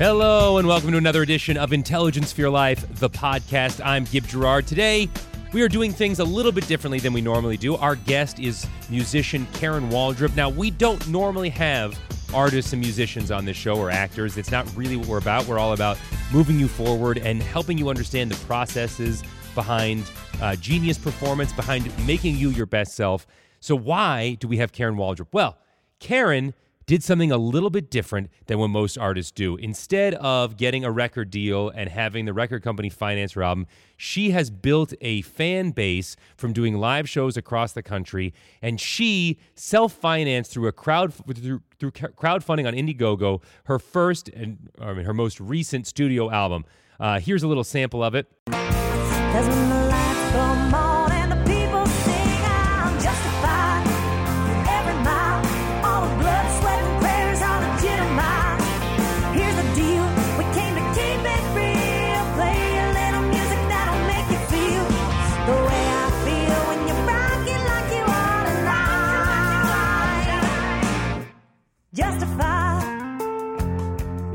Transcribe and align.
Hello, 0.00 0.56
and 0.56 0.66
welcome 0.66 0.90
to 0.92 0.96
another 0.96 1.20
edition 1.20 1.58
of 1.58 1.74
Intelligence 1.74 2.32
for 2.32 2.40
Your 2.40 2.48
Life, 2.48 2.86
the 3.00 3.10
podcast. 3.10 3.84
I'm 3.84 4.04
Gib 4.04 4.26
Gerard. 4.26 4.66
Today, 4.66 5.10
we 5.52 5.60
are 5.60 5.68
doing 5.68 5.92
things 5.92 6.20
a 6.20 6.24
little 6.24 6.52
bit 6.52 6.66
differently 6.66 7.00
than 7.00 7.12
we 7.12 7.20
normally 7.20 7.58
do. 7.58 7.76
Our 7.76 7.96
guest 7.96 8.40
is 8.40 8.66
musician 8.88 9.46
Karen 9.52 9.90
Waldrup. 9.90 10.34
Now, 10.34 10.48
we 10.48 10.70
don't 10.70 11.06
normally 11.06 11.50
have 11.50 11.98
artists 12.32 12.72
and 12.72 12.80
musicians 12.80 13.30
on 13.30 13.44
this 13.44 13.58
show 13.58 13.76
or 13.76 13.90
actors. 13.90 14.38
It's 14.38 14.50
not 14.50 14.74
really 14.74 14.96
what 14.96 15.06
we're 15.06 15.18
about. 15.18 15.46
We're 15.46 15.58
all 15.58 15.74
about 15.74 15.98
moving 16.32 16.58
you 16.58 16.66
forward 16.66 17.18
and 17.18 17.42
helping 17.42 17.76
you 17.76 17.90
understand 17.90 18.30
the 18.30 18.42
processes 18.46 19.22
behind 19.54 20.10
uh, 20.40 20.56
genius 20.56 20.96
performance, 20.96 21.52
behind 21.52 21.92
making 22.06 22.36
you 22.36 22.48
your 22.48 22.64
best 22.64 22.92
self. 22.92 23.26
So, 23.60 23.76
why 23.76 24.38
do 24.40 24.48
we 24.48 24.56
have 24.56 24.72
Karen 24.72 24.96
Waldrup? 24.96 25.26
Well, 25.32 25.58
Karen 25.98 26.54
did 26.90 27.04
something 27.04 27.30
a 27.30 27.38
little 27.38 27.70
bit 27.70 27.88
different 27.88 28.28
than 28.46 28.58
what 28.58 28.66
most 28.66 28.98
artists 28.98 29.30
do. 29.30 29.54
Instead 29.54 30.12
of 30.14 30.56
getting 30.56 30.84
a 30.84 30.90
record 30.90 31.30
deal 31.30 31.68
and 31.68 31.88
having 31.88 32.24
the 32.24 32.32
record 32.32 32.64
company 32.64 32.90
finance 32.90 33.34
her 33.34 33.44
album, 33.44 33.64
she 33.96 34.32
has 34.32 34.50
built 34.50 34.92
a 35.00 35.22
fan 35.22 35.70
base 35.70 36.16
from 36.36 36.52
doing 36.52 36.78
live 36.78 37.08
shows 37.08 37.36
across 37.36 37.70
the 37.74 37.82
country, 37.84 38.34
and 38.60 38.80
she 38.80 39.38
self-financed 39.54 40.50
through 40.50 40.66
a 40.66 40.72
crowd 40.72 41.14
through, 41.14 41.62
through 41.78 41.92
crowdfunding 41.92 42.66
on 42.66 42.74
Indiegogo 42.74 43.40
her 43.66 43.78
first 43.78 44.28
and 44.28 44.68
I 44.80 44.92
mean 44.92 45.04
her 45.04 45.14
most 45.14 45.38
recent 45.38 45.86
studio 45.86 46.28
album. 46.28 46.64
Uh, 46.98 47.20
here's 47.20 47.44
a 47.44 47.46
little 47.46 47.62
sample 47.62 48.02
of 48.02 48.16
it. 48.16 48.26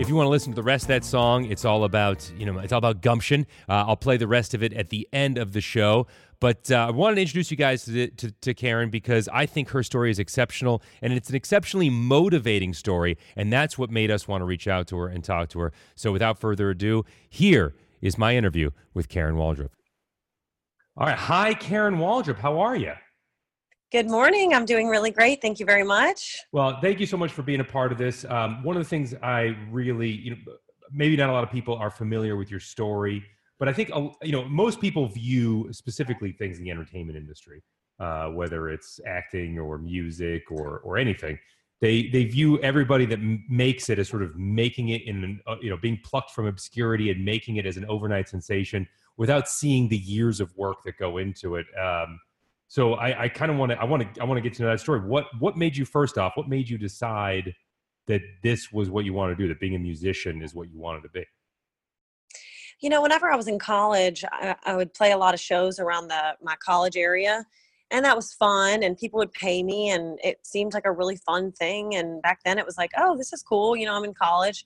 If 0.06 0.09
you 0.09 0.16
want 0.16 0.28
to 0.28 0.30
listen 0.30 0.52
to 0.52 0.56
the 0.56 0.61
rest 0.61 0.84
of 0.84 0.89
that 0.89 1.03
song, 1.03 1.45
it's 1.45 1.66
all 1.66 1.84
about 1.84 2.31
you 2.38 2.45
know 2.45 2.59
it's 2.59 2.72
all 2.72 2.78
about 2.78 3.02
gumption. 3.02 3.48
Uh, 3.67 3.86
I'll 3.88 3.98
play 3.98 4.17
the 4.17 4.28
rest 4.28 4.53
of 4.53 4.61
it 4.61 4.72
at 4.73 4.89
the 4.89 5.09
end 5.11 5.39
of 5.39 5.52
the 5.52 5.61
show. 5.61 6.06
But 6.39 6.70
uh, 6.70 6.75
I 6.75 6.92
wanted 6.92 7.16
to 7.16 7.22
introduce 7.22 7.50
you 7.50 7.58
guys 7.58 7.86
to, 7.86 8.09
to, 8.11 8.30
to, 8.30 8.53
Karen 8.53 8.92
because 8.92 9.28
I 9.33 9.48
think 9.48 9.70
her 9.70 9.81
story 9.81 10.11
is 10.11 10.20
exceptional 10.20 10.83
and 11.02 11.11
it's 11.11 11.30
an 11.30 11.36
exceptionally 11.36 11.89
motivating 11.89 12.76
story. 12.76 13.17
And 13.36 13.52
that's 13.52 13.80
what 13.80 13.89
made 13.89 14.11
us 14.11 14.28
want 14.28 14.42
to 14.42 14.45
reach 14.45 14.67
out 14.67 14.86
to 14.89 14.98
her 14.98 15.08
and 15.08 15.23
talk 15.23 15.50
to 15.50 15.59
her. 15.59 15.73
So 15.95 16.11
without 16.11 16.38
further 16.38 16.70
ado, 16.70 17.03
here 17.28 17.73
is 18.00 18.16
my 18.16 18.36
interview 18.36 18.70
with 18.94 19.09
Karen 19.09 19.38
Waldrup. 19.38 19.72
All 20.98 21.08
right. 21.08 21.17
Hi, 21.17 21.56
Karen 21.56 21.95
Waldrup. 21.95 22.38
How 22.38 22.59
are 22.59 22.76
you? 22.76 22.94
Good 23.96 24.10
morning. 24.10 24.54
I'm 24.54 24.66
doing 24.66 24.90
really 24.90 25.10
great. 25.10 25.42
Thank 25.42 25.58
you 25.58 25.66
very 25.66 25.86
much. 25.86 26.38
Well, 26.52 26.80
thank 26.82 27.00
you 27.00 27.06
so 27.06 27.16
much 27.16 27.32
for 27.32 27.44
being 27.44 27.62
a 27.62 27.64
part 27.64 27.94
of 27.94 27.98
this. 27.98 28.26
Um, 28.26 28.62
one 28.62 28.76
of 28.76 28.84
the 28.84 28.90
things 28.90 29.16
I 29.24 29.56
really, 29.72 30.10
you 30.10 30.32
know, 30.32 30.38
maybe 30.92 31.16
not 31.16 31.30
a 31.30 31.32
lot 31.32 31.46
of 31.46 31.50
people 31.50 31.78
are 31.78 31.90
familiar 31.90 32.36
with 32.36 32.52
your 32.52 32.60
story, 32.60 33.23
but 33.58 33.70
I 33.70 33.72
think, 33.72 33.92
you 34.22 34.34
know, 34.34 34.44
most 34.50 34.82
people 34.82 35.08
view 35.08 35.70
specifically 35.72 36.34
things 36.34 36.58
in 36.58 36.66
the 36.66 36.72
entertainment 36.72 37.18
industry, 37.18 37.64
uh, 38.02 38.26
whether 38.32 38.68
it's 38.68 39.00
acting 39.08 39.58
or 39.60 39.78
music 39.78 40.44
or, 40.52 40.80
or 40.80 40.98
anything. 40.98 41.40
They, 41.80 42.10
they 42.10 42.26
view 42.26 42.60
everybody 42.60 43.06
that 43.06 43.22
makes 43.50 43.90
it 43.90 43.98
as 43.98 44.10
sort 44.10 44.23
of 44.23 44.36
making 44.36 44.89
it 44.89 45.04
in, 45.04 45.39
uh, 45.48 45.55
you 45.61 45.70
know, 45.70 45.78
being 45.78 46.02
plucked 46.04 46.32
from 46.32 46.48
obscurity 46.48 47.11
and 47.11 47.23
making 47.23 47.55
it 47.55 47.66
as 47.66 47.78
an 47.78 47.86
overnight 47.86 48.28
sensation 48.28 48.89
without 49.16 49.48
seeing 49.48 49.88
the 49.88 49.98
years 49.98 50.42
of 50.42 50.54
work 50.58 50.84
that 50.84 50.98
go 50.98 51.17
into 51.17 51.55
it. 51.55 51.66
Um, 51.82 52.20
so 52.67 52.93
I, 52.95 53.23
I 53.23 53.30
kind 53.30 53.52
of 53.52 53.58
want 53.58 53.71
to, 53.71 53.80
I 53.80 53.86
want 53.86 54.15
to, 54.15 54.21
I 54.21 54.26
want 54.26 54.37
to 54.37 54.42
get 54.42 54.55
to 54.58 54.64
know 54.64 54.70
that 54.70 54.80
story. 54.80 54.99
What, 54.99 55.26
what 55.39 55.58
made 55.58 55.77
you 55.77 55.86
first 55.86 56.17
off? 56.17 56.33
What 56.36 56.49
made 56.49 56.70
you 56.70 56.77
decide 56.77 57.53
that 58.08 58.21
this 58.43 58.71
was 58.71 58.89
what 58.89 59.05
you 59.05 59.14
want 59.14 59.36
to 59.36 59.42
do? 59.42 59.48
That 59.48 59.59
being 59.59 59.76
a 59.76 59.80
musician 59.80 60.42
is 60.42 60.53
what 60.53 60.70
you 60.71 60.80
wanted 60.80 61.04
to 61.04 61.09
be? 61.09 61.25
You 62.81 62.89
know, 62.89 63.02
whenever 63.02 63.31
I 63.31 63.36
was 63.36 63.48
in 63.48 63.59
college, 63.59 64.25
I, 64.31 64.55
I 64.64 64.75
would 64.75 64.93
play 64.93 65.11
a 65.11 65.17
lot 65.17 65.33
of 65.33 65.39
shows 65.39 65.80
around 65.80 66.09
the 66.09 66.36
my 66.42 66.55
college 66.58 66.98
area, 66.98 67.45
and 67.89 68.04
that 68.04 68.15
was 68.15 68.33
fun. 68.33 68.83
And 68.83 68.98
people 68.98 69.17
would 69.20 69.31
pay 69.31 69.64
me, 69.64 69.89
and 69.89 70.20
it 70.23 70.39
seemed 70.43 70.73
like 70.73 70.86
a 70.86 70.92
really 70.92 71.15
fun 71.15 71.54
thing. 71.54 71.95
And 71.95 72.21
back 72.21 72.42
then, 72.43 72.59
it 72.59 72.65
was 72.65 72.77
like, 72.77 72.92
oh, 72.98 73.15
this 73.15 73.31
is 73.31 73.42
cool. 73.42 73.77
You 73.77 73.86
know, 73.86 73.93
I'm 73.95 74.04
in 74.04 74.14
college 74.14 74.65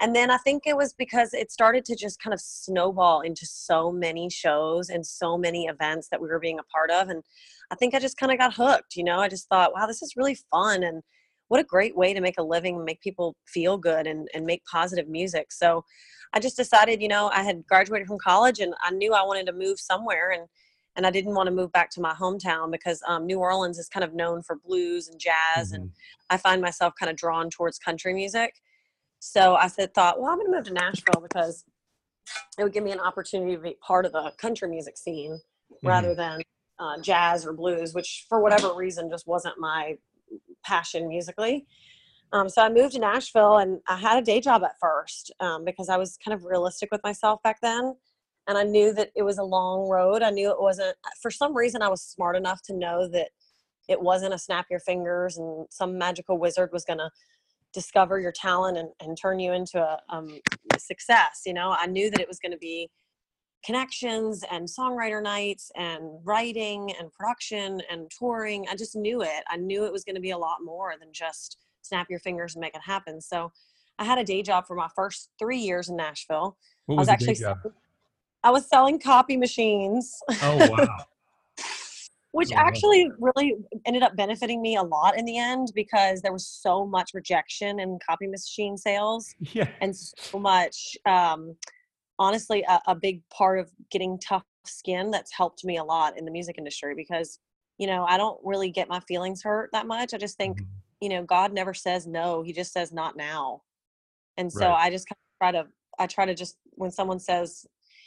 and 0.00 0.16
then 0.16 0.30
I 0.30 0.38
think 0.38 0.62
it 0.66 0.76
was 0.76 0.94
because 0.94 1.34
it 1.34 1.52
started 1.52 1.84
to 1.84 1.94
just 1.94 2.22
kind 2.22 2.32
of 2.32 2.40
snowball 2.40 3.20
into 3.20 3.44
so 3.44 3.92
many 3.92 4.30
shows 4.30 4.88
and 4.88 5.06
so 5.06 5.36
many 5.36 5.66
events 5.66 6.08
that 6.10 6.20
we 6.20 6.28
were 6.28 6.38
being 6.38 6.58
a 6.58 6.64
part 6.64 6.90
of. 6.90 7.10
And 7.10 7.22
I 7.70 7.74
think 7.74 7.94
I 7.94 7.98
just 7.98 8.16
kind 8.16 8.32
of 8.32 8.38
got 8.38 8.54
hooked, 8.54 8.96
you 8.96 9.04
know, 9.04 9.20
I 9.20 9.28
just 9.28 9.48
thought, 9.48 9.74
wow, 9.74 9.86
this 9.86 10.00
is 10.00 10.14
really 10.16 10.38
fun. 10.50 10.82
And 10.82 11.02
what 11.48 11.60
a 11.60 11.64
great 11.64 11.96
way 11.96 12.14
to 12.14 12.20
make 12.22 12.38
a 12.38 12.42
living 12.42 12.82
make 12.82 13.02
people 13.02 13.36
feel 13.46 13.76
good 13.76 14.06
and, 14.06 14.26
and 14.32 14.46
make 14.46 14.64
positive 14.64 15.06
music. 15.06 15.52
So 15.52 15.84
I 16.32 16.40
just 16.40 16.56
decided, 16.56 17.02
you 17.02 17.08
know, 17.08 17.28
I 17.34 17.42
had 17.42 17.66
graduated 17.66 18.08
from 18.08 18.18
college 18.18 18.60
and 18.60 18.72
I 18.82 18.92
knew 18.92 19.12
I 19.12 19.22
wanted 19.22 19.46
to 19.46 19.52
move 19.52 19.78
somewhere 19.78 20.30
and 20.30 20.46
and 20.96 21.06
I 21.06 21.10
didn't 21.12 21.34
want 21.34 21.46
to 21.46 21.52
move 21.52 21.70
back 21.70 21.88
to 21.90 22.00
my 22.00 22.14
hometown 22.14 22.72
because 22.72 23.00
um, 23.06 23.24
New 23.24 23.38
Orleans 23.38 23.78
is 23.78 23.88
kind 23.88 24.02
of 24.02 24.12
known 24.12 24.42
for 24.42 24.56
blues 24.56 25.08
and 25.08 25.20
jazz, 25.20 25.68
mm-hmm. 25.68 25.82
and 25.82 25.90
I 26.30 26.36
find 26.36 26.60
myself 26.60 26.94
kind 26.98 27.08
of 27.08 27.16
drawn 27.16 27.48
towards 27.48 27.78
country 27.78 28.12
music. 28.12 28.54
So 29.20 29.54
I 29.54 29.68
said, 29.68 29.94
thought, 29.94 30.20
well, 30.20 30.30
I'm 30.30 30.38
going 30.38 30.50
to 30.50 30.56
move 30.56 30.66
to 30.66 30.72
Nashville 30.72 31.22
because 31.22 31.64
it 32.58 32.64
would 32.64 32.72
give 32.72 32.84
me 32.84 32.90
an 32.90 33.00
opportunity 33.00 33.54
to 33.54 33.62
be 33.62 33.76
part 33.80 34.06
of 34.06 34.12
the 34.12 34.32
country 34.38 34.68
music 34.68 34.96
scene 34.96 35.32
mm-hmm. 35.32 35.86
rather 35.86 36.14
than 36.14 36.40
uh, 36.78 36.98
jazz 37.00 37.46
or 37.46 37.52
blues, 37.52 37.94
which 37.94 38.24
for 38.28 38.40
whatever 38.40 38.74
reason 38.74 39.10
just 39.10 39.26
wasn't 39.26 39.54
my 39.58 39.96
passion 40.64 41.08
musically. 41.08 41.66
Um, 42.32 42.48
so 42.48 42.62
I 42.62 42.70
moved 42.70 42.94
to 42.94 43.00
Nashville 43.00 43.58
and 43.58 43.80
I 43.88 43.96
had 43.96 44.22
a 44.22 44.24
day 44.24 44.40
job 44.40 44.62
at 44.62 44.78
first 44.80 45.32
um, 45.40 45.64
because 45.64 45.88
I 45.88 45.96
was 45.96 46.16
kind 46.24 46.34
of 46.34 46.44
realistic 46.44 46.90
with 46.90 47.02
myself 47.02 47.42
back 47.42 47.58
then. 47.60 47.94
And 48.48 48.56
I 48.56 48.62
knew 48.62 48.94
that 48.94 49.10
it 49.14 49.22
was 49.22 49.38
a 49.38 49.44
long 49.44 49.88
road. 49.88 50.22
I 50.22 50.30
knew 50.30 50.50
it 50.50 50.60
wasn't, 50.60 50.96
for 51.20 51.30
some 51.30 51.54
reason, 51.54 51.82
I 51.82 51.88
was 51.88 52.02
smart 52.02 52.36
enough 52.36 52.62
to 52.64 52.76
know 52.76 53.08
that 53.08 53.28
it 53.88 54.00
wasn't 54.00 54.34
a 54.34 54.38
snap 54.38 54.66
your 54.70 54.80
fingers 54.80 55.36
and 55.36 55.66
some 55.70 55.98
magical 55.98 56.38
wizard 56.38 56.70
was 56.72 56.84
going 56.84 56.98
to 56.98 57.10
discover 57.72 58.18
your 58.18 58.32
talent 58.32 58.76
and, 58.78 58.90
and 59.00 59.16
turn 59.16 59.38
you 59.38 59.52
into 59.52 59.80
a, 59.80 59.98
um, 60.08 60.40
success. 60.78 61.42
You 61.46 61.54
know, 61.54 61.74
I 61.78 61.86
knew 61.86 62.10
that 62.10 62.20
it 62.20 62.28
was 62.28 62.38
going 62.38 62.52
to 62.52 62.58
be 62.58 62.88
connections 63.64 64.42
and 64.50 64.66
songwriter 64.66 65.22
nights 65.22 65.70
and 65.76 66.18
writing 66.24 66.92
and 66.98 67.12
production 67.12 67.82
and 67.90 68.10
touring. 68.10 68.66
I 68.70 68.76
just 68.76 68.96
knew 68.96 69.22
it. 69.22 69.44
I 69.48 69.56
knew 69.56 69.84
it 69.84 69.92
was 69.92 70.04
going 70.04 70.14
to 70.14 70.20
be 70.20 70.30
a 70.30 70.38
lot 70.38 70.58
more 70.64 70.94
than 70.98 71.10
just 71.12 71.58
snap 71.82 72.08
your 72.08 72.20
fingers 72.20 72.54
and 72.54 72.60
make 72.60 72.74
it 72.74 72.82
happen. 72.82 73.20
So 73.20 73.52
I 73.98 74.04
had 74.04 74.18
a 74.18 74.24
day 74.24 74.42
job 74.42 74.66
for 74.66 74.76
my 74.76 74.88
first 74.96 75.28
three 75.38 75.58
years 75.58 75.88
in 75.88 75.96
Nashville. 75.96 76.56
What 76.86 76.98
was, 76.98 77.08
I 77.08 77.12
was 77.12 77.28
actually 77.28 77.72
I 78.42 78.50
was 78.50 78.66
selling 78.66 78.98
copy 78.98 79.36
machines. 79.36 80.18
Oh 80.42 80.70
wow. 80.70 81.04
Which 82.32 82.52
actually 82.52 83.10
really 83.18 83.56
ended 83.86 84.02
up 84.02 84.16
benefiting 84.16 84.62
me 84.62 84.76
a 84.76 84.82
lot 84.82 85.18
in 85.18 85.24
the 85.24 85.36
end 85.36 85.72
because 85.74 86.22
there 86.22 86.32
was 86.32 86.46
so 86.46 86.86
much 86.86 87.10
rejection 87.12 87.80
in 87.80 87.98
copy 88.06 88.26
machine 88.26 88.76
sales 88.76 89.34
yeah. 89.52 89.68
and 89.80 89.94
so 89.96 90.38
much 90.38 90.96
um, 91.06 91.56
honestly 92.18 92.64
a, 92.68 92.80
a, 92.86 92.94
big 92.94 93.22
part 93.30 93.58
of 93.58 93.70
getting 93.90 94.18
tough 94.18 94.44
skin 94.64 95.10
that's 95.10 95.32
helped 95.32 95.64
me 95.64 95.78
a 95.78 95.84
lot 95.84 96.16
in 96.18 96.24
the 96.24 96.30
music 96.30 96.56
industry 96.58 96.94
because 96.94 97.38
you 97.78 97.86
know 97.86 98.04
i 98.08 98.18
don't 98.18 98.38
really 98.44 98.70
get 98.70 98.88
my 98.88 99.00
feelings 99.00 99.42
hurt 99.42 99.70
that 99.72 99.86
much 99.86 100.12
i 100.12 100.18
just 100.18 100.36
think 100.36 100.58
mm-hmm. 100.58 100.70
you 101.00 101.08
know 101.08 101.24
god 101.24 101.52
never 101.52 101.72
says 101.72 102.06
no 102.06 102.42
he 102.42 102.52
just 102.52 102.72
says 102.72 102.92
not 102.92 103.16
now 103.16 103.62
and 104.36 104.52
so 104.52 104.68
right. 104.68 104.84
i 104.84 104.90
just 104.90 105.08
kind 105.08 105.16
of 105.16 105.38
try 105.38 105.50
to 105.50 105.68
i 105.98 106.06
try 106.06 106.26
to 106.26 106.34
just 106.34 106.56
when 106.72 106.90
someone 106.90 107.18
says 107.18 107.66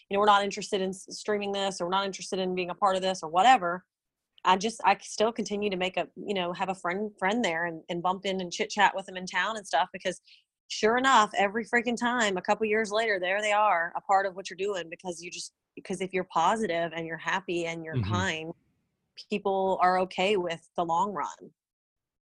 you 0.09 0.15
know 0.15 0.19
we're 0.19 0.27
not 0.27 0.43
interested 0.43 0.79
in 0.79 0.93
streaming 0.93 1.51
this 1.51 1.81
or 1.81 1.85
we're 1.85 1.91
not 1.91 2.05
interested 2.05 2.37
in 2.37 2.53
being 2.53 2.69
a 2.69 2.75
part 2.75 2.95
of 2.95 3.01
this 3.01 3.23
or 3.23 3.29
whatever 3.29 3.83
I 4.45 4.57
just 4.57 4.81
I 4.83 4.97
still 5.01 5.31
continue 5.31 5.69
to 5.69 5.77
make 5.77 5.97
a 5.97 6.07
you 6.15 6.33
know 6.33 6.53
have 6.53 6.69
a 6.69 6.75
friend 6.75 7.11
friend 7.17 7.43
there 7.43 7.65
and, 7.65 7.81
and 7.89 8.01
bump 8.01 8.25
in 8.25 8.41
and 8.41 8.51
chit 8.51 8.69
chat 8.69 8.93
with 8.95 9.05
them 9.05 9.17
in 9.17 9.25
town 9.25 9.57
and 9.57 9.65
stuff 9.65 9.89
because 9.93 10.21
sure 10.67 10.97
enough 10.97 11.31
every 11.37 11.65
freaking 11.65 11.97
time 11.97 12.37
a 12.37 12.41
couple 12.41 12.65
years 12.65 12.91
later 12.91 13.19
there 13.19 13.41
they 13.41 13.51
are 13.51 13.93
a 13.95 14.01
part 14.01 14.25
of 14.25 14.35
what 14.35 14.49
you're 14.49 14.57
doing 14.57 14.89
because 14.89 15.21
you 15.21 15.29
just 15.29 15.53
because 15.75 16.01
if 16.01 16.13
you're 16.13 16.25
positive 16.25 16.91
and 16.95 17.05
you're 17.05 17.17
happy 17.17 17.65
and 17.65 17.83
you're 17.83 17.95
mm-hmm. 17.95 18.11
kind 18.11 18.51
people 19.29 19.77
are 19.81 19.99
okay 19.99 20.37
with 20.37 20.67
the 20.77 20.83
long 20.83 21.11
run 21.11 21.27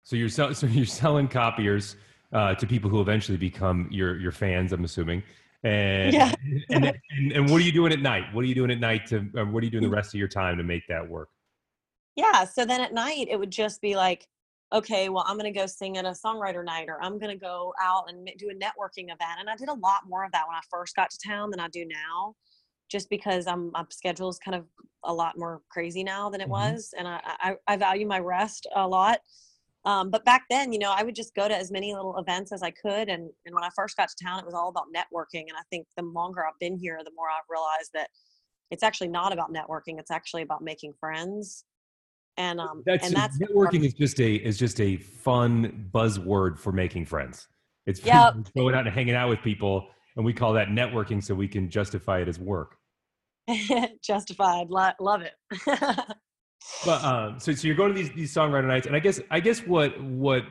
so 0.02 0.16
you're 0.16 0.28
sell- 0.28 0.54
so 0.60 0.66
you're 0.66 0.86
selling 0.86 1.28
copiers 1.28 1.96
uh, 2.32 2.54
to 2.54 2.66
people 2.66 2.90
who 2.90 3.00
eventually 3.00 3.38
become 3.38 3.88
your 3.90 4.18
your 4.18 4.32
fans 4.32 4.72
I'm 4.72 4.84
assuming 4.84 5.22
and, 5.62 6.12
yeah. 6.12 6.32
and, 6.70 6.84
and, 6.84 7.32
and 7.32 7.50
what 7.50 7.60
are 7.60 7.64
you 7.64 7.72
doing 7.72 7.92
at 7.92 8.00
night 8.00 8.24
what 8.32 8.44
are 8.44 8.48
you 8.48 8.54
doing 8.54 8.70
at 8.70 8.80
night 8.80 9.06
to 9.06 9.26
uh, 9.36 9.44
what 9.44 9.62
are 9.62 9.64
you 9.64 9.70
doing 9.70 9.84
the 9.84 9.90
rest 9.96 10.14
of 10.14 10.18
your 10.18 10.28
time 10.28 10.58
to 10.58 10.64
make 10.64 10.86
that 10.88 11.08
work 11.08 11.30
yeah 12.16 12.44
so 12.44 12.64
then 12.64 12.80
at 12.80 12.92
night 12.92 13.28
it 13.30 13.38
would 13.38 13.50
just 13.50 13.80
be 13.80 13.94
like 13.94 14.26
okay, 14.72 15.08
well, 15.08 15.24
I'm 15.26 15.38
going 15.38 15.52
to 15.52 15.58
go 15.58 15.66
sing 15.66 15.96
at 15.96 16.04
a 16.04 16.10
songwriter 16.10 16.64
night 16.64 16.88
or 16.88 17.00
I'm 17.02 17.18
going 17.18 17.30
to 17.30 17.40
go 17.40 17.72
out 17.80 18.04
and 18.08 18.28
do 18.38 18.50
a 18.50 18.54
networking 18.54 19.04
event. 19.04 19.38
And 19.38 19.48
I 19.48 19.56
did 19.56 19.68
a 19.68 19.74
lot 19.74 20.02
more 20.08 20.24
of 20.24 20.32
that 20.32 20.46
when 20.46 20.56
I 20.56 20.60
first 20.70 20.96
got 20.96 21.10
to 21.10 21.18
town 21.26 21.50
than 21.50 21.60
I 21.60 21.68
do 21.68 21.86
now, 21.86 22.34
just 22.90 23.08
because 23.08 23.46
I'm, 23.46 23.70
my 23.72 23.84
schedule 23.90 24.28
is 24.28 24.38
kind 24.38 24.56
of 24.56 24.64
a 25.04 25.12
lot 25.12 25.38
more 25.38 25.62
crazy 25.70 26.02
now 26.02 26.30
than 26.30 26.40
it 26.40 26.44
mm-hmm. 26.44 26.72
was. 26.72 26.92
And 26.98 27.06
I, 27.06 27.20
I, 27.24 27.56
I, 27.68 27.76
value 27.76 28.06
my 28.06 28.18
rest 28.18 28.66
a 28.74 28.86
lot. 28.86 29.20
Um, 29.84 30.10
but 30.10 30.24
back 30.24 30.44
then, 30.50 30.72
you 30.72 30.80
know, 30.80 30.92
I 30.92 31.04
would 31.04 31.14
just 31.14 31.34
go 31.36 31.46
to 31.46 31.56
as 31.56 31.70
many 31.70 31.94
little 31.94 32.18
events 32.18 32.50
as 32.50 32.62
I 32.62 32.72
could. 32.72 33.08
And, 33.08 33.30
and 33.44 33.54
when 33.54 33.62
I 33.62 33.70
first 33.76 33.96
got 33.96 34.08
to 34.08 34.24
town, 34.24 34.40
it 34.40 34.46
was 34.46 34.54
all 34.54 34.68
about 34.68 34.86
networking. 34.94 35.42
And 35.42 35.56
I 35.56 35.62
think 35.70 35.86
the 35.96 36.02
longer 36.02 36.44
I've 36.44 36.58
been 36.58 36.76
here, 36.76 36.98
the 37.04 37.12
more 37.14 37.28
I've 37.28 37.48
realized 37.48 37.90
that 37.94 38.08
it's 38.72 38.82
actually 38.82 39.08
not 39.08 39.32
about 39.32 39.52
networking. 39.52 40.00
It's 40.00 40.10
actually 40.10 40.42
about 40.42 40.60
making 40.60 40.94
friends 40.98 41.64
and 42.36 42.60
um 42.60 42.82
that's, 42.86 43.06
and 43.06 43.16
that's 43.16 43.38
networking 43.42 43.84
is 43.84 43.94
just 43.94 44.20
a 44.20 44.34
is 44.36 44.58
just 44.58 44.80
a 44.80 44.96
fun 44.96 45.88
buzzword 45.92 46.58
for 46.58 46.72
making 46.72 47.06
friends. 47.06 47.48
It's 47.86 48.04
yep. 48.04 48.34
going 48.56 48.74
out 48.74 48.86
and 48.86 48.94
hanging 48.94 49.14
out 49.14 49.28
with 49.28 49.42
people 49.42 49.88
and 50.16 50.24
we 50.24 50.32
call 50.32 50.52
that 50.54 50.68
networking 50.68 51.22
so 51.22 51.34
we 51.34 51.48
can 51.48 51.68
justify 51.68 52.20
it 52.20 52.28
as 52.28 52.38
work. 52.38 52.76
Justified. 54.02 54.70
Love 54.70 55.22
it. 55.22 55.34
But 56.84 57.04
um 57.04 57.38
so, 57.38 57.52
so 57.52 57.66
you're 57.66 57.76
going 57.76 57.94
to 57.94 57.98
these 57.98 58.10
these 58.10 58.34
songwriter 58.34 58.66
nights 58.66 58.86
and 58.88 58.96
i 58.96 58.98
guess 58.98 59.20
i 59.30 59.38
guess 59.38 59.60
what 59.60 60.02
what 60.02 60.42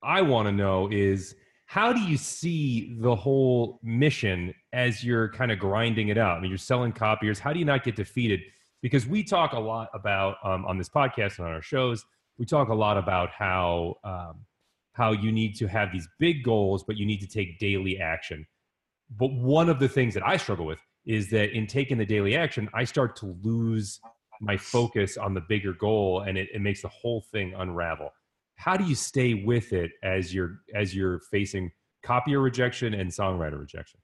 i 0.00 0.22
want 0.22 0.46
to 0.46 0.52
know 0.52 0.88
is 0.92 1.34
how 1.66 1.92
do 1.92 2.00
you 2.00 2.16
see 2.16 2.96
the 2.98 3.14
whole 3.14 3.78
mission 3.82 4.52
as 4.72 5.04
you're 5.04 5.28
kind 5.28 5.52
of 5.52 5.60
grinding 5.60 6.08
it 6.08 6.18
out? 6.18 6.36
I 6.36 6.40
mean 6.40 6.50
you're 6.50 6.58
selling 6.58 6.90
copiers. 6.90 7.38
How 7.38 7.52
do 7.52 7.60
you 7.60 7.64
not 7.64 7.84
get 7.84 7.94
defeated 7.94 8.40
because 8.82 9.06
we 9.06 9.22
talk 9.22 9.52
a 9.52 9.58
lot 9.58 9.88
about 9.94 10.36
um, 10.44 10.64
on 10.64 10.78
this 10.78 10.88
podcast 10.88 11.38
and 11.38 11.46
on 11.46 11.52
our 11.52 11.62
shows 11.62 12.04
we 12.38 12.46
talk 12.46 12.68
a 12.70 12.74
lot 12.74 12.96
about 12.96 13.30
how 13.30 13.94
um, 14.02 14.46
how 14.92 15.12
you 15.12 15.30
need 15.30 15.54
to 15.56 15.66
have 15.66 15.92
these 15.92 16.08
big 16.18 16.42
goals 16.42 16.82
but 16.82 16.96
you 16.96 17.06
need 17.06 17.20
to 17.20 17.26
take 17.26 17.58
daily 17.58 17.98
action. 18.00 18.46
But 19.18 19.32
one 19.32 19.68
of 19.68 19.78
the 19.78 19.88
things 19.88 20.14
that 20.14 20.26
i 20.26 20.36
struggle 20.36 20.66
with 20.66 20.78
is 21.06 21.30
that 21.30 21.50
in 21.56 21.66
taking 21.66 21.98
the 21.98 22.06
daily 22.06 22.36
action 22.36 22.68
i 22.74 22.84
start 22.84 23.16
to 23.16 23.36
lose 23.42 24.00
my 24.40 24.56
focus 24.56 25.16
on 25.18 25.34
the 25.34 25.42
bigger 25.42 25.74
goal 25.74 26.22
and 26.22 26.38
it, 26.38 26.48
it 26.54 26.60
makes 26.60 26.80
the 26.82 26.88
whole 26.88 27.22
thing 27.30 27.52
unravel. 27.58 28.10
How 28.54 28.76
do 28.76 28.84
you 28.84 28.94
stay 28.94 29.34
with 29.34 29.72
it 29.72 29.90
as 30.02 30.34
you're 30.34 30.60
as 30.74 30.94
you're 30.94 31.20
facing 31.30 31.70
copier 32.02 32.40
rejection 32.40 32.94
and 32.94 33.10
songwriter 33.10 33.60
rejection? 33.60 34.00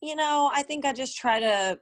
You 0.00 0.16
know 0.16 0.50
i 0.52 0.62
think 0.62 0.84
i 0.84 0.92
just 0.92 1.16
try 1.16 1.40
to 1.40 1.78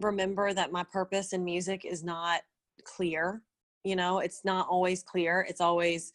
remember 0.00 0.52
that 0.52 0.72
my 0.72 0.84
purpose 0.84 1.32
in 1.32 1.44
music 1.44 1.84
is 1.84 2.02
not 2.02 2.40
clear. 2.84 3.42
You 3.84 3.96
know, 3.96 4.18
it's 4.18 4.44
not 4.44 4.68
always 4.68 5.02
clear. 5.02 5.46
It's 5.48 5.60
always 5.60 6.12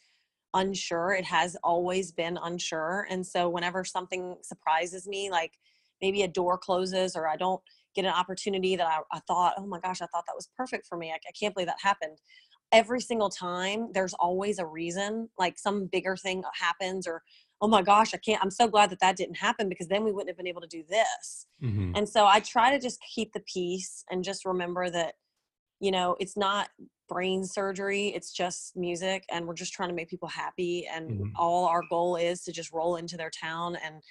unsure. 0.54 1.14
It 1.14 1.26
has 1.26 1.58
always 1.64 2.12
been 2.12 2.38
unsure. 2.42 3.08
And 3.10 3.26
so 3.26 3.50
whenever 3.50 3.84
something 3.84 4.38
surprises 4.42 5.08
me, 5.08 5.30
like 5.30 5.54
maybe 6.02 6.24
a 6.24 6.28
door 6.28 6.58
closes 6.58 7.16
or 7.16 7.28
I 7.28 7.36
don't 7.36 7.62
get 7.96 8.06
an 8.06 8.14
opportunity 8.14 8.76
that 8.76 8.88
I, 8.88 9.00
I 9.12 9.20
thought, 9.28 9.56
oh 9.58 9.66
my 9.66 9.80
gosh, 9.80 10.02
I 10.02 10.08
thought 10.08 10.26
that 10.28 10.36
was 10.36 10.50
perfect 10.56 10.88
for 10.88 10.98
me. 10.98 11.12
I, 11.12 11.16
I 11.16 11.32
can't 11.40 11.54
believe 11.54 11.68
that 11.68 11.78
happened. 11.82 12.18
Every 12.72 13.00
single 13.00 13.30
time, 13.30 13.90
there's 13.94 14.14
always 14.16 14.60
a 14.60 14.66
reason, 14.66 15.30
like 15.38 15.58
some 15.58 15.88
bigger 15.92 16.18
thing 16.18 16.44
happens 16.60 17.08
or 17.08 17.22
oh 17.62 17.68
my 17.68 17.82
gosh, 17.82 18.14
I 18.14 18.18
can't, 18.18 18.42
I'm 18.44 18.52
so 18.52 18.68
glad 18.68 18.90
that 18.90 19.00
that 19.00 19.16
didn't 19.16 19.38
happen 19.38 19.70
because 19.70 19.88
then 19.88 20.04
we 20.04 20.12
wouldn't 20.12 20.30
have 20.30 20.38
been 20.38 20.48
able 20.48 20.62
to 20.62 20.68
do 20.68 20.84
this. 20.88 21.48
Mm-hmm. 21.64 21.94
And 21.96 22.08
so 22.08 22.26
I 22.26 22.40
try 22.40 22.72
to 22.72 22.80
just 22.80 23.00
keep 23.14 23.32
the 23.34 23.44
peace 23.52 24.04
and 24.12 24.24
just 24.24 24.46
remember 24.46 24.90
that, 24.90 25.14
you 25.80 25.92
know, 25.92 26.16
it's 26.20 26.36
not 26.36 26.70
brain 27.08 27.46
surgery, 27.46 28.10
it's 28.10 28.32
just 28.32 28.76
music 28.76 29.24
and 29.32 29.48
we're 29.48 29.54
just 29.54 29.74
trying 29.74 29.90
to 29.90 29.96
make 29.96 30.10
people 30.10 30.28
happy. 30.28 30.88
And 30.94 31.12
mm-hmm. 31.12 31.30
all 31.38 31.66
our 31.66 31.84
goal 31.90 32.18
is 32.18 32.44
to 32.44 32.52
just 32.52 32.74
roll 32.74 32.98
into 32.98 33.16
their 33.16 33.32
town 33.32 33.78
and 33.84 34.02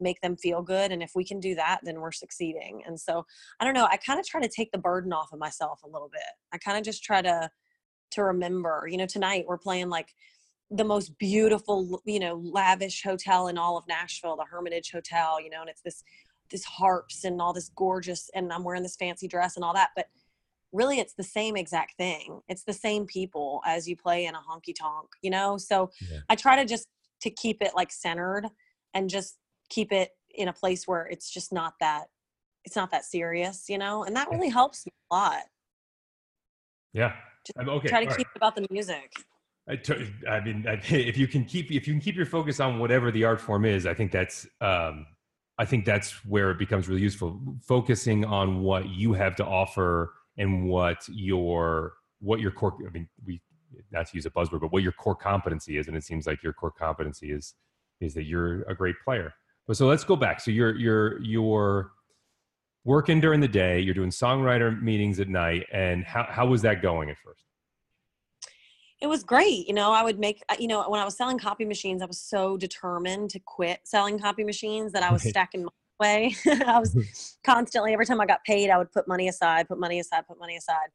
make 0.00 0.20
them 0.20 0.36
feel 0.36 0.62
good. 0.62 0.90
And 0.90 1.02
if 1.02 1.12
we 1.14 1.24
can 1.24 1.40
do 1.40 1.54
that, 1.56 1.80
then 1.82 2.00
we're 2.00 2.12
succeeding. 2.12 2.82
And 2.86 2.98
so 2.98 3.26
I 3.60 3.64
don't 3.64 3.74
know, 3.74 3.86
I 3.90 3.96
kind 3.96 4.18
of 4.18 4.26
try 4.26 4.40
to 4.40 4.48
take 4.48 4.72
the 4.72 4.78
burden 4.78 5.12
off 5.12 5.32
of 5.32 5.38
myself 5.38 5.82
a 5.84 5.88
little 5.88 6.08
bit. 6.12 6.22
I 6.52 6.58
kind 6.58 6.78
of 6.78 6.84
just 6.84 7.04
try 7.04 7.22
to, 7.22 7.50
to 8.12 8.24
remember, 8.24 8.86
you 8.90 8.96
know, 8.96 9.06
tonight 9.06 9.44
we're 9.46 9.58
playing 9.58 9.90
like 9.90 10.14
the 10.70 10.84
most 10.84 11.18
beautiful, 11.18 12.02
you 12.04 12.18
know, 12.18 12.40
lavish 12.42 13.02
hotel 13.02 13.48
in 13.48 13.58
all 13.58 13.76
of 13.76 13.86
Nashville, 13.88 14.36
the 14.36 14.44
Hermitage 14.44 14.90
Hotel, 14.90 15.40
you 15.40 15.50
know, 15.50 15.60
and 15.60 15.70
it's 15.70 15.82
this 15.82 16.02
this 16.50 16.64
harps 16.64 17.24
and 17.24 17.40
all 17.40 17.52
this 17.52 17.70
gorgeous 17.74 18.30
and 18.34 18.52
I'm 18.52 18.64
wearing 18.64 18.82
this 18.82 18.96
fancy 18.96 19.26
dress 19.26 19.56
and 19.56 19.64
all 19.64 19.74
that, 19.74 19.90
but 19.96 20.06
really 20.72 20.98
it's 20.98 21.14
the 21.14 21.24
same 21.24 21.56
exact 21.56 21.96
thing. 21.96 22.40
It's 22.48 22.64
the 22.64 22.72
same 22.72 23.06
people 23.06 23.62
as 23.64 23.88
you 23.88 23.96
play 23.96 24.26
in 24.26 24.34
a 24.34 24.38
honky 24.38 24.74
tonk, 24.78 25.08
you 25.22 25.30
know? 25.30 25.56
So 25.56 25.90
yeah. 26.10 26.18
I 26.28 26.36
try 26.36 26.56
to 26.56 26.64
just 26.64 26.86
to 27.22 27.30
keep 27.30 27.62
it 27.62 27.72
like 27.74 27.90
centered 27.90 28.46
and 28.92 29.08
just 29.08 29.38
keep 29.70 29.92
it 29.92 30.10
in 30.34 30.48
a 30.48 30.52
place 30.52 30.86
where 30.86 31.06
it's 31.06 31.30
just 31.30 31.52
not 31.52 31.74
that 31.80 32.06
it's 32.64 32.76
not 32.76 32.90
that 32.90 33.04
serious, 33.04 33.64
you 33.68 33.78
know? 33.78 34.04
And 34.04 34.16
that 34.16 34.30
really 34.30 34.48
helps 34.48 34.84
me 34.86 34.92
a 35.10 35.14
lot. 35.14 35.42
Yeah. 36.92 37.12
Just 37.46 37.68
okay. 37.68 37.88
Try 37.88 38.04
to 38.04 38.10
All 38.10 38.16
keep 38.16 38.26
right. 38.26 38.34
it 38.34 38.36
about 38.36 38.56
the 38.56 38.66
music. 38.70 39.12
I, 39.68 39.76
t- 39.76 40.12
I 40.28 40.40
mean, 40.40 40.64
if 40.88 41.16
you 41.16 41.26
can 41.26 41.44
keep 41.44 41.70
if 41.70 41.86
you 41.86 41.94
can 41.94 42.00
keep 42.00 42.16
your 42.16 42.26
focus 42.26 42.60
on 42.60 42.78
whatever 42.78 43.10
the 43.10 43.24
art 43.24 43.40
form 43.40 43.64
is, 43.64 43.86
I 43.86 43.94
think 43.94 44.12
that's 44.12 44.46
um, 44.60 45.06
I 45.58 45.64
think 45.64 45.84
that's 45.84 46.12
where 46.24 46.50
it 46.50 46.58
becomes 46.58 46.88
really 46.88 47.02
useful. 47.02 47.40
Focusing 47.62 48.24
on 48.24 48.62
what 48.62 48.88
you 48.88 49.12
have 49.12 49.36
to 49.36 49.44
offer 49.44 50.14
and 50.36 50.68
what 50.68 51.08
your 51.08 51.94
what 52.20 52.40
your 52.40 52.50
core. 52.50 52.76
I 52.86 52.90
mean, 52.90 53.08
we 53.24 53.40
not 53.90 54.06
to 54.08 54.16
use 54.16 54.26
a 54.26 54.30
buzzword, 54.30 54.60
but 54.60 54.72
what 54.72 54.82
your 54.82 54.92
core 54.92 55.14
competency 55.14 55.78
is, 55.78 55.88
and 55.88 55.96
it 55.96 56.04
seems 56.04 56.26
like 56.26 56.42
your 56.42 56.52
core 56.52 56.72
competency 56.72 57.32
is 57.32 57.54
is 58.00 58.14
that 58.14 58.24
you're 58.24 58.62
a 58.62 58.74
great 58.74 58.96
player. 59.04 59.32
But 59.66 59.76
so 59.76 59.86
let's 59.86 60.04
go 60.04 60.16
back. 60.16 60.40
So 60.40 60.50
you're 60.50 60.76
you're 60.76 61.20
you're 61.22 61.92
working 62.84 63.20
during 63.20 63.40
the 63.40 63.48
day. 63.48 63.80
You're 63.80 63.94
doing 63.94 64.10
songwriter 64.10 64.80
meetings 64.80 65.20
at 65.20 65.28
night, 65.28 65.66
and 65.72 66.04
how 66.04 66.26
how 66.28 66.46
was 66.46 66.62
that 66.62 66.82
going 66.82 67.10
at 67.10 67.16
first? 67.18 67.44
It 69.04 69.08
was 69.08 69.22
great. 69.22 69.68
You 69.68 69.74
know, 69.74 69.92
I 69.92 70.02
would 70.02 70.18
make, 70.18 70.42
you 70.58 70.66
know, 70.66 70.82
when 70.88 70.98
I 70.98 71.04
was 71.04 71.14
selling 71.14 71.38
copy 71.38 71.66
machines, 71.66 72.00
I 72.00 72.06
was 72.06 72.18
so 72.18 72.56
determined 72.56 73.28
to 73.30 73.38
quit 73.38 73.80
selling 73.84 74.18
copy 74.18 74.44
machines 74.44 74.92
that 74.92 75.02
I 75.02 75.12
was 75.12 75.22
stacking 75.22 75.64
my 75.64 75.70
way. 76.00 76.34
I 76.46 76.78
was 76.78 77.36
constantly, 77.44 77.92
every 77.92 78.06
time 78.06 78.18
I 78.18 78.24
got 78.24 78.42
paid, 78.44 78.70
I 78.70 78.78
would 78.78 78.90
put 78.92 79.06
money 79.06 79.28
aside, 79.28 79.68
put 79.68 79.78
money 79.78 80.00
aside, 80.00 80.26
put 80.26 80.38
money 80.38 80.56
aside. 80.56 80.88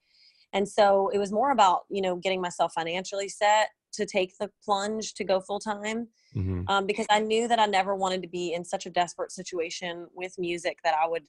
And 0.53 0.67
so 0.67 1.09
it 1.09 1.19
was 1.19 1.31
more 1.31 1.51
about, 1.51 1.81
you 1.92 2.01
know, 2.01 2.16
getting 2.16 2.42
myself 2.42 2.73
financially 2.73 3.30
set 3.30 3.69
to 3.94 4.07
take 4.07 4.35
the 4.39 4.49
plunge 4.66 5.13
to 5.13 5.23
go 5.23 5.39
full 5.39 5.59
time 5.59 6.07
mm-hmm. 6.35 6.63
um, 6.68 6.87
because 6.87 7.06
I 7.11 7.19
knew 7.19 7.47
that 7.47 7.59
I 7.59 7.68
never 7.68 7.95
wanted 7.95 8.23
to 8.23 8.28
be 8.28 8.54
in 8.54 8.66
such 8.66 8.87
a 8.87 8.89
desperate 8.89 9.31
situation 9.31 10.07
with 10.16 10.33
music 10.39 10.80
that 10.83 10.95
I 10.95 11.07
would 11.07 11.25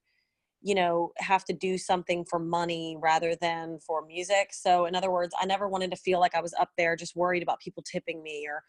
you 0.62 0.74
know 0.74 1.12
have 1.18 1.44
to 1.44 1.52
do 1.52 1.78
something 1.78 2.24
for 2.24 2.38
money 2.38 2.96
rather 3.00 3.34
than 3.36 3.78
for 3.86 4.04
music 4.06 4.48
so 4.52 4.86
in 4.86 4.94
other 4.94 5.10
words 5.10 5.34
i 5.40 5.46
never 5.46 5.68
wanted 5.68 5.90
to 5.90 5.96
feel 5.96 6.20
like 6.20 6.34
i 6.34 6.40
was 6.40 6.54
up 6.60 6.70
there 6.76 6.96
just 6.96 7.16
worried 7.16 7.42
about 7.42 7.60
people 7.60 7.82
tipping 7.82 8.22
me 8.22 8.46
or 8.46 8.62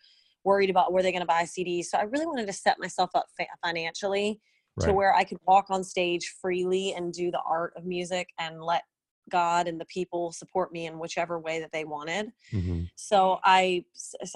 worried 0.44 0.70
about 0.70 0.92
where 0.92 1.04
they're 1.04 1.12
going 1.12 1.22
to 1.22 1.26
buy 1.26 1.44
cds 1.44 1.86
so 1.86 1.98
i 1.98 2.04
really 2.04 2.26
wanted 2.26 2.48
to 2.48 2.54
set 2.54 2.80
myself 2.80 3.10
up 3.14 3.26
financially 3.64 4.40
right. 4.78 4.88
to 4.88 4.94
where 4.94 5.14
i 5.16 5.24
could 5.24 5.38
walk 5.46 5.66
on 5.70 5.84
stage 5.84 6.34
freely 6.42 6.94
and 6.94 7.14
do 7.14 7.30
the 7.30 7.42
art 7.46 7.74
of 7.76 7.86
music 7.86 8.30
and 8.40 8.62
let 8.62 8.84
God 9.30 9.68
and 9.68 9.80
the 9.80 9.86
people 9.86 10.32
support 10.32 10.72
me 10.72 10.88
in 10.88 11.00
whichever 11.00 11.40
way 11.40 11.60
that 11.60 11.72
they 11.72 11.86
wanted. 11.86 12.32
Mm-hmm. 12.52 12.84
So 12.96 13.40
I 13.44 13.86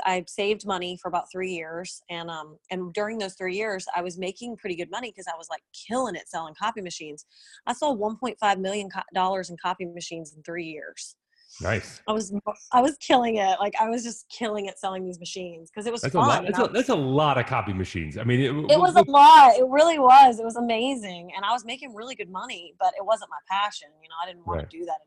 I 0.04 0.24
saved 0.28 0.66
money 0.66 0.98
for 1.02 1.08
about 1.08 1.32
three 1.32 1.52
years, 1.52 2.02
and 2.10 2.30
um 2.30 2.58
and 2.72 2.94
during 2.94 3.18
those 3.18 3.36
three 3.36 3.56
years, 3.56 3.86
I 3.96 4.02
was 4.02 4.18
making 4.18 4.58
pretty 4.58 4.76
good 4.76 4.92
money 4.92 5.12
because 5.12 5.28
I 5.28 5.38
was 5.38 5.50
like 5.50 5.62
killing 5.88 6.16
it 6.16 6.30
selling 6.30 6.56
copy 6.56 6.82
machines. 6.82 7.26
I 7.68 7.74
sold 7.74 8.00
1.5 8.00 8.60
million 8.60 8.90
dollars 9.14 9.50
in 9.50 9.58
copy 9.62 9.86
machines 9.86 10.34
in 10.36 10.44
three 10.44 10.66
years. 10.66 11.16
Nice. 11.62 12.02
I 12.08 12.12
was 12.12 12.34
I 12.74 12.82
was 12.82 12.98
killing 12.98 13.38
it. 13.38 13.60
Like 13.60 13.74
I 13.80 13.90
was 13.90 14.04
just 14.04 14.28
killing 14.30 14.66
it 14.66 14.78
selling 14.78 15.06
these 15.06 15.20
machines 15.20 15.70
because 15.70 15.88
it 15.88 15.92
was 15.92 16.02
that's 16.02 16.14
fun. 16.14 16.26
A 16.26 16.28
lot, 16.28 16.44
that's, 16.46 16.60
a, 16.60 16.68
that's 16.68 16.90
a 16.90 16.96
lot 16.96 17.38
of 17.38 17.46
copy 17.46 17.72
machines. 17.72 18.18
I 18.18 18.24
mean, 18.24 18.40
it, 18.42 18.74
it 18.74 18.80
was 18.80 18.96
a 18.96 19.04
lot. 19.10 19.56
It 19.56 19.66
really 19.68 19.98
was. 19.98 20.40
It 20.40 20.44
was 20.44 20.58
amazing, 20.58 21.32
and 21.36 21.46
I 21.46 21.54
was 21.54 21.64
making 21.64 21.96
really 21.96 22.16
good 22.16 22.30
money, 22.30 22.74
but 22.80 22.94
it 22.98 23.06
wasn't 23.06 23.30
my 23.30 23.38
passion. 23.50 23.88
You 24.02 24.10
know, 24.10 24.16
I 24.22 24.28
didn't 24.28 24.46
want 24.46 24.60
right. 24.60 24.70
to 24.70 24.78
do 24.78 24.86
that. 24.86 24.98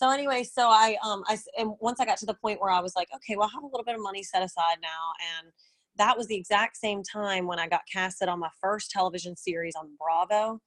So 0.00 0.10
anyway, 0.10 0.44
so 0.44 0.68
I 0.68 0.96
um 1.04 1.24
I 1.26 1.38
and 1.58 1.72
once 1.80 1.98
I 1.98 2.04
got 2.04 2.18
to 2.18 2.26
the 2.26 2.34
point 2.34 2.60
where 2.60 2.70
I 2.70 2.80
was 2.80 2.94
like, 2.94 3.08
okay, 3.16 3.36
well, 3.36 3.48
I 3.48 3.54
have 3.54 3.64
a 3.64 3.66
little 3.66 3.84
bit 3.84 3.96
of 3.96 4.02
money 4.02 4.22
set 4.22 4.42
aside 4.42 4.76
now, 4.82 5.12
and 5.38 5.52
that 5.96 6.16
was 6.16 6.26
the 6.28 6.36
exact 6.36 6.76
same 6.76 7.02
time 7.02 7.46
when 7.46 7.58
I 7.58 7.68
got 7.68 7.80
casted 7.92 8.28
on 8.28 8.38
my 8.38 8.50
first 8.60 8.90
television 8.90 9.36
series 9.36 9.74
on 9.76 9.90
Bravo. 9.98 10.60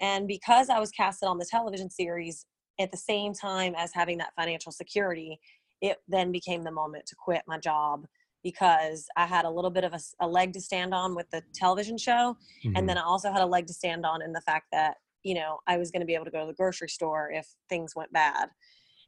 And 0.00 0.26
because 0.26 0.68
I 0.68 0.80
was 0.80 0.90
casted 0.90 1.28
on 1.28 1.38
the 1.38 1.46
television 1.48 1.88
series, 1.90 2.46
at 2.80 2.90
the 2.90 2.96
same 2.96 3.32
time 3.32 3.74
as 3.76 3.92
having 3.94 4.18
that 4.18 4.32
financial 4.36 4.72
security, 4.72 5.38
it 5.80 5.98
then 6.08 6.32
became 6.32 6.62
the 6.62 6.70
moment 6.70 7.06
to 7.06 7.16
quit 7.16 7.42
my 7.46 7.58
job 7.58 8.06
because 8.42 9.06
I 9.16 9.26
had 9.26 9.44
a 9.44 9.50
little 9.50 9.70
bit 9.70 9.84
of 9.84 9.92
a, 9.92 10.00
a 10.20 10.26
leg 10.26 10.52
to 10.54 10.60
stand 10.60 10.92
on 10.92 11.14
with 11.14 11.30
the 11.30 11.42
television 11.54 11.96
show. 11.96 12.36
Mm-hmm. 12.64 12.76
And 12.76 12.88
then 12.88 12.98
I 12.98 13.02
also 13.02 13.30
had 13.30 13.42
a 13.42 13.46
leg 13.46 13.66
to 13.68 13.72
stand 13.74 14.04
on 14.04 14.20
in 14.22 14.32
the 14.32 14.40
fact 14.40 14.66
that, 14.72 14.96
you 15.22 15.34
know, 15.34 15.58
I 15.68 15.76
was 15.76 15.90
going 15.90 16.00
to 16.00 16.06
be 16.06 16.14
able 16.14 16.24
to 16.24 16.30
go 16.30 16.40
to 16.40 16.46
the 16.46 16.54
grocery 16.54 16.88
store 16.88 17.30
if 17.32 17.46
things 17.68 17.94
went 17.94 18.12
bad. 18.12 18.48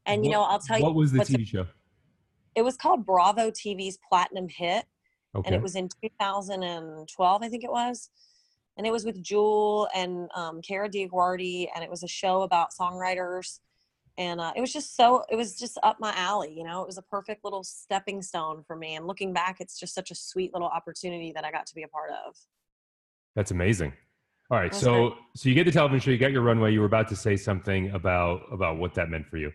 And, 0.07 0.25
you 0.25 0.31
know, 0.31 0.43
I'll 0.43 0.61
tell 0.61 0.79
you 0.79 0.85
what 0.85 0.95
was 0.95 1.13
the 1.13 1.21
TV 1.21 1.47
show? 1.47 1.67
it 2.55 2.63
was 2.63 2.77
called 2.77 3.05
Bravo 3.05 3.51
TV's 3.51 3.99
Platinum 4.09 4.49
Hit, 4.49 4.85
Okay. 5.37 5.49
and 5.49 5.57
it 5.57 5.63
was 5.63 5.75
in 5.75 5.89
2012, 6.03 7.43
I 7.43 7.49
think 7.49 7.65
it 7.65 7.71
was. 7.71 8.11
And 8.77 8.87
it 8.87 8.93
was 8.93 9.05
with 9.05 9.23
Jewel 9.23 9.89
and 9.95 10.29
um, 10.35 10.61
Kara 10.61 10.89
DioGuardi, 10.89 11.69
and 11.75 11.85
it 11.85 11.91
was 11.91 12.03
a 12.03 12.09
show 12.09 12.43
about 12.43 12.71
songwriters. 12.79 13.61
And 14.19 14.41
uh, 14.41 14.53
it 14.57 14.61
was 14.61 14.73
just 14.73 14.97
so, 14.97 15.25
it 15.31 15.37
was 15.37 15.59
just 15.59 15.79
up 15.83 15.99
my 16.01 16.13
alley, 16.17 16.53
you 16.57 16.65
know. 16.65 16.83
It 16.83 16.87
was 16.87 16.99
a 16.99 17.03
perfect 17.03 17.45
little 17.45 17.65
stepping 17.65 18.23
stone 18.23 18.63
for 18.67 18.77
me. 18.77 18.95
And 18.97 19.07
looking 19.07 19.33
back, 19.33 19.57
it's 19.61 19.79
just 19.79 19.95
such 19.95 20.11
a 20.11 20.15
sweet 20.15 20.53
little 20.53 20.69
opportunity 20.69 21.33
that 21.35 21.45
I 21.45 21.51
got 21.51 21.67
to 21.67 21.75
be 21.75 21.83
a 21.83 21.89
part 21.89 22.11
of. 22.27 22.37
That's 23.37 23.51
amazing. 23.51 23.93
All 24.51 24.59
right, 24.59 24.71
That's 24.71 24.83
so 24.83 25.09
great. 25.11 25.19
so 25.37 25.49
you 25.49 25.55
get 25.55 25.65
the 25.65 25.73
television 25.73 26.01
show, 26.01 26.11
you 26.11 26.19
got 26.19 26.31
your 26.31 26.43
runway. 26.43 26.73
You 26.73 26.81
were 26.81 26.87
about 26.87 27.09
to 27.09 27.17
say 27.17 27.37
something 27.37 27.91
about 27.91 28.43
about 28.53 28.77
what 28.79 28.95
that 28.95 29.09
meant 29.09 29.27
for 29.27 29.37
you. 29.39 29.51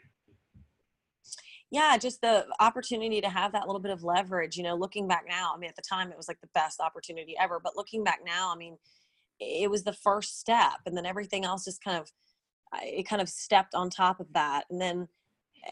yeah 1.71 1.95
just 1.97 2.19
the 2.21 2.45
opportunity 2.59 3.21
to 3.21 3.29
have 3.29 3.51
that 3.51 3.67
little 3.67 3.79
bit 3.79 3.91
of 3.91 4.03
leverage 4.03 4.57
you 4.57 4.63
know 4.63 4.75
looking 4.75 5.07
back 5.07 5.25
now 5.29 5.53
i 5.55 5.57
mean 5.59 5.69
at 5.69 5.75
the 5.75 5.81
time 5.81 6.09
it 6.11 6.17
was 6.17 6.27
like 6.27 6.41
the 6.41 6.49
best 6.55 6.79
opportunity 6.79 7.35
ever 7.39 7.59
but 7.63 7.75
looking 7.75 8.03
back 8.03 8.19
now 8.25 8.51
i 8.51 8.55
mean 8.57 8.75
it 9.39 9.69
was 9.69 9.83
the 9.83 9.93
first 9.93 10.39
step 10.39 10.79
and 10.85 10.95
then 10.95 11.05
everything 11.05 11.45
else 11.45 11.65
just 11.65 11.83
kind 11.83 11.97
of 11.97 12.11
it 12.81 13.07
kind 13.07 13.21
of 13.21 13.29
stepped 13.29 13.73
on 13.73 13.89
top 13.89 14.19
of 14.19 14.31
that 14.33 14.65
and 14.69 14.79
then 14.79 15.07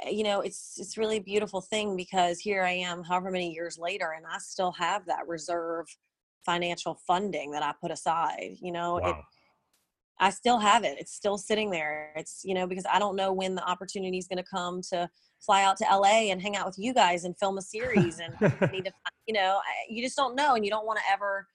eh, 0.03 0.09
you 0.09 0.23
know 0.23 0.41
it's 0.41 0.75
it's 0.77 0.97
really 0.97 1.17
a 1.17 1.21
beautiful 1.21 1.61
thing 1.61 1.95
because 1.95 2.39
here 2.39 2.63
i 2.63 2.71
am 2.71 3.03
however 3.03 3.31
many 3.31 3.51
years 3.51 3.77
later 3.77 4.13
and 4.15 4.25
i 4.25 4.37
still 4.39 4.71
have 4.71 5.05
that 5.05 5.27
reserve 5.27 5.85
financial 6.45 6.99
funding 7.05 7.51
that 7.51 7.63
i 7.63 7.73
put 7.81 7.91
aside 7.91 8.55
you 8.61 8.71
know 8.71 8.97
it 8.97 9.15
I 10.19 10.31
still 10.31 10.57
have 10.59 10.83
it. 10.83 10.97
It's 10.99 11.13
still 11.13 11.37
sitting 11.37 11.69
there. 11.69 12.11
It's, 12.15 12.41
you 12.43 12.53
know, 12.53 12.65
because 12.65 12.85
I 12.91 12.99
don't 12.99 13.15
know 13.15 13.31
when 13.31 13.55
the 13.55 13.67
opportunity 13.67 14.17
is 14.17 14.27
going 14.27 14.43
to 14.43 14.49
come 14.49 14.81
to 14.89 15.09
fly 15.39 15.63
out 15.63 15.77
to 15.77 15.85
LA 15.85 16.31
and 16.31 16.41
hang 16.41 16.55
out 16.55 16.65
with 16.65 16.77
you 16.77 16.93
guys 16.93 17.23
and 17.23 17.37
film 17.37 17.57
a 17.57 17.61
series. 17.61 18.19
And 18.19 18.33
I 18.41 18.65
need 18.71 18.85
to, 18.85 18.91
you 19.27 19.33
know, 19.33 19.59
I, 19.63 19.73
you 19.89 20.03
just 20.03 20.17
don't 20.17 20.35
know. 20.35 20.55
And 20.55 20.65
you 20.65 20.71
don't 20.71 20.85
want 20.85 20.99
to 20.99 21.05
ever, 21.11 21.47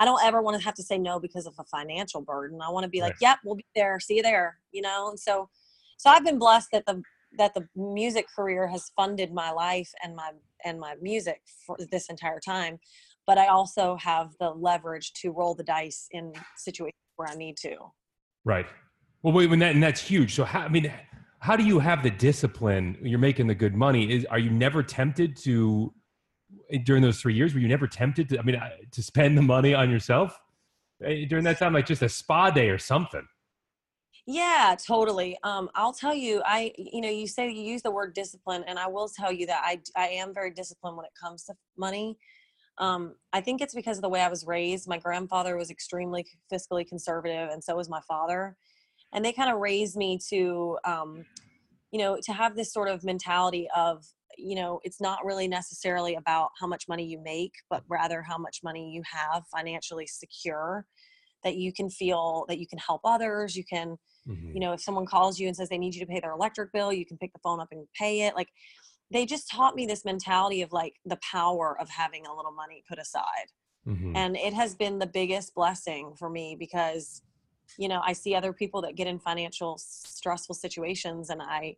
I 0.00 0.06
don't 0.06 0.22
ever 0.24 0.40
want 0.40 0.58
to 0.58 0.64
have 0.64 0.74
to 0.74 0.82
say 0.82 0.98
no 0.98 1.20
because 1.20 1.46
of 1.46 1.54
a 1.58 1.64
financial 1.64 2.22
burden. 2.22 2.60
I 2.62 2.70
want 2.70 2.84
to 2.84 2.88
be 2.90 3.02
like, 3.02 3.12
Right. 3.12 3.20
yep, 3.20 3.38
we'll 3.44 3.56
be 3.56 3.66
there. 3.76 4.00
See 4.00 4.16
you 4.16 4.22
there, 4.22 4.58
you 4.72 4.80
know? 4.80 5.10
And 5.10 5.20
so, 5.20 5.50
so 5.98 6.08
I've 6.08 6.24
been 6.24 6.38
blessed 6.38 6.68
that 6.72 6.86
the, 6.86 7.02
that 7.36 7.52
the 7.54 7.68
music 7.76 8.26
career 8.34 8.66
has 8.66 8.90
funded 8.96 9.32
my 9.32 9.50
life 9.52 9.92
and 10.02 10.16
my, 10.16 10.30
and 10.64 10.80
my 10.80 10.94
music 11.02 11.42
for 11.66 11.76
this 11.90 12.08
entire 12.08 12.40
time. 12.40 12.80
But 13.26 13.36
I 13.36 13.48
also 13.48 13.96
have 13.96 14.30
the 14.40 14.50
leverage 14.50 15.12
to 15.20 15.30
roll 15.30 15.54
the 15.54 15.62
dice 15.62 16.08
in 16.10 16.32
situations 16.56 16.96
where 17.16 17.28
I 17.28 17.34
need 17.34 17.58
to. 17.58 17.76
Right. 18.44 18.66
Well, 19.22 19.34
wait, 19.34 19.50
when 19.50 19.58
that 19.58 19.74
and 19.74 19.82
that's 19.82 20.00
huge. 20.00 20.34
So 20.34 20.44
how 20.44 20.60
I 20.60 20.68
mean, 20.68 20.90
how 21.40 21.54
do 21.54 21.62
you 21.62 21.78
have 21.78 22.02
the 22.02 22.10
discipline? 22.10 22.96
You're 23.02 23.18
making 23.18 23.46
the 23.46 23.54
good 23.54 23.74
money. 23.74 24.10
Is 24.10 24.24
are 24.24 24.38
you 24.38 24.50
never 24.50 24.82
tempted 24.82 25.36
to 25.42 25.92
during 26.84 27.02
those 27.02 27.20
three 27.20 27.34
years? 27.34 27.54
Were 27.54 27.60
you 27.60 27.68
never 27.68 27.86
tempted 27.86 28.28
to? 28.30 28.38
I 28.38 28.42
mean, 28.42 28.60
to 28.90 29.02
spend 29.02 29.36
the 29.36 29.42
money 29.42 29.74
on 29.74 29.90
yourself 29.90 30.38
Eh, 31.04 31.24
during 31.26 31.44
that 31.44 31.58
time, 31.58 31.72
like 31.72 31.86
just 31.86 32.02
a 32.02 32.08
spa 32.08 32.50
day 32.50 32.68
or 32.68 32.78
something? 32.78 33.26
Yeah, 34.26 34.76
totally. 34.86 35.38
Um, 35.42 35.70
I'll 35.74 35.94
tell 35.94 36.14
you, 36.14 36.42
I, 36.44 36.72
you 36.76 37.00
know, 37.00 37.08
you 37.08 37.26
say 37.26 37.50
you 37.50 37.62
use 37.62 37.82
the 37.82 37.90
word 37.90 38.14
discipline, 38.14 38.64
and 38.66 38.78
I 38.78 38.86
will 38.86 39.08
tell 39.08 39.32
you 39.32 39.46
that 39.46 39.62
I, 39.64 39.80
I 39.96 40.08
am 40.08 40.34
very 40.34 40.50
disciplined 40.50 40.96
when 40.96 41.06
it 41.06 41.12
comes 41.20 41.44
to 41.44 41.54
money. 41.76 42.18
Um, 42.78 43.14
I 43.32 43.40
think 43.40 43.60
it's 43.60 43.74
because 43.74 43.98
of 43.98 44.02
the 44.02 44.08
way 44.08 44.20
I 44.20 44.28
was 44.28 44.46
raised. 44.46 44.88
My 44.88 44.98
grandfather 44.98 45.56
was 45.56 45.70
extremely 45.70 46.26
fiscally 46.52 46.86
conservative, 46.86 47.50
and 47.50 47.64
so 47.64 47.76
was 47.76 47.88
my 47.88 48.00
father, 48.06 48.56
and 49.12 49.24
they 49.24 49.32
kind 49.32 49.50
of 49.50 49.58
raised 49.58 49.96
me 49.96 50.18
to, 50.28 50.78
um, 50.84 51.24
you 51.90 51.98
know, 51.98 52.18
to 52.22 52.32
have 52.32 52.56
this 52.56 52.72
sort 52.72 52.88
of 52.88 53.02
mentality 53.04 53.68
of, 53.74 54.04
you 54.36 54.54
know, 54.54 54.80
it's 54.84 55.00
not 55.00 55.24
really 55.24 55.48
necessarily 55.48 56.14
about 56.14 56.50
how 56.58 56.66
much 56.66 56.88
money 56.88 57.04
you 57.04 57.20
make, 57.22 57.52
but 57.68 57.82
rather 57.88 58.22
how 58.22 58.38
much 58.38 58.60
money 58.62 58.90
you 58.90 59.02
have 59.10 59.44
financially 59.54 60.06
secure, 60.06 60.86
that 61.44 61.56
you 61.56 61.72
can 61.72 61.90
feel 61.90 62.44
that 62.48 62.58
you 62.58 62.66
can 62.66 62.78
help 62.78 63.00
others, 63.04 63.56
you 63.56 63.64
can 63.64 63.96
Mhm. 64.26 64.54
you 64.54 64.60
know 64.60 64.72
if 64.72 64.80
someone 64.80 65.06
calls 65.06 65.38
you 65.38 65.46
and 65.48 65.56
says 65.56 65.68
they 65.68 65.78
need 65.78 65.94
you 65.94 66.00
to 66.00 66.06
pay 66.06 66.20
their 66.20 66.32
electric 66.32 66.72
bill 66.72 66.92
you 66.92 67.06
can 67.06 67.16
pick 67.18 67.32
the 67.32 67.38
phone 67.38 67.60
up 67.60 67.68
and 67.72 67.86
pay 67.98 68.22
it 68.22 68.34
like 68.34 68.48
they 69.10 69.26
just 69.26 69.50
taught 69.50 69.74
me 69.74 69.86
this 69.86 70.04
mentality 70.04 70.62
of 70.62 70.72
like 70.72 70.94
the 71.04 71.18
power 71.32 71.76
of 71.80 71.88
having 71.88 72.26
a 72.26 72.34
little 72.34 72.52
money 72.52 72.84
put 72.88 72.98
aside 72.98 73.48
Mhm. 73.86 74.14
and 74.14 74.36
it 74.36 74.52
has 74.52 74.74
been 74.74 74.98
the 74.98 75.06
biggest 75.06 75.54
blessing 75.54 76.14
for 76.18 76.28
me 76.28 76.54
because 76.58 77.22
you 77.78 77.88
know 77.88 78.00
i 78.04 78.12
see 78.12 78.34
other 78.34 78.52
people 78.52 78.82
that 78.82 78.94
get 78.94 79.06
in 79.06 79.18
financial 79.18 79.78
stressful 79.78 80.54
situations 80.54 81.30
and 81.30 81.40
i 81.40 81.76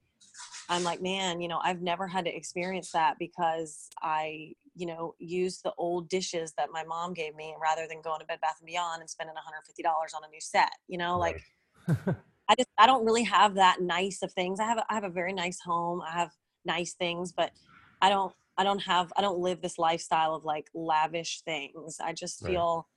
i'm 0.69 0.85
like 0.85 1.03
man 1.03 1.41
you 1.41 1.49
know 1.49 1.61
i've 1.63 1.83
never 1.83 2.07
had 2.07 2.25
to 2.25 2.35
experience 2.35 2.91
that 2.93 3.17
because 3.19 3.89
i 4.03 4.53
you 4.75 4.87
know 4.87 5.15
used 5.19 5.63
the 5.65 5.73
old 5.79 6.09
dishes 6.09 6.53
that 6.57 6.69
my 6.73 6.85
mom 6.85 7.13
gave 7.13 7.35
me 7.35 7.55
rather 7.61 7.87
than 7.89 8.01
going 8.03 8.21
to 8.21 8.27
bed 8.27 8.41
bath 8.41 8.57
and 8.61 8.67
beyond 8.67 9.01
and 9.01 9.11
spending 9.11 9.35
$150 9.35 10.15
on 10.15 10.25
a 10.25 10.29
new 10.29 10.41
set 10.41 10.73
you 10.89 10.99
know 10.99 11.19
like 11.19 11.43
I 12.49 12.55
just 12.57 12.69
I 12.77 12.87
don't 12.87 13.05
really 13.05 13.23
have 13.25 13.55
that 13.55 13.81
nice 13.81 14.23
of 14.23 14.33
things. 14.33 14.61
I 14.61 14.65
have 14.65 14.79
a, 14.79 14.85
I 14.91 14.95
have 14.95 15.05
a 15.05 15.11
very 15.11 15.33
nice 15.33 15.61
home. 15.61 16.03
I 16.03 16.11
have 16.11 16.33
nice 16.65 16.93
things, 16.95 17.33
but 17.33 17.53
I 18.01 18.09
don't 18.11 18.35
I 18.59 18.65
don't 18.65 18.81
have 18.81 19.13
I 19.17 19.23
don't 19.23 19.39
live 19.39 19.63
this 19.63 19.79
lifestyle 19.79 20.35
of 20.35 20.45
like 20.45 20.69
lavish 20.75 21.43
things. 21.43 21.99
I 22.03 22.13
just 22.13 22.43
Right. 22.43 22.53
feel 22.53 22.89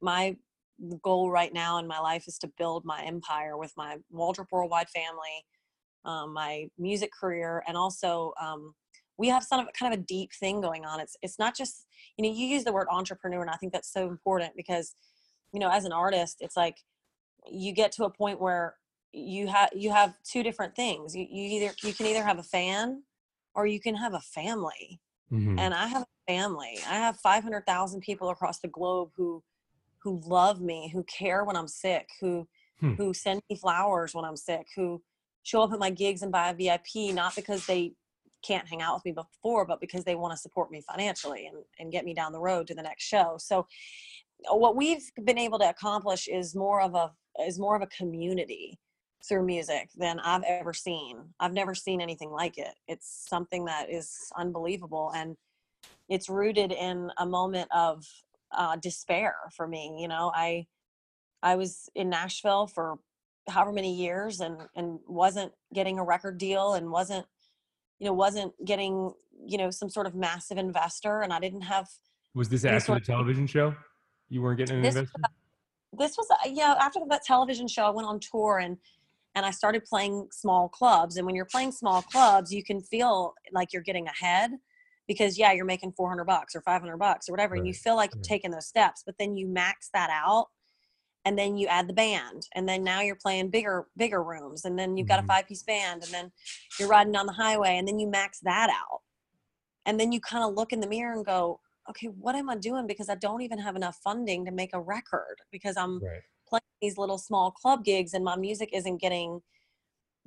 my 0.00 0.36
goal 1.02 1.30
right 1.30 1.52
now 1.52 1.78
in 1.78 1.86
my 1.86 1.98
life 1.98 2.28
is 2.28 2.38
to 2.38 2.46
build 2.56 2.84
my 2.84 3.02
empire 3.02 3.56
with 3.56 3.72
my 3.76 3.98
Waldrup 4.14 4.46
Worldwide 4.52 4.88
family, 4.88 5.44
um, 6.04 6.32
my 6.32 6.68
music 6.78 7.10
career, 7.18 7.62
and 7.66 7.76
also 7.76 8.32
um, 8.40 8.74
we 9.16 9.28
have 9.28 9.44
some 9.44 9.60
of 9.60 9.72
kind 9.72 9.92
of 9.92 10.00
a 10.00 10.02
deep 10.02 10.32
thing 10.32 10.60
going 10.60 10.84
on. 10.84 11.00
It's 11.00 11.16
it's 11.22 11.38
not 11.38 11.56
just 11.56 11.86
you 12.16 12.24
know 12.24 12.30
you 12.34 12.46
use 12.46 12.64
the 12.64 12.72
word 12.72 12.88
entrepreneur, 12.90 13.40
and 13.42 13.50
I 13.50 13.56
think 13.56 13.72
that's 13.72 13.92
so 13.92 14.08
important 14.08 14.54
because 14.56 14.94
you 15.52 15.60
know 15.60 15.70
as 15.70 15.84
an 15.84 15.92
artist, 15.92 16.38
it's 16.40 16.56
like 16.56 16.76
you 17.50 17.72
get 17.72 17.92
to 17.92 18.04
a 18.04 18.10
point 18.10 18.40
where 18.40 18.76
you 19.12 19.48
have 19.48 19.70
you 19.74 19.90
have 19.92 20.14
two 20.24 20.42
different 20.42 20.74
things. 20.76 21.16
You, 21.16 21.26
you 21.30 21.60
either 21.60 21.74
you 21.82 21.94
can 21.94 22.06
either 22.06 22.24
have 22.24 22.38
a 22.38 22.42
fan 22.42 23.04
or 23.54 23.66
you 23.66 23.80
can 23.80 23.94
have 23.96 24.14
a 24.14 24.20
family 24.20 25.00
Mhm. 25.32 25.58
and 25.58 25.74
I 25.74 25.86
have 25.88 26.02
a 26.02 26.32
family. 26.32 26.78
I 26.86 26.94
have 26.96 27.18
500,000 27.20 28.00
people 28.00 28.30
across 28.30 28.60
the 28.60 28.68
globe 28.68 29.10
who 29.16 29.42
who 30.02 30.20
love 30.24 30.60
me, 30.60 30.90
who 30.92 31.02
care 31.04 31.44
when 31.44 31.56
I'm 31.56 31.68
sick, 31.68 32.08
who 32.20 32.48
Hmm. 32.80 32.94
who 32.94 33.14
send 33.14 33.42
me 33.50 33.56
flowers 33.56 34.14
when 34.14 34.24
I'm 34.24 34.36
sick, 34.36 34.68
who 34.76 35.02
show 35.48 35.62
up 35.62 35.72
at 35.72 35.78
my 35.78 35.88
gigs 35.88 36.22
and 36.22 36.30
buy 36.30 36.50
a 36.50 36.54
VIP 36.54 37.14
not 37.14 37.34
because 37.34 37.64
they 37.64 37.92
can't 38.44 38.68
hang 38.68 38.82
out 38.82 38.94
with 38.94 39.04
me 39.06 39.12
before, 39.12 39.64
but 39.64 39.80
because 39.80 40.04
they 40.04 40.14
want 40.14 40.32
to 40.32 40.36
support 40.36 40.70
me 40.70 40.82
financially 40.82 41.46
and, 41.46 41.56
and 41.78 41.90
get 41.90 42.04
me 42.04 42.12
down 42.12 42.32
the 42.32 42.40
road 42.40 42.66
to 42.66 42.74
the 42.74 42.82
next 42.82 43.04
show. 43.04 43.36
So 43.38 43.66
what 44.50 44.76
we've 44.76 45.10
been 45.24 45.38
able 45.38 45.58
to 45.58 45.70
accomplish 45.70 46.28
is 46.28 46.54
more 46.54 46.82
of 46.82 46.94
a 46.94 47.10
is 47.46 47.58
more 47.58 47.76
of 47.76 47.82
a 47.82 47.86
community 47.86 48.78
through 49.26 49.46
music 49.46 49.88
than 49.96 50.20
I've 50.20 50.42
ever 50.44 50.74
seen. 50.74 51.16
I've 51.40 51.54
never 51.54 51.74
seen 51.74 52.00
anything 52.00 52.30
like 52.30 52.58
it. 52.58 52.74
It's 52.86 53.24
something 53.28 53.64
that 53.64 53.90
is 53.90 54.12
unbelievable 54.36 55.12
and 55.14 55.34
it's 56.08 56.28
rooted 56.28 56.72
in 56.72 57.10
a 57.18 57.26
moment 57.26 57.68
of 57.74 58.04
uh, 58.56 58.76
despair 58.76 59.34
for 59.56 59.66
me. 59.66 59.96
You 59.98 60.08
know, 60.08 60.30
I 60.34 60.66
I 61.42 61.56
was 61.56 61.88
in 61.94 62.10
Nashville 62.10 62.66
for 62.66 62.98
however 63.48 63.72
many 63.72 63.94
years 63.94 64.40
and 64.40 64.58
and 64.76 64.98
wasn't 65.06 65.52
getting 65.74 65.98
a 65.98 66.04
record 66.04 66.38
deal 66.38 66.74
and 66.74 66.90
wasn't 66.90 67.26
you 67.98 68.06
know 68.06 68.12
wasn't 68.12 68.52
getting 68.64 69.12
you 69.46 69.58
know 69.58 69.70
some 69.70 69.88
sort 69.88 70.06
of 70.06 70.14
massive 70.14 70.58
investor 70.58 71.22
and 71.22 71.32
I 71.32 71.40
didn't 71.40 71.62
have 71.62 71.88
Was 72.34 72.48
this 72.48 72.64
after 72.64 72.80
sort 72.80 73.00
the 73.04 73.06
television 73.12 73.46
show? 73.46 73.74
You 74.28 74.42
weren't 74.42 74.58
getting 74.58 74.76
an 74.76 74.82
This- 74.82 74.96
investor? 74.96 75.20
this 75.98 76.16
was 76.18 76.26
uh, 76.30 76.48
yeah 76.52 76.74
after 76.80 77.00
that 77.08 77.24
television 77.24 77.66
show 77.66 77.84
i 77.84 77.90
went 77.90 78.06
on 78.06 78.20
tour 78.20 78.58
and 78.58 78.76
and 79.34 79.46
i 79.46 79.50
started 79.50 79.82
playing 79.86 80.28
small 80.30 80.68
clubs 80.68 81.16
and 81.16 81.24
when 81.24 81.34
you're 81.34 81.46
playing 81.46 81.72
small 81.72 82.02
clubs 82.02 82.52
you 82.52 82.62
can 82.62 82.78
feel 82.82 83.32
like 83.52 83.72
you're 83.72 83.82
getting 83.82 84.06
ahead 84.06 84.50
because 85.06 85.38
yeah 85.38 85.50
you're 85.52 85.64
making 85.64 85.90
400 85.92 86.24
bucks 86.26 86.54
or 86.54 86.60
500 86.60 86.98
bucks 86.98 87.26
or 87.26 87.32
whatever 87.32 87.54
and 87.54 87.66
you 87.66 87.72
feel 87.72 87.96
like 87.96 88.10
you're 88.14 88.22
taking 88.22 88.50
those 88.50 88.66
steps 88.66 89.02
but 89.06 89.14
then 89.18 89.34
you 89.34 89.48
max 89.48 89.88
that 89.94 90.10
out 90.12 90.48
and 91.24 91.38
then 91.38 91.56
you 91.56 91.66
add 91.66 91.88
the 91.88 91.94
band 91.94 92.46
and 92.54 92.68
then 92.68 92.82
now 92.82 93.00
you're 93.00 93.16
playing 93.16 93.50
bigger 93.50 93.86
bigger 93.96 94.22
rooms 94.22 94.64
and 94.64 94.78
then 94.78 94.96
you've 94.96 95.08
got 95.08 95.18
a 95.18 95.22
mm-hmm. 95.22 95.28
five 95.28 95.46
piece 95.48 95.62
band 95.62 96.02
and 96.02 96.12
then 96.12 96.32
you're 96.78 96.88
riding 96.88 97.12
down 97.12 97.26
the 97.26 97.32
highway 97.32 97.76
and 97.76 97.86
then 97.86 97.98
you 97.98 98.08
max 98.08 98.40
that 98.40 98.70
out 98.70 99.00
and 99.86 99.98
then 99.98 100.12
you 100.12 100.20
kind 100.20 100.44
of 100.44 100.54
look 100.54 100.72
in 100.72 100.80
the 100.80 100.86
mirror 100.86 101.12
and 101.12 101.26
go 101.26 101.60
okay 101.90 102.06
what 102.06 102.34
am 102.34 102.48
i 102.48 102.56
doing 102.56 102.86
because 102.86 103.08
i 103.08 103.14
don't 103.16 103.42
even 103.42 103.58
have 103.58 103.76
enough 103.76 103.98
funding 104.02 104.44
to 104.44 104.52
make 104.52 104.70
a 104.74 104.80
record 104.80 105.36
because 105.50 105.76
i'm 105.76 105.98
Right. 106.02 106.20
playing 106.48 106.62
these 106.80 106.98
little 106.98 107.18
small 107.18 107.50
club 107.50 107.84
gigs 107.84 108.14
and 108.14 108.24
my 108.24 108.36
music 108.36 108.70
isn't 108.72 109.00
getting 109.00 109.40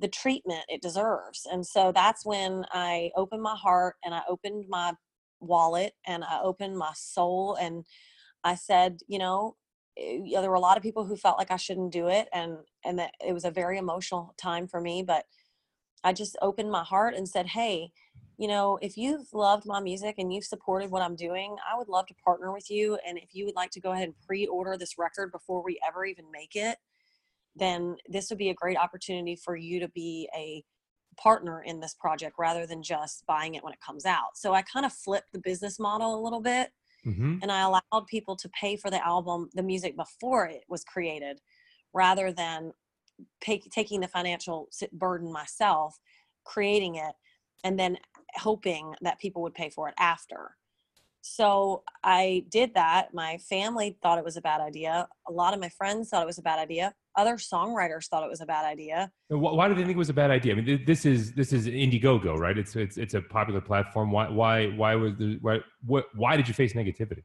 the 0.02 0.08
treatment 0.08 0.64
it 0.68 0.82
deserves. 0.82 1.46
And 1.50 1.64
so 1.64 1.92
that's 1.94 2.26
when 2.26 2.66
I 2.72 3.10
opened 3.16 3.40
my 3.40 3.54
heart 3.54 3.96
and 4.04 4.12
I 4.12 4.20
opened 4.28 4.66
my 4.68 4.92
wallet 5.40 5.94
and 6.06 6.24
I 6.24 6.40
opened 6.42 6.76
my 6.76 6.92
soul 6.94 7.56
and 7.58 7.84
I 8.44 8.56
said, 8.56 8.98
you 9.06 9.18
know, 9.18 9.56
eh, 9.96 10.20
yeah, 10.24 10.40
there 10.40 10.50
were 10.50 10.56
a 10.56 10.60
lot 10.60 10.76
of 10.76 10.82
people 10.82 11.04
who 11.04 11.16
felt 11.16 11.38
like 11.38 11.50
I 11.50 11.56
shouldn't 11.56 11.92
do 11.92 12.08
it 12.08 12.28
and 12.32 12.58
and 12.84 12.98
that 12.98 13.14
it 13.26 13.32
was 13.32 13.44
a 13.44 13.50
very 13.50 13.78
emotional 13.78 14.34
time 14.38 14.66
for 14.66 14.80
me, 14.80 15.02
but 15.02 15.26
I 16.04 16.12
just 16.12 16.36
opened 16.42 16.70
my 16.70 16.84
heart 16.84 17.14
and 17.14 17.28
said, 17.28 17.46
Hey, 17.46 17.92
you 18.38 18.48
know, 18.48 18.78
if 18.82 18.96
you've 18.96 19.32
loved 19.32 19.66
my 19.66 19.80
music 19.80 20.16
and 20.18 20.32
you've 20.32 20.44
supported 20.44 20.90
what 20.90 21.02
I'm 21.02 21.14
doing, 21.14 21.56
I 21.70 21.76
would 21.76 21.88
love 21.88 22.06
to 22.06 22.14
partner 22.24 22.52
with 22.52 22.70
you. 22.70 22.98
And 23.06 23.18
if 23.18 23.34
you 23.34 23.44
would 23.44 23.54
like 23.54 23.70
to 23.72 23.80
go 23.80 23.92
ahead 23.92 24.04
and 24.04 24.14
pre 24.26 24.46
order 24.46 24.76
this 24.76 24.98
record 24.98 25.30
before 25.30 25.62
we 25.62 25.78
ever 25.86 26.04
even 26.04 26.24
make 26.32 26.56
it, 26.56 26.78
then 27.54 27.96
this 28.08 28.30
would 28.30 28.38
be 28.38 28.50
a 28.50 28.54
great 28.54 28.76
opportunity 28.76 29.36
for 29.36 29.56
you 29.56 29.80
to 29.80 29.88
be 29.88 30.28
a 30.36 30.64
partner 31.16 31.62
in 31.62 31.78
this 31.80 31.94
project 31.94 32.36
rather 32.38 32.66
than 32.66 32.82
just 32.82 33.24
buying 33.26 33.54
it 33.54 33.62
when 33.62 33.72
it 33.72 33.80
comes 33.80 34.06
out. 34.06 34.36
So 34.36 34.54
I 34.54 34.62
kind 34.62 34.86
of 34.86 34.92
flipped 34.92 35.32
the 35.32 35.38
business 35.38 35.78
model 35.78 36.18
a 36.18 36.22
little 36.22 36.40
bit 36.40 36.72
mm-hmm. 37.06 37.38
and 37.42 37.50
I 37.50 37.62
allowed 37.62 38.06
people 38.06 38.36
to 38.36 38.48
pay 38.48 38.76
for 38.76 38.90
the 38.90 39.04
album, 39.04 39.50
the 39.54 39.62
music 39.62 39.96
before 39.96 40.46
it 40.46 40.64
was 40.68 40.84
created 40.84 41.40
rather 41.92 42.32
than 42.32 42.72
pay, 43.40 43.60
taking 43.70 44.00
the 44.00 44.08
financial 44.08 44.68
burden 44.92 45.32
myself, 45.32 45.98
creating 46.44 46.96
it, 46.96 47.14
and 47.64 47.78
then 47.78 47.98
hoping 48.34 48.94
that 49.02 49.18
people 49.18 49.42
would 49.42 49.54
pay 49.54 49.70
for 49.70 49.88
it 49.88 49.94
after. 49.98 50.56
So 51.22 51.84
I 52.02 52.44
did 52.50 52.74
that. 52.74 53.14
My 53.14 53.38
family 53.38 53.96
thought 54.02 54.18
it 54.18 54.24
was 54.24 54.36
a 54.36 54.40
bad 54.40 54.60
idea. 54.60 55.08
A 55.28 55.32
lot 55.32 55.54
of 55.54 55.60
my 55.60 55.68
friends 55.68 56.08
thought 56.08 56.22
it 56.22 56.26
was 56.26 56.38
a 56.38 56.42
bad 56.42 56.58
idea. 56.58 56.94
Other 57.16 57.36
songwriters 57.36 58.08
thought 58.08 58.24
it 58.24 58.28
was 58.28 58.40
a 58.40 58.46
bad 58.46 58.64
idea. 58.64 59.10
Why 59.28 59.68
did 59.68 59.76
they 59.76 59.82
think 59.82 59.94
it 59.94 59.98
was 59.98 60.10
a 60.10 60.14
bad 60.14 60.32
idea? 60.32 60.52
I 60.52 60.60
mean, 60.60 60.84
this 60.84 61.06
is 61.06 61.32
this 61.32 61.52
is 61.52 61.68
Indiegogo, 61.68 62.36
right? 62.36 62.58
It's 62.58 62.74
it's 62.74 62.98
it's 62.98 63.14
a 63.14 63.22
popular 63.22 63.60
platform. 63.60 64.10
Why 64.10 64.28
why 64.28 64.66
why 64.66 64.96
was 64.96 65.16
the 65.16 65.38
why 65.40 65.60
what 65.86 66.06
why 66.14 66.36
did 66.36 66.48
you 66.48 66.54
face 66.54 66.72
negativity? 66.72 67.22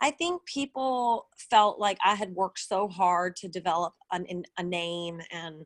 I 0.00 0.10
think 0.10 0.44
people 0.44 1.26
felt 1.50 1.78
like 1.78 1.98
I 2.04 2.14
had 2.14 2.34
worked 2.34 2.60
so 2.60 2.88
hard 2.88 3.36
to 3.36 3.48
develop 3.48 3.94
an, 4.12 4.44
a 4.58 4.62
name 4.62 5.20
and 5.30 5.64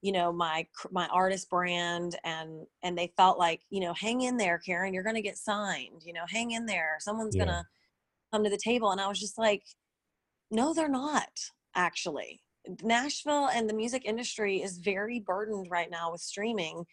you 0.00 0.12
know 0.12 0.32
my 0.32 0.66
my 0.90 1.06
artist 1.08 1.50
brand 1.50 2.16
and 2.24 2.66
and 2.82 2.96
they 2.96 3.12
felt 3.16 3.38
like 3.38 3.60
you 3.70 3.80
know 3.80 3.92
hang 3.94 4.22
in 4.22 4.36
there 4.36 4.58
karen 4.58 4.94
you're 4.94 5.02
gonna 5.02 5.20
get 5.20 5.36
signed 5.36 6.02
you 6.04 6.12
know 6.12 6.24
hang 6.28 6.52
in 6.52 6.66
there 6.66 6.96
someone's 7.00 7.34
yeah. 7.34 7.44
gonna 7.44 7.66
come 8.32 8.44
to 8.44 8.50
the 8.50 8.58
table. 8.62 8.90
And 8.90 9.00
i 9.00 9.08
was 9.08 9.20
just 9.20 9.38
like 9.38 9.62
no 10.50 10.72
they're 10.72 10.88
not 10.88 11.30
actually. 11.74 12.42
Nashville 12.82 13.48
and 13.48 13.68
the 13.68 13.74
music 13.74 14.02
industry 14.04 14.60
is 14.60 14.78
very 14.78 15.20
burdened 15.20 15.68
right 15.70 15.90
now 15.90 16.12
with 16.12 16.20
streaming 16.20 16.84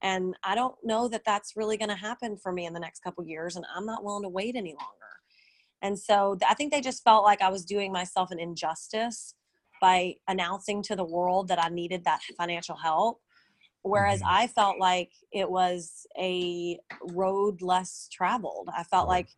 and 0.00 0.36
i 0.44 0.54
don't 0.54 0.76
know 0.84 1.08
that 1.08 1.24
that's 1.24 1.56
really 1.56 1.76
going 1.76 1.88
to 1.88 1.96
happen 1.96 2.36
for 2.36 2.52
me 2.52 2.66
in 2.66 2.72
the 2.72 2.78
next 2.78 3.00
couple 3.00 3.24
years 3.24 3.56
and 3.56 3.64
i'm 3.74 3.86
not 3.86 4.04
willing 4.04 4.22
to 4.22 4.28
wait 4.28 4.54
any 4.54 4.70
longer. 4.70 4.84
And 5.82 5.98
so 5.98 6.38
i 6.48 6.54
think 6.54 6.72
they 6.72 6.80
just 6.80 7.02
felt 7.02 7.24
like 7.24 7.42
i 7.42 7.50
was 7.50 7.64
doing 7.64 7.90
myself 7.90 8.30
an 8.30 8.38
injustice 8.38 9.34
by 9.84 10.14
announcing 10.28 10.82
to 10.82 10.96
the 10.96 11.04
world 11.04 11.46
that 11.46 11.62
I 11.62 11.68
needed 11.68 12.04
that 12.04 12.22
financial 12.38 12.74
help. 12.74 13.20
Whereas 13.82 14.20
mm-hmm. 14.20 14.30
I 14.30 14.46
felt 14.46 14.78
like 14.78 15.10
it 15.30 15.50
was 15.50 16.06
a 16.18 16.78
road 17.12 17.60
less 17.60 18.08
traveled. 18.10 18.70
I 18.74 18.82
felt 18.84 19.08
like 19.08 19.28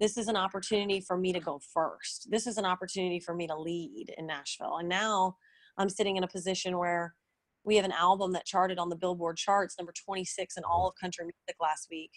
this 0.00 0.18
is 0.18 0.26
an 0.26 0.34
opportunity 0.34 1.00
for 1.00 1.16
me 1.16 1.32
to 1.32 1.38
go 1.38 1.60
first. 1.72 2.26
This 2.32 2.48
is 2.48 2.58
an 2.58 2.64
opportunity 2.64 3.20
for 3.20 3.32
me 3.32 3.46
to 3.46 3.56
lead 3.56 4.12
in 4.18 4.26
Nashville. 4.26 4.78
And 4.78 4.88
now 4.88 5.36
I'm 5.78 5.88
sitting 5.88 6.16
in 6.16 6.24
a 6.24 6.28
position 6.28 6.78
where 6.78 7.14
we 7.62 7.76
have 7.76 7.84
an 7.84 7.92
album 7.92 8.32
that 8.32 8.44
charted 8.44 8.80
on 8.80 8.88
the 8.88 8.96
Billboard 8.96 9.36
charts, 9.36 9.76
number 9.78 9.92
26 10.04 10.56
in 10.56 10.64
all 10.64 10.88
of 10.88 10.94
country 11.00 11.26
music 11.26 11.60
last 11.60 11.86
week. 11.92 12.10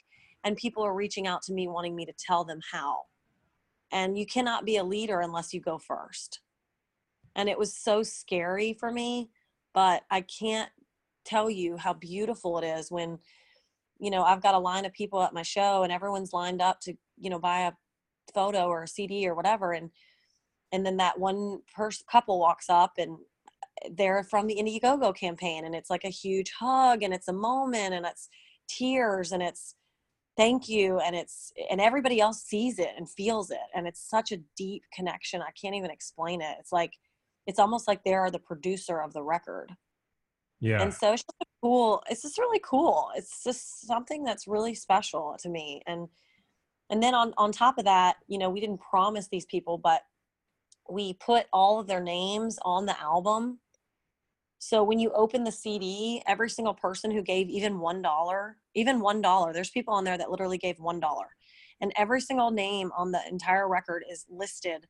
And 0.43 0.57
people 0.57 0.81
are 0.83 0.95
reaching 0.95 1.27
out 1.27 1.43
to 1.43 1.53
me 1.53 1.67
wanting 1.67 1.95
me 1.95 2.07
to 2.07 2.13
tell 2.17 2.43
them 2.43 2.61
how. 2.71 3.01
And 3.91 4.17
you 4.17 4.25
cannot 4.25 4.65
be 4.65 4.77
a 4.77 4.83
leader 4.83 5.19
unless 5.19 5.53
you 5.53 5.61
go 5.61 5.77
first 5.77 6.39
and 7.35 7.49
it 7.49 7.57
was 7.57 7.73
so 7.73 8.03
scary 8.03 8.73
for 8.73 8.91
me 8.91 9.29
but 9.73 10.03
i 10.11 10.21
can't 10.21 10.69
tell 11.25 11.49
you 11.49 11.77
how 11.77 11.93
beautiful 11.93 12.57
it 12.57 12.65
is 12.65 12.91
when 12.91 13.19
you 13.99 14.09
know 14.09 14.23
i've 14.23 14.41
got 14.41 14.55
a 14.55 14.59
line 14.59 14.85
of 14.85 14.93
people 14.93 15.21
at 15.21 15.33
my 15.33 15.43
show 15.43 15.83
and 15.83 15.91
everyone's 15.91 16.33
lined 16.33 16.61
up 16.61 16.79
to 16.79 16.93
you 17.17 17.29
know 17.29 17.39
buy 17.39 17.61
a 17.61 17.71
photo 18.33 18.67
or 18.67 18.83
a 18.83 18.87
cd 18.87 19.27
or 19.27 19.35
whatever 19.35 19.73
and 19.73 19.89
and 20.71 20.85
then 20.85 20.97
that 20.97 21.19
one 21.19 21.59
person 21.75 22.05
couple 22.09 22.39
walks 22.39 22.69
up 22.69 22.93
and 22.97 23.17
eh, 23.83 23.89
they're 23.97 24.23
from 24.23 24.47
the 24.47 24.55
indiegogo 24.55 25.15
campaign 25.15 25.65
and 25.65 25.75
it's 25.75 25.89
like 25.89 26.03
a 26.03 26.09
huge 26.09 26.51
hug 26.59 27.03
and 27.03 27.13
it's 27.13 27.27
a 27.27 27.33
moment 27.33 27.93
and 27.93 28.05
it's 28.05 28.29
tears 28.67 29.31
and 29.31 29.41
it's 29.41 29.75
thank 30.37 30.69
you 30.69 30.99
and 30.99 31.15
it's 31.15 31.51
eh, 31.57 31.65
and 31.71 31.81
everybody 31.81 32.21
else 32.21 32.41
sees 32.43 32.79
it 32.79 32.91
and 32.97 33.09
feels 33.09 33.51
it 33.51 33.57
and 33.75 33.87
it's 33.87 34.07
such 34.09 34.31
a 34.31 34.37
deep 34.55 34.83
connection 34.93 35.41
i 35.41 35.51
can't 35.59 35.75
even 35.75 35.91
explain 35.91 36.41
it. 36.41 36.55
It's 36.59 36.71
like 36.71 36.93
it's 37.49 37.57
almost 37.57 37.87
like 37.87 38.03
they 38.03 38.13
are 38.13 38.29
the 38.29 38.37
producer 38.37 39.01
of 39.01 39.11
the 39.11 39.23
record. 39.23 39.75
Yeah. 40.59 40.83
And 40.83 40.93
so 40.93 41.13
it's 41.13 41.23
just 41.23 41.49
cool. 41.63 42.03
It's 42.07 42.21
just 42.21 42.37
really 42.37 42.61
cool. 42.63 43.09
It's 43.15 43.43
just 43.43 43.87
something 43.87 44.23
that's 44.23 44.47
really 44.47 44.75
special 44.75 45.35
to 45.39 45.49
me. 45.49 45.81
And 45.87 46.07
and 46.91 47.01
then 47.01 47.15
on 47.15 47.33
on 47.37 47.51
top 47.51 47.79
of 47.79 47.85
that, 47.85 48.17
you 48.27 48.37
know, 48.37 48.51
we 48.51 48.59
didn't 48.59 48.81
promise 48.81 49.29
these 49.31 49.47
people, 49.47 49.79
but 49.79 50.03
we 50.87 51.13
put 51.13 51.47
all 51.51 51.79
of 51.79 51.87
their 51.87 52.03
names 52.03 52.59
on 52.61 52.85
the 52.85 52.99
album. 53.01 53.59
So 54.59 54.83
when 54.83 54.99
you 54.99 55.11
open 55.13 55.43
the 55.43 55.51
CD, 55.51 56.21
every 56.27 56.51
single 56.51 56.75
person 56.75 57.09
who 57.09 57.23
gave 57.23 57.49
even 57.49 57.79
one 57.79 58.03
dollar, 58.03 58.57
even 58.75 58.99
one 58.99 59.23
dollar, 59.23 59.53
there's 59.53 59.71
people 59.71 59.95
on 59.95 60.03
there 60.03 60.19
that 60.19 60.29
literally 60.29 60.59
gave 60.59 60.79
one 60.79 60.99
dollar. 60.99 61.29
And 61.81 61.91
every 61.97 62.21
single 62.21 62.51
name 62.51 62.91
on 62.95 63.11
the 63.11 63.21
entire 63.27 63.67
record 63.67 64.03
is 64.07 64.27
listed 64.29 64.85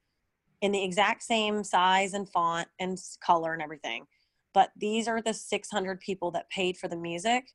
in 0.61 0.71
the 0.71 0.83
exact 0.83 1.23
same 1.23 1.63
size 1.63 2.13
and 2.13 2.29
font 2.29 2.67
and 2.79 2.97
color 3.23 3.53
and 3.53 3.61
everything. 3.61 4.05
But 4.53 4.71
these 4.75 5.07
are 5.07 5.21
the 5.21 5.33
600 5.33 5.99
people 5.99 6.31
that 6.31 6.49
paid 6.49 6.77
for 6.77 6.87
the 6.87 6.97
music. 6.97 7.51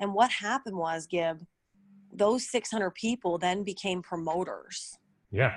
And 0.00 0.14
what 0.14 0.30
happened 0.30 0.76
was, 0.76 1.06
Gib, 1.06 1.44
those 2.12 2.48
600 2.48 2.90
people 2.94 3.38
then 3.38 3.62
became 3.62 4.02
promoters. 4.02 4.96
Yeah. 5.30 5.54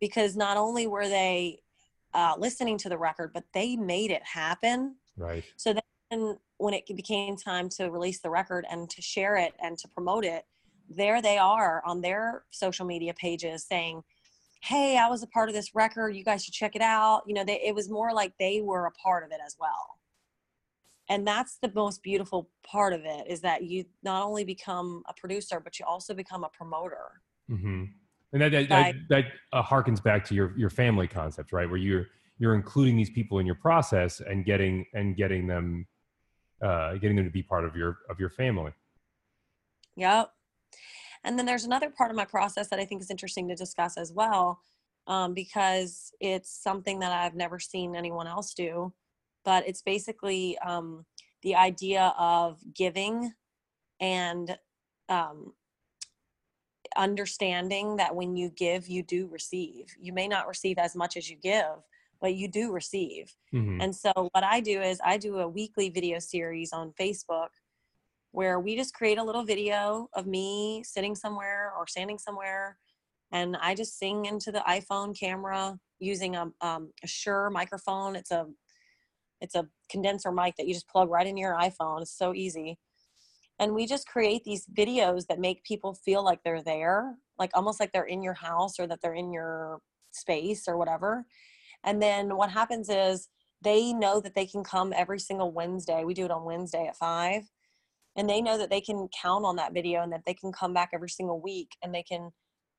Because 0.00 0.36
not 0.36 0.56
only 0.56 0.86
were 0.86 1.08
they 1.08 1.62
uh, 2.14 2.34
listening 2.38 2.78
to 2.78 2.88
the 2.88 2.98
record, 2.98 3.32
but 3.32 3.44
they 3.54 3.76
made 3.76 4.10
it 4.10 4.22
happen. 4.22 4.96
Right. 5.16 5.44
So 5.56 5.74
then 6.10 6.38
when 6.58 6.74
it 6.74 6.84
became 6.94 7.36
time 7.36 7.68
to 7.70 7.90
release 7.90 8.20
the 8.20 8.30
record 8.30 8.66
and 8.70 8.88
to 8.90 9.02
share 9.02 9.36
it 9.36 9.54
and 9.62 9.78
to 9.78 9.88
promote 9.88 10.24
it, 10.24 10.44
there 10.88 11.22
they 11.22 11.38
are 11.38 11.82
on 11.86 12.00
their 12.00 12.44
social 12.50 12.84
media 12.84 13.14
pages 13.14 13.64
saying, 13.64 14.02
hey 14.60 14.98
i 14.98 15.08
was 15.08 15.22
a 15.22 15.26
part 15.26 15.48
of 15.48 15.54
this 15.54 15.74
record 15.74 16.14
you 16.14 16.22
guys 16.22 16.44
should 16.44 16.54
check 16.54 16.76
it 16.76 16.82
out 16.82 17.22
you 17.26 17.34
know 17.34 17.44
they, 17.44 17.60
it 17.64 17.74
was 17.74 17.88
more 17.88 18.12
like 18.12 18.32
they 18.38 18.60
were 18.60 18.86
a 18.86 18.90
part 18.92 19.24
of 19.24 19.30
it 19.32 19.40
as 19.44 19.56
well. 19.58 19.98
And 21.08 21.26
that's 21.26 21.58
the 21.60 21.72
most 21.74 22.04
beautiful 22.04 22.50
part 22.64 22.92
of 22.92 23.00
it 23.04 23.24
is 23.28 23.40
that 23.40 23.64
you 23.64 23.84
not 24.04 24.22
only 24.22 24.44
become 24.44 25.02
a 25.08 25.14
producer 25.14 25.58
but 25.58 25.78
you 25.78 25.84
also 25.86 26.14
become 26.14 26.44
a 26.44 26.48
promoter. 26.48 27.22
Mm-hmm. 27.50 27.84
and 28.32 28.42
that 28.42 28.52
that, 28.52 28.68
that, 28.68 28.94
that 29.08 29.24
uh, 29.52 29.62
harkens 29.62 30.00
back 30.00 30.24
to 30.26 30.34
your 30.34 30.56
your 30.56 30.70
family 30.70 31.08
concept 31.08 31.52
right? 31.52 31.68
Where 31.68 31.78
you're 31.78 32.06
you're 32.38 32.54
including 32.54 32.96
these 32.96 33.10
people 33.10 33.38
in 33.40 33.46
your 33.46 33.56
process 33.56 34.20
and 34.20 34.44
getting 34.44 34.86
and 34.94 35.16
getting 35.16 35.46
them 35.46 35.86
uh, 36.62 36.94
getting 36.94 37.16
them 37.16 37.24
to 37.24 37.30
be 37.30 37.42
part 37.42 37.64
of 37.64 37.74
your 37.74 37.98
of 38.08 38.20
your 38.20 38.30
family. 38.30 38.72
Yep 39.96 40.32
and 41.24 41.38
then 41.38 41.46
there's 41.46 41.64
another 41.64 41.90
part 41.90 42.10
of 42.10 42.16
my 42.16 42.24
process 42.24 42.68
that 42.68 42.78
I 42.78 42.84
think 42.84 43.02
is 43.02 43.10
interesting 43.10 43.48
to 43.48 43.54
discuss 43.54 43.96
as 43.96 44.12
well, 44.12 44.60
um, 45.06 45.34
because 45.34 46.12
it's 46.20 46.62
something 46.62 46.98
that 47.00 47.12
I've 47.12 47.34
never 47.34 47.58
seen 47.58 47.94
anyone 47.94 48.26
else 48.26 48.54
do. 48.54 48.92
But 49.44 49.66
it's 49.66 49.82
basically 49.82 50.58
um, 50.58 51.04
the 51.42 51.54
idea 51.54 52.14
of 52.18 52.58
giving 52.74 53.32
and 54.00 54.56
um, 55.08 55.52
understanding 56.96 57.96
that 57.96 58.14
when 58.14 58.36
you 58.36 58.50
give, 58.50 58.88
you 58.88 59.02
do 59.02 59.28
receive. 59.28 59.86
You 60.00 60.12
may 60.12 60.28
not 60.28 60.48
receive 60.48 60.78
as 60.78 60.94
much 60.94 61.16
as 61.16 61.28
you 61.30 61.36
give, 61.36 61.84
but 62.20 62.34
you 62.34 62.48
do 62.48 62.72
receive. 62.72 63.34
Mm-hmm. 63.54 63.80
And 63.80 63.94
so, 63.94 64.12
what 64.32 64.44
I 64.44 64.60
do 64.60 64.80
is 64.80 65.00
I 65.04 65.16
do 65.16 65.38
a 65.38 65.48
weekly 65.48 65.90
video 65.90 66.18
series 66.18 66.72
on 66.72 66.92
Facebook 67.00 67.48
where 68.32 68.60
we 68.60 68.76
just 68.76 68.94
create 68.94 69.18
a 69.18 69.24
little 69.24 69.44
video 69.44 70.08
of 70.14 70.26
me 70.26 70.82
sitting 70.84 71.14
somewhere 71.14 71.72
or 71.76 71.86
standing 71.86 72.18
somewhere 72.18 72.76
and 73.32 73.56
i 73.60 73.74
just 73.74 73.98
sing 73.98 74.26
into 74.26 74.52
the 74.52 74.62
iphone 74.68 75.18
camera 75.18 75.78
using 76.00 76.34
a, 76.34 76.50
um, 76.62 76.90
a 77.04 77.50
microphone. 77.50 78.16
It's 78.16 78.30
a 78.32 78.46
it's 79.42 79.54
a 79.54 79.66
condenser 79.90 80.32
mic 80.32 80.56
that 80.56 80.66
you 80.66 80.74
just 80.74 80.88
plug 80.88 81.08
right 81.08 81.26
into 81.26 81.40
your 81.40 81.54
iphone. 81.54 82.02
It's 82.02 82.16
so 82.16 82.34
easy. 82.34 82.78
And 83.58 83.74
we 83.74 83.86
just 83.86 84.06
create 84.06 84.44
these 84.44 84.66
videos 84.66 85.26
that 85.28 85.38
make 85.38 85.64
people 85.64 85.94
feel 85.94 86.24
like 86.24 86.40
they're 86.42 86.62
there 86.62 87.14
like 87.38 87.50
almost 87.54 87.80
like 87.80 87.90
they're 87.92 88.04
in 88.04 88.22
your 88.22 88.34
house 88.34 88.78
or 88.78 88.86
that 88.86 89.00
they're 89.02 89.14
in 89.14 89.32
your 89.32 89.80
space 90.10 90.68
or 90.68 90.76
whatever. 90.76 91.24
And 91.84 92.02
then 92.02 92.36
what 92.36 92.50
happens 92.50 92.90
is 92.90 93.28
they 93.62 93.94
know 93.94 94.20
that 94.20 94.34
they 94.34 94.44
can 94.44 94.62
come 94.62 94.92
every 94.94 95.18
single 95.18 95.50
wednesday. 95.52 96.04
We 96.04 96.12
do 96.12 96.26
it 96.26 96.30
on 96.30 96.44
wednesday 96.44 96.86
at 96.86 96.96
five 96.96 97.44
and 98.16 98.28
they 98.28 98.40
know 98.40 98.58
that 98.58 98.70
they 98.70 98.80
can 98.80 99.08
count 99.20 99.44
on 99.44 99.56
that 99.56 99.72
video 99.72 100.02
and 100.02 100.12
that 100.12 100.22
they 100.26 100.34
can 100.34 100.52
come 100.52 100.74
back 100.74 100.90
every 100.92 101.08
single 101.08 101.40
week 101.40 101.70
and 101.82 101.94
they 101.94 102.02
can 102.02 102.30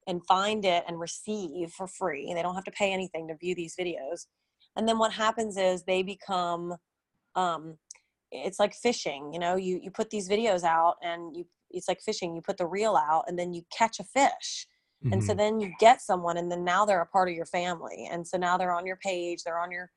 and 0.07 0.25
find 0.27 0.65
it 0.65 0.83
and 0.87 0.99
receive 0.99 1.71
for 1.71 1.87
free 1.87 2.27
and 2.27 2.37
they 2.37 2.41
don't 2.41 2.55
have 2.55 2.63
to 2.63 2.71
pay 2.71 2.91
anything 2.91 3.27
to 3.27 3.35
view 3.37 3.53
these 3.55 3.75
videos 3.79 4.25
and 4.75 4.87
then 4.87 4.97
what 4.97 5.11
happens 5.11 5.57
is 5.57 5.83
they 5.83 6.03
become 6.03 6.75
um, 7.35 7.77
it's 8.31 8.59
like 8.59 8.73
fishing 8.73 9.31
you 9.33 9.39
know 9.39 9.55
you 9.55 9.79
you 9.81 9.91
put 9.91 10.09
these 10.09 10.29
videos 10.29 10.63
out 10.63 10.95
and 11.03 11.35
you 11.35 11.45
it's 11.69 11.87
like 11.87 12.01
fishing 12.01 12.35
you 12.35 12.41
put 12.41 12.57
the 12.57 12.65
reel 12.65 12.95
out 12.95 13.23
and 13.27 13.37
then 13.37 13.53
you 13.53 13.61
catch 13.77 13.99
a 13.99 14.03
fish 14.03 14.67
mm-hmm. 15.03 15.13
and 15.13 15.23
so 15.23 15.31
mm-hmm. 15.31 15.37
then 15.37 15.59
you 15.59 15.71
get 15.79 16.01
someone 16.01 16.37
and 16.37 16.51
then 16.51 16.63
now 16.63 16.85
they're 16.85 17.01
a 17.01 17.05
part 17.05 17.29
of 17.29 17.35
your 17.35 17.45
family 17.45 18.07
and 18.11 18.25
so 18.27 18.37
now 18.37 18.57
they're 18.57 18.73
on 18.73 18.85
your 18.85 18.97
page 18.97 19.43
they're 19.43 19.59
on 19.59 19.71
your 19.71 19.89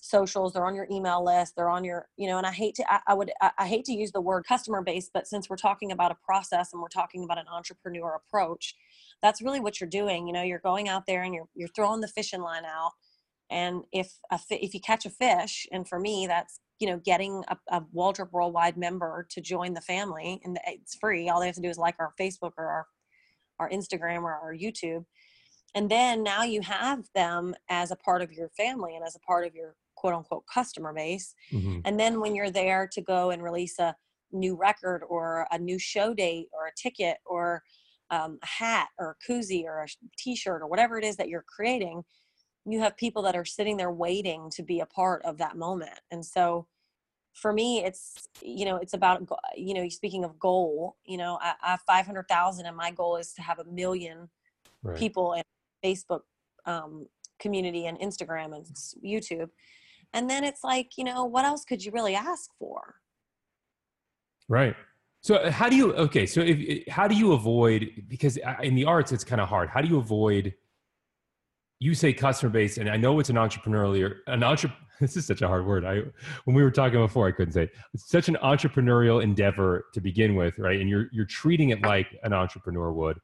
socials 0.00 0.52
they're 0.52 0.66
on 0.66 0.74
your 0.74 0.86
email 0.90 1.24
list 1.24 1.54
they're 1.56 1.68
on 1.68 1.84
your 1.84 2.06
you 2.16 2.28
know 2.28 2.38
and 2.38 2.46
i 2.46 2.52
hate 2.52 2.74
to 2.74 2.92
i, 2.92 3.00
I 3.08 3.14
would 3.14 3.30
I, 3.40 3.50
I 3.58 3.66
hate 3.66 3.84
to 3.86 3.92
use 3.92 4.12
the 4.12 4.20
word 4.20 4.44
customer 4.46 4.82
base 4.82 5.10
but 5.12 5.26
since 5.26 5.48
we're 5.48 5.56
talking 5.56 5.90
about 5.92 6.10
a 6.10 6.16
process 6.24 6.72
and 6.72 6.80
we're 6.80 6.88
talking 6.88 7.24
about 7.24 7.38
an 7.38 7.46
entrepreneur 7.52 8.14
approach 8.14 8.74
that's 9.22 9.42
really 9.42 9.60
what 9.60 9.80
you're 9.80 9.90
doing 9.90 10.26
you 10.26 10.32
know 10.32 10.42
you're 10.42 10.58
going 10.58 10.88
out 10.88 11.04
there 11.06 11.22
and 11.22 11.34
you're 11.34 11.48
you're 11.54 11.68
throwing 11.68 12.00
the 12.00 12.08
fishing 12.08 12.40
line 12.40 12.64
out 12.64 12.92
and 13.50 13.82
if 13.92 14.12
a 14.30 14.38
if 14.50 14.74
you 14.74 14.80
catch 14.80 15.06
a 15.06 15.10
fish 15.10 15.66
and 15.72 15.88
for 15.88 15.98
me 15.98 16.26
that's 16.26 16.60
you 16.78 16.86
know 16.86 16.98
getting 17.04 17.42
a, 17.48 17.56
a 17.68 17.80
waldrup 17.94 18.30
worldwide 18.32 18.76
member 18.76 19.26
to 19.30 19.40
join 19.40 19.74
the 19.74 19.80
family 19.80 20.40
and 20.44 20.58
it's 20.66 20.96
free 20.96 21.28
all 21.28 21.40
they 21.40 21.46
have 21.46 21.54
to 21.54 21.60
do 21.60 21.68
is 21.68 21.78
like 21.78 21.96
our 21.98 22.12
facebook 22.20 22.52
or 22.58 22.66
our 22.66 22.86
our 23.58 23.70
instagram 23.70 24.22
or 24.22 24.32
our 24.32 24.54
youtube 24.54 25.04
and 25.74 25.90
then 25.90 26.22
now 26.22 26.42
you 26.42 26.60
have 26.62 27.06
them 27.14 27.54
as 27.68 27.90
a 27.90 27.96
part 27.96 28.22
of 28.22 28.32
your 28.32 28.48
family 28.50 28.96
and 28.96 29.04
as 29.04 29.16
a 29.16 29.20
part 29.20 29.46
of 29.46 29.54
your 29.54 29.74
quote 29.96 30.14
unquote 30.14 30.44
customer 30.52 30.92
base 30.92 31.34
mm-hmm. 31.52 31.80
and 31.84 31.98
then 31.98 32.20
when 32.20 32.34
you're 32.34 32.50
there 32.50 32.88
to 32.90 33.00
go 33.00 33.30
and 33.30 33.42
release 33.42 33.78
a 33.78 33.94
new 34.32 34.56
record 34.56 35.02
or 35.08 35.46
a 35.50 35.58
new 35.58 35.78
show 35.78 36.14
date 36.14 36.48
or 36.52 36.66
a 36.66 36.74
ticket 36.76 37.18
or 37.24 37.62
um, 38.10 38.38
a 38.42 38.46
hat 38.46 38.88
or 38.98 39.16
a 39.16 39.32
koozie 39.32 39.64
or 39.64 39.82
a 39.82 39.86
t-shirt 40.18 40.62
or 40.62 40.66
whatever 40.66 40.98
it 40.98 41.04
is 41.04 41.16
that 41.16 41.28
you're 41.28 41.44
creating 41.48 42.02
you 42.68 42.80
have 42.80 42.96
people 42.96 43.22
that 43.22 43.36
are 43.36 43.44
sitting 43.44 43.76
there 43.76 43.92
waiting 43.92 44.50
to 44.50 44.62
be 44.62 44.80
a 44.80 44.86
part 44.86 45.22
of 45.24 45.38
that 45.38 45.56
moment 45.56 46.00
and 46.10 46.24
so 46.24 46.66
for 47.36 47.52
me 47.52 47.84
it's 47.84 48.28
you 48.42 48.64
know 48.64 48.76
it's 48.76 48.94
about 48.94 49.22
you 49.56 49.74
know 49.74 49.88
speaking 49.88 50.24
of 50.24 50.38
goal 50.38 50.96
you 51.04 51.16
know 51.16 51.38
i, 51.40 51.54
I 51.62 51.70
have 51.72 51.80
500000 51.86 52.66
and 52.66 52.76
my 52.76 52.90
goal 52.90 53.16
is 53.16 53.32
to 53.34 53.42
have 53.42 53.58
a 53.58 53.64
million 53.64 54.28
right. 54.82 54.96
people 54.96 55.34
in 55.34 55.42
facebook 55.84 56.20
um, 56.64 57.06
community 57.38 57.86
and 57.86 57.98
instagram 57.98 58.56
and 58.56 58.66
youtube 59.04 59.50
and 60.12 60.28
then 60.28 60.44
it's 60.44 60.64
like 60.64 60.92
you 60.96 61.04
know 61.04 61.24
what 61.24 61.44
else 61.44 61.64
could 61.64 61.84
you 61.84 61.92
really 61.92 62.14
ask 62.14 62.50
for 62.58 62.96
right 64.48 64.74
so 65.20 65.36
uh, 65.36 65.50
how 65.50 65.68
do 65.68 65.76
you 65.76 65.92
okay 65.94 66.26
so 66.26 66.40
if 66.40 66.86
how 66.88 67.08
do 67.08 67.14
you 67.14 67.32
avoid 67.32 68.04
because 68.08 68.38
uh, 68.38 68.54
in 68.62 68.74
the 68.74 68.84
arts 68.84 69.12
it's 69.12 69.24
kind 69.24 69.40
of 69.40 69.48
hard 69.48 69.68
how 69.68 69.80
do 69.80 69.88
you 69.88 69.98
avoid 69.98 70.54
you 71.78 71.94
say 71.94 72.12
customer 72.12 72.50
base, 72.50 72.78
and 72.78 72.88
I 72.88 72.96
know 72.96 73.18
it's 73.20 73.30
an 73.30 73.36
entrepreneurial 73.36 74.14
an 74.26 74.42
entre, 74.42 74.72
This 75.00 75.14
is 75.16 75.26
such 75.26 75.42
a 75.42 75.48
hard 75.48 75.66
word. 75.66 75.84
I 75.84 76.02
when 76.44 76.56
we 76.56 76.62
were 76.62 76.70
talking 76.70 76.98
before, 76.98 77.28
I 77.28 77.32
couldn't 77.32 77.52
say. 77.52 77.64
It. 77.64 77.72
It's 77.92 78.08
such 78.08 78.28
an 78.28 78.38
entrepreneurial 78.42 79.22
endeavor 79.22 79.86
to 79.92 80.00
begin 80.00 80.36
with, 80.36 80.58
right? 80.58 80.80
And 80.80 80.88
you're 80.88 81.08
you're 81.12 81.26
treating 81.26 81.68
it 81.70 81.82
like 81.82 82.06
an 82.22 82.32
entrepreneur 82.32 82.90
would. 82.92 83.18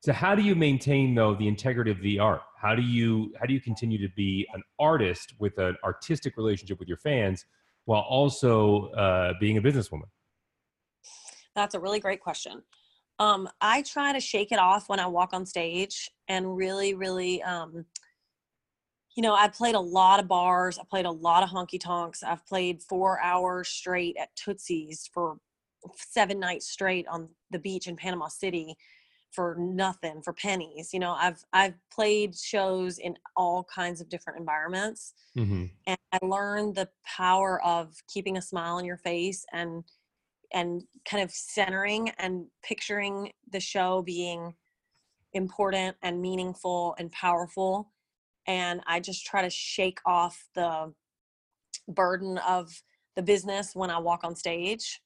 So 0.00 0.14
how 0.14 0.34
do 0.34 0.42
you 0.42 0.54
maintain 0.54 1.14
though 1.14 1.34
the 1.34 1.46
integrity 1.46 1.90
of 1.90 2.00
the 2.00 2.18
art? 2.18 2.40
How 2.56 2.74
do 2.74 2.82
you 2.82 3.32
how 3.38 3.46
do 3.46 3.52
you 3.52 3.60
continue 3.60 3.98
to 3.98 4.12
be 4.14 4.48
an 4.54 4.62
artist 4.78 5.34
with 5.38 5.58
an 5.58 5.76
artistic 5.84 6.36
relationship 6.38 6.78
with 6.78 6.88
your 6.88 6.96
fans 6.96 7.44
while 7.84 8.02
also 8.02 8.88
uh, 8.92 9.34
being 9.40 9.58
a 9.58 9.62
businesswoman? 9.62 10.08
That's 11.54 11.74
a 11.74 11.80
really 11.80 12.00
great 12.00 12.20
question. 12.20 12.62
Um, 13.18 13.46
I 13.60 13.82
try 13.82 14.14
to 14.14 14.20
shake 14.20 14.52
it 14.52 14.58
off 14.58 14.88
when 14.88 15.00
I 15.00 15.06
walk 15.06 15.34
on 15.34 15.44
stage 15.44 16.10
and 16.28 16.56
really, 16.56 16.94
really, 16.94 17.42
um, 17.42 17.84
you 19.14 19.22
know, 19.22 19.34
I 19.34 19.48
played 19.48 19.74
a 19.74 19.80
lot 19.80 20.20
of 20.20 20.28
bars. 20.28 20.78
I 20.78 20.84
played 20.88 21.04
a 21.04 21.10
lot 21.10 21.42
of 21.42 21.50
honky 21.50 21.78
tonks. 21.78 22.22
I've 22.22 22.46
played 22.46 22.82
four 22.82 23.20
hours 23.20 23.68
straight 23.68 24.16
at 24.18 24.34
Tootsie's 24.36 25.10
for 25.12 25.36
seven 25.96 26.40
nights 26.40 26.70
straight 26.70 27.06
on 27.08 27.28
the 27.50 27.58
beach 27.58 27.88
in 27.88 27.96
Panama 27.96 28.28
City 28.28 28.74
for 29.32 29.56
nothing, 29.58 30.22
for 30.22 30.32
pennies. 30.32 30.90
You 30.92 31.00
know, 31.00 31.12
I've 31.12 31.44
I've 31.52 31.74
played 31.92 32.36
shows 32.36 32.98
in 32.98 33.16
all 33.36 33.64
kinds 33.64 34.00
of 34.00 34.08
different 34.08 34.38
environments, 34.38 35.14
mm-hmm. 35.36 35.66
and 35.86 35.98
I 36.12 36.18
learned 36.22 36.74
the 36.74 36.88
power 37.04 37.62
of 37.64 37.94
keeping 38.12 38.36
a 38.36 38.42
smile 38.42 38.76
on 38.76 38.84
your 38.84 38.98
face 38.98 39.44
and 39.52 39.84
and 40.52 40.82
kind 41.08 41.22
of 41.22 41.30
centering 41.30 42.10
and 42.18 42.46
picturing 42.62 43.32
the 43.52 43.60
show 43.60 44.02
being 44.02 44.54
important 45.32 45.96
and 46.02 46.20
meaningful 46.20 46.94
and 46.98 47.12
powerful 47.12 47.92
and 48.46 48.80
i 48.86 48.98
just 48.98 49.24
try 49.24 49.42
to 49.42 49.50
shake 49.50 49.98
off 50.04 50.48
the 50.54 50.92
burden 51.88 52.38
of 52.38 52.82
the 53.14 53.22
business 53.22 53.74
when 53.74 53.90
i 53.90 53.98
walk 53.98 54.24
on 54.24 54.34
stage 54.34 55.00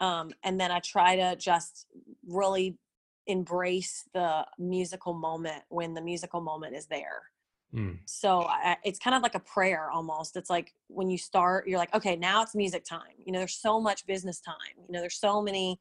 um, 0.00 0.30
and 0.44 0.58
then 0.58 0.70
i 0.70 0.78
try 0.78 1.14
to 1.14 1.36
just 1.36 1.86
really 2.26 2.78
embrace 3.26 4.08
the 4.14 4.46
musical 4.58 5.14
moment 5.14 5.62
when 5.68 5.94
the 5.94 6.00
musical 6.00 6.40
moment 6.40 6.74
is 6.74 6.86
there 6.86 7.30
Mm. 7.74 7.98
So 8.04 8.42
I, 8.42 8.76
it's 8.84 8.98
kind 8.98 9.14
of 9.14 9.22
like 9.22 9.34
a 9.34 9.40
prayer 9.40 9.90
almost. 9.90 10.36
It's 10.36 10.50
like 10.50 10.74
when 10.88 11.08
you 11.08 11.18
start, 11.18 11.68
you're 11.68 11.78
like, 11.78 11.94
okay, 11.94 12.16
now 12.16 12.42
it's 12.42 12.54
music 12.54 12.84
time. 12.84 13.14
You 13.24 13.32
know, 13.32 13.38
there's 13.38 13.60
so 13.60 13.80
much 13.80 14.06
business 14.06 14.40
time. 14.40 14.56
You 14.88 14.92
know, 14.92 15.00
there's 15.00 15.18
so 15.18 15.40
many 15.40 15.80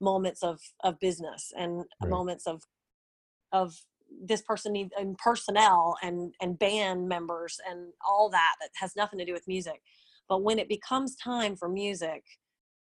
moments 0.00 0.42
of 0.42 0.60
of 0.82 0.98
business 0.98 1.52
and 1.56 1.84
right. 2.00 2.10
moments 2.10 2.46
of 2.48 2.62
of 3.52 3.80
this 4.24 4.42
person 4.42 4.72
needs 4.72 4.90
and 4.98 5.16
personnel 5.18 5.96
and 6.02 6.34
and 6.40 6.58
band 6.58 7.08
members 7.08 7.60
and 7.70 7.92
all 8.06 8.28
that 8.30 8.56
that 8.60 8.70
has 8.74 8.96
nothing 8.96 9.18
to 9.20 9.24
do 9.24 9.32
with 9.32 9.46
music. 9.46 9.80
But 10.28 10.42
when 10.42 10.58
it 10.58 10.68
becomes 10.68 11.14
time 11.14 11.54
for 11.56 11.68
music, 11.68 12.24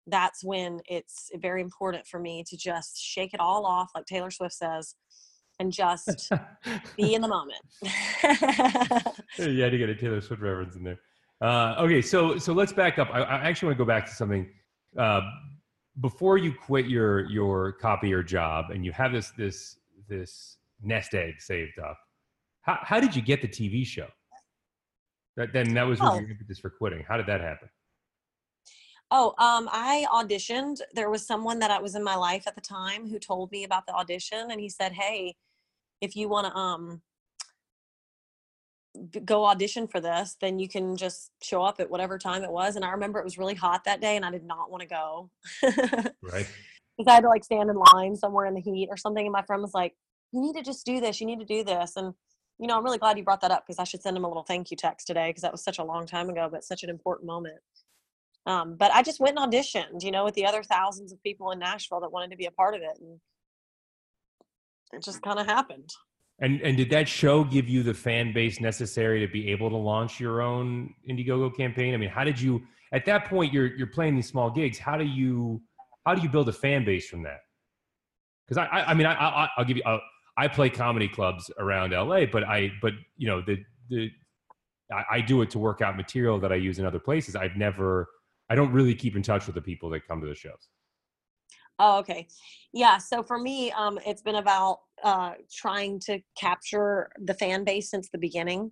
that's 0.07 0.43
when 0.43 0.79
it's 0.87 1.29
very 1.35 1.61
important 1.61 2.07
for 2.07 2.19
me 2.19 2.43
to 2.47 2.57
just 2.57 2.99
shake 2.99 3.33
it 3.33 3.39
all 3.39 3.65
off, 3.65 3.89
like 3.95 4.05
Taylor 4.05 4.31
Swift 4.31 4.53
says, 4.53 4.95
and 5.59 5.71
just 5.71 6.31
be 6.97 7.13
in 7.13 7.21
the 7.21 7.27
moment. 7.27 7.59
you 9.37 9.61
had 9.61 9.71
to 9.71 9.77
get 9.77 9.89
a 9.89 9.95
Taylor 9.95 10.21
Swift 10.21 10.41
reference 10.41 10.75
in 10.75 10.83
there. 10.83 10.99
Uh, 11.41 11.75
okay, 11.79 12.01
so 12.01 12.37
so 12.37 12.53
let's 12.53 12.73
back 12.73 12.99
up. 12.99 13.09
I, 13.13 13.21
I 13.21 13.35
actually 13.47 13.67
want 13.67 13.77
to 13.77 13.83
go 13.83 13.87
back 13.87 14.05
to 14.07 14.13
something. 14.13 14.49
Uh, 14.97 15.21
before 16.01 16.37
you 16.37 16.53
quit 16.53 16.87
your 16.87 17.29
your 17.29 17.73
copier 17.73 18.23
job 18.23 18.71
and 18.71 18.85
you 18.85 18.91
have 18.91 19.11
this 19.11 19.31
this 19.37 19.77
this 20.07 20.57
nest 20.81 21.13
egg 21.13 21.39
saved 21.39 21.79
up, 21.79 21.97
how 22.61 22.79
how 22.81 22.99
did 22.99 23.15
you 23.15 23.21
get 23.21 23.41
the 23.41 23.47
TV 23.47 23.85
show? 23.85 24.07
That 25.37 25.53
then 25.53 25.73
that 25.75 25.83
was 25.83 25.99
oh. 26.01 26.19
your 26.19 26.29
impetus 26.29 26.59
for 26.59 26.69
quitting. 26.69 27.05
How 27.07 27.15
did 27.15 27.27
that 27.27 27.39
happen? 27.39 27.69
Oh, 29.11 29.29
um, 29.39 29.67
I 29.71 30.05
auditioned. 30.11 30.81
There 30.93 31.09
was 31.09 31.25
someone 31.25 31.59
that 31.59 31.71
I 31.71 31.79
was 31.79 31.95
in 31.95 32.03
my 32.03 32.15
life 32.15 32.43
at 32.45 32.55
the 32.55 32.61
time 32.61 33.09
who 33.09 33.17
told 33.17 33.51
me 33.51 33.63
about 33.63 33.87
the 33.87 33.93
audition, 33.93 34.51
and 34.51 34.59
he 34.59 34.69
said, 34.69 34.93
"Hey, 34.93 35.35
if 36.01 36.15
you 36.15 36.29
want 36.29 36.47
to 36.47 36.55
um 36.55 37.01
go 39.25 39.45
audition 39.45 39.87
for 39.87 39.99
this, 39.99 40.35
then 40.41 40.59
you 40.59 40.67
can 40.67 40.97
just 40.97 41.31
show 41.41 41.63
up 41.63 41.79
at 41.79 41.89
whatever 41.89 42.17
time 42.17 42.43
it 42.43 42.51
was. 42.51 42.75
And 42.75 42.83
I 42.83 42.91
remember 42.91 43.19
it 43.19 43.23
was 43.23 43.37
really 43.37 43.55
hot 43.55 43.83
that 43.85 44.01
day 44.01 44.15
and 44.15 44.25
I 44.25 44.31
did 44.31 44.43
not 44.43 44.71
want 44.71 44.81
to 44.81 44.87
go. 44.87 45.29
right. 46.21 46.47
Because 46.97 47.11
I 47.11 47.15
had 47.15 47.21
to 47.21 47.29
like 47.29 47.45
stand 47.45 47.69
in 47.69 47.77
line 47.77 48.17
somewhere 48.17 48.45
in 48.45 48.53
the 48.53 48.59
heat 48.59 48.89
or 48.91 48.97
something. 48.97 49.25
And 49.25 49.31
my 49.31 49.43
friend 49.43 49.61
was 49.61 49.73
like, 49.73 49.95
You 50.33 50.41
need 50.41 50.57
to 50.57 50.61
just 50.61 50.85
do 50.85 50.99
this. 50.99 51.21
You 51.21 51.27
need 51.27 51.39
to 51.39 51.45
do 51.45 51.63
this. 51.63 51.95
And, 51.95 52.13
you 52.59 52.67
know, 52.67 52.77
I'm 52.77 52.83
really 52.83 52.97
glad 52.97 53.17
you 53.17 53.23
brought 53.23 53.39
that 53.39 53.51
up 53.51 53.63
because 53.65 53.79
I 53.79 53.85
should 53.85 54.01
send 54.01 54.17
him 54.17 54.25
a 54.25 54.27
little 54.27 54.43
thank 54.43 54.69
you 54.69 54.75
text 54.75 55.07
today 55.07 55.29
because 55.29 55.43
that 55.43 55.53
was 55.53 55.63
such 55.63 55.79
a 55.79 55.83
long 55.85 56.05
time 56.05 56.29
ago, 56.29 56.49
but 56.51 56.65
such 56.65 56.83
an 56.83 56.89
important 56.89 57.25
moment. 57.25 57.55
Um, 58.45 58.75
but 58.77 58.91
I 58.91 59.03
just 59.03 59.19
went 59.19 59.37
and 59.37 59.51
auditioned, 59.51 60.03
you 60.03 60.11
know, 60.11 60.23
with 60.25 60.33
the 60.33 60.45
other 60.45 60.63
thousands 60.63 61.11
of 61.11 61.21
people 61.23 61.51
in 61.51 61.59
Nashville 61.59 61.99
that 62.01 62.11
wanted 62.11 62.31
to 62.31 62.37
be 62.37 62.45
a 62.45 62.51
part 62.51 62.73
of 62.73 62.81
it. 62.81 62.99
And 62.99 63.19
it 64.93 65.03
just 65.03 65.21
kind 65.21 65.39
of 65.39 65.45
happened. 65.45 65.89
And 66.41 66.61
and 66.61 66.77
did 66.77 66.89
that 66.91 67.07
show 67.07 67.43
give 67.43 67.67
you 67.67 67.83
the 67.83 67.93
fan 67.93 68.33
base 68.33 68.61
necessary 68.61 69.19
to 69.19 69.31
be 69.31 69.51
able 69.51 69.69
to 69.69 69.75
launch 69.75 70.19
your 70.19 70.41
own 70.41 70.93
Indiegogo 71.09 71.55
campaign? 71.55 71.93
I 71.93 71.97
mean, 71.97 72.09
how 72.09 72.23
did 72.23 72.39
you 72.39 72.61
at 72.93 73.05
that 73.05 73.25
point 73.25 73.53
you're 73.53 73.75
you're 73.75 73.87
playing 73.87 74.15
these 74.15 74.29
small 74.29 74.49
gigs? 74.49 74.77
How 74.77 74.97
do 74.97 75.03
you 75.03 75.61
how 76.05 76.15
do 76.15 76.21
you 76.21 76.29
build 76.29 76.47
a 76.47 76.53
fan 76.53 76.85
base 76.85 77.09
from 77.09 77.23
that? 77.23 77.41
Because 78.47 78.57
I, 78.57 78.77
I, 78.77 78.91
I 78.91 78.93
mean 78.93 79.05
I, 79.05 79.13
I 79.13 79.49
will 79.57 79.65
give 79.65 79.77
you 79.77 79.83
I'll, 79.85 79.99
I 80.37 80.47
play 80.47 80.69
comedy 80.69 81.09
clubs 81.09 81.51
around 81.59 81.91
LA, 81.91 82.25
but 82.25 82.45
I 82.45 82.71
but 82.81 82.93
you 83.17 83.27
know 83.27 83.41
the 83.41 83.57
the 83.89 84.09
I, 84.93 85.03
I 85.11 85.21
do 85.21 85.41
it 85.41 85.49
to 85.51 85.59
work 85.59 85.81
out 85.81 85.97
material 85.97 86.39
that 86.39 86.53
I 86.53 86.55
use 86.55 86.79
in 86.79 86.85
other 86.85 86.99
places. 86.99 87.35
I've 87.35 87.57
never 87.57 88.07
I 88.49 88.55
don't 88.55 88.71
really 88.71 88.95
keep 88.95 89.15
in 89.15 89.21
touch 89.21 89.45
with 89.45 89.55
the 89.55 89.61
people 89.61 89.89
that 89.91 90.07
come 90.07 90.21
to 90.21 90.27
the 90.27 90.35
shows. 90.35 90.69
Oh, 91.77 91.99
okay. 91.99 92.27
Yeah. 92.73 92.97
So 92.97 93.23
for 93.23 93.39
me, 93.39 93.71
um, 93.71 93.99
it's 94.05 94.21
been 94.21 94.35
about 94.35 94.79
uh, 95.03 95.33
trying 95.51 95.99
to 96.01 96.19
capture 96.37 97.09
the 97.23 97.33
fan 97.33 97.63
base 97.63 97.89
since 97.89 98.09
the 98.09 98.17
beginning. 98.17 98.71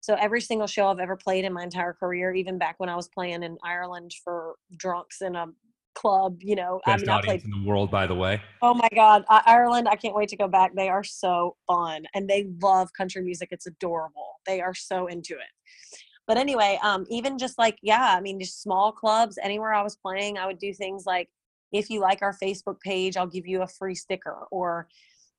So 0.00 0.14
every 0.14 0.40
single 0.40 0.66
show 0.66 0.88
I've 0.88 0.98
ever 0.98 1.16
played 1.16 1.44
in 1.44 1.52
my 1.52 1.62
entire 1.62 1.92
career, 1.92 2.32
even 2.32 2.58
back 2.58 2.76
when 2.78 2.88
I 2.88 2.96
was 2.96 3.08
playing 3.08 3.42
in 3.42 3.58
Ireland 3.62 4.12
for 4.24 4.54
drunks 4.76 5.22
in 5.22 5.36
a 5.36 5.46
club, 5.94 6.38
you 6.40 6.56
know, 6.56 6.80
best 6.86 7.02
I 7.02 7.06
mean, 7.06 7.08
audience 7.10 7.24
I 7.24 7.38
played, 7.38 7.44
in 7.44 7.62
the 7.62 7.68
world, 7.68 7.90
by 7.90 8.06
the 8.06 8.14
way. 8.14 8.40
Oh 8.62 8.74
my 8.74 8.88
God, 8.94 9.24
I, 9.28 9.42
Ireland! 9.46 9.88
I 9.88 9.96
can't 9.96 10.14
wait 10.14 10.28
to 10.30 10.36
go 10.36 10.48
back. 10.48 10.74
They 10.74 10.88
are 10.88 11.04
so 11.04 11.56
fun, 11.66 12.06
and 12.14 12.28
they 12.28 12.48
love 12.62 12.92
country 12.92 13.22
music. 13.22 13.48
It's 13.50 13.66
adorable. 13.66 14.40
They 14.46 14.60
are 14.60 14.74
so 14.74 15.06
into 15.06 15.34
it. 15.34 15.98
But 16.28 16.36
anyway, 16.36 16.78
um, 16.82 17.06
even 17.08 17.38
just 17.38 17.58
like, 17.58 17.78
yeah, 17.82 18.14
I 18.14 18.20
mean, 18.20 18.38
just 18.38 18.62
small 18.62 18.92
clubs, 18.92 19.38
anywhere 19.42 19.72
I 19.72 19.82
was 19.82 19.96
playing, 19.96 20.36
I 20.36 20.46
would 20.46 20.58
do 20.58 20.74
things 20.74 21.06
like, 21.06 21.30
if 21.72 21.88
you 21.88 22.00
like 22.00 22.20
our 22.20 22.34
Facebook 22.34 22.78
page, 22.80 23.16
I'll 23.16 23.26
give 23.26 23.46
you 23.46 23.62
a 23.62 23.66
free 23.66 23.94
sticker. 23.94 24.46
Or 24.50 24.88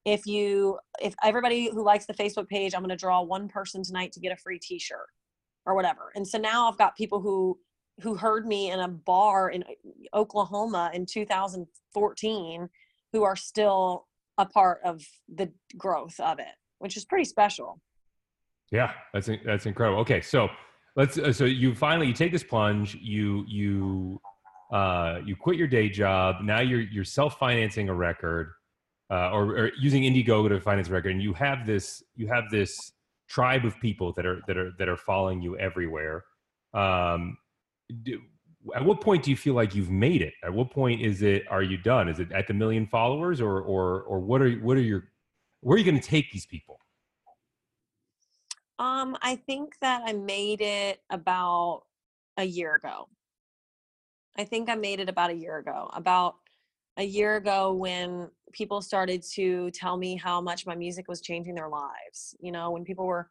if 0.04 0.26
you, 0.26 0.80
if 1.00 1.14
everybody 1.24 1.70
who 1.72 1.84
likes 1.84 2.08
the 2.08 2.14
Facebook 2.16 2.48
page, 2.50 2.74
I'm 2.74 2.82
going 2.82 2.90
to 2.90 2.96
draw 2.96 3.22
one 3.22 3.48
person 3.48 3.84
tonight 3.84 4.12
to 4.14 4.20
get 4.20 4.32
a 4.32 4.38
free 4.38 4.58
T-shirt 4.58 5.08
or 5.68 5.76
whatever. 5.76 6.12
And 6.16 6.28
so 6.28 6.40
now 6.40 6.68
I've 6.68 6.78
got 6.78 6.98
people 6.98 7.22
who 7.22 7.60
who 8.02 8.16
heard 8.16 8.48
me 8.48 8.72
in 8.72 8.80
a 8.80 8.88
bar 8.88 9.50
in 9.50 9.62
Oklahoma 10.14 10.90
in 10.94 11.06
2014 11.06 12.70
who 13.12 13.24
are 13.24 13.36
still 13.36 14.08
a 14.38 14.46
part 14.46 14.80
of 14.86 15.04
the 15.28 15.52
growth 15.78 16.18
of 16.22 16.40
it, 16.40 16.56
which 16.78 16.96
is 16.96 17.04
pretty 17.04 17.26
special. 17.26 17.82
Yeah, 18.72 18.94
that's 19.14 19.30
that's 19.46 19.66
incredible. 19.66 20.00
Okay, 20.00 20.22
so 20.22 20.48
let's 20.96 21.18
uh, 21.18 21.32
so 21.32 21.46
you 21.46 21.76
finally 21.76 22.08
you 22.08 22.14
take 22.14 22.32
this 22.32 22.44
plunge 22.44 22.96
you 22.96 23.46
you 23.48 24.22
uh 24.72 25.20
you 25.26 25.36
quit 25.36 25.58
your 25.58 25.68
day 25.68 25.90
job. 25.90 26.38
Now 26.44 26.60
you're 26.60 26.82
you're 26.82 27.04
self-financing 27.04 27.90
a 27.90 27.94
record 27.94 28.52
uh, 29.12 29.32
or, 29.32 29.58
or 29.58 29.72
using 29.80 30.04
indiegogo 30.04 30.50
to 30.50 30.62
finance 30.62 30.90
a 30.90 30.92
record 30.92 31.12
and 31.12 31.22
you 31.22 31.34
have 31.34 31.66
this 31.66 32.04
you 32.16 32.28
have 32.28 32.46
this 32.52 32.92
tribe 33.28 33.66
of 33.66 33.80
people 33.80 34.14
that 34.14 34.26
are 34.26 34.42
that 34.48 34.58
are 34.58 34.72
that 34.78 34.90
are 34.90 34.98
following 34.98 35.42
you 35.42 35.58
everywhere. 35.58 36.26
Um 36.74 37.38
do, 38.04 38.22
at 38.76 38.84
what 38.84 39.02
point 39.02 39.24
do 39.24 39.32
you 39.32 39.38
feel 39.38 39.54
like 39.54 39.74
you've 39.74 39.90
made 39.90 40.22
it? 40.22 40.34
At 40.44 40.54
what 40.54 40.70
point 40.70 41.02
is 41.02 41.22
it 41.22 41.44
are 41.50 41.64
you 41.64 41.78
done? 41.78 42.10
Is 42.10 42.20
it 42.20 42.32
at 42.32 42.48
the 42.48 42.54
million 42.54 42.86
followers 42.86 43.42
or 43.42 43.62
or 43.62 44.04
or 44.04 44.20
what 44.20 44.42
are 44.42 44.52
what 44.58 44.78
are 44.78 44.82
your 44.82 45.06
where 45.62 45.76
are 45.76 45.80
you 45.80 45.86
going 45.86 46.00
to 46.00 46.08
take 46.08 46.32
these 46.32 46.46
people 46.46 46.80
um, 48.80 49.18
I 49.22 49.36
think 49.36 49.78
that 49.82 50.04
I 50.06 50.14
made 50.14 50.62
it 50.62 51.02
about 51.10 51.84
a 52.38 52.46
year 52.46 52.76
ago. 52.76 53.10
I 54.38 54.46
think 54.46 54.70
I 54.70 54.76
made 54.76 55.02
it 55.02 55.10
about 55.10 55.32
a 55.32 55.36
year 55.36 55.58
ago. 55.58 55.90
About 55.94 56.36
a 56.98 57.04
year 57.04 57.36
ago 57.36 57.74
when 57.74 58.30
people 58.54 58.82
started 58.82 59.22
to 59.34 59.70
tell 59.72 59.98
me 59.98 60.16
how 60.16 60.40
much 60.40 60.66
my 60.66 60.76
music 60.76 61.08
was 61.10 61.22
changing 61.22 61.56
their 61.56 61.68
lives. 61.68 62.36
You 62.40 62.54
know, 62.54 62.72
when 62.72 62.86
people 62.86 63.06
were 63.06 63.30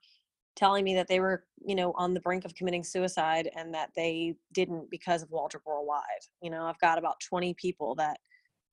telling 0.54 0.84
me 0.84 0.94
that 0.96 1.08
they 1.08 1.20
were, 1.20 1.44
you 1.64 1.74
know, 1.74 1.92
on 1.96 2.12
the 2.12 2.20
brink 2.20 2.44
of 2.44 2.54
committing 2.54 2.84
suicide 2.84 3.48
and 3.56 3.72
that 3.72 3.90
they 3.96 4.34
didn't 4.52 4.90
because 4.90 5.22
of 5.22 5.30
Waldrup 5.30 5.64
Worldwide. 5.64 6.02
You 6.42 6.50
know, 6.50 6.64
I've 6.64 6.80
got 6.80 6.98
about 6.98 7.20
20 7.26 7.54
people 7.54 7.94
that 7.94 8.18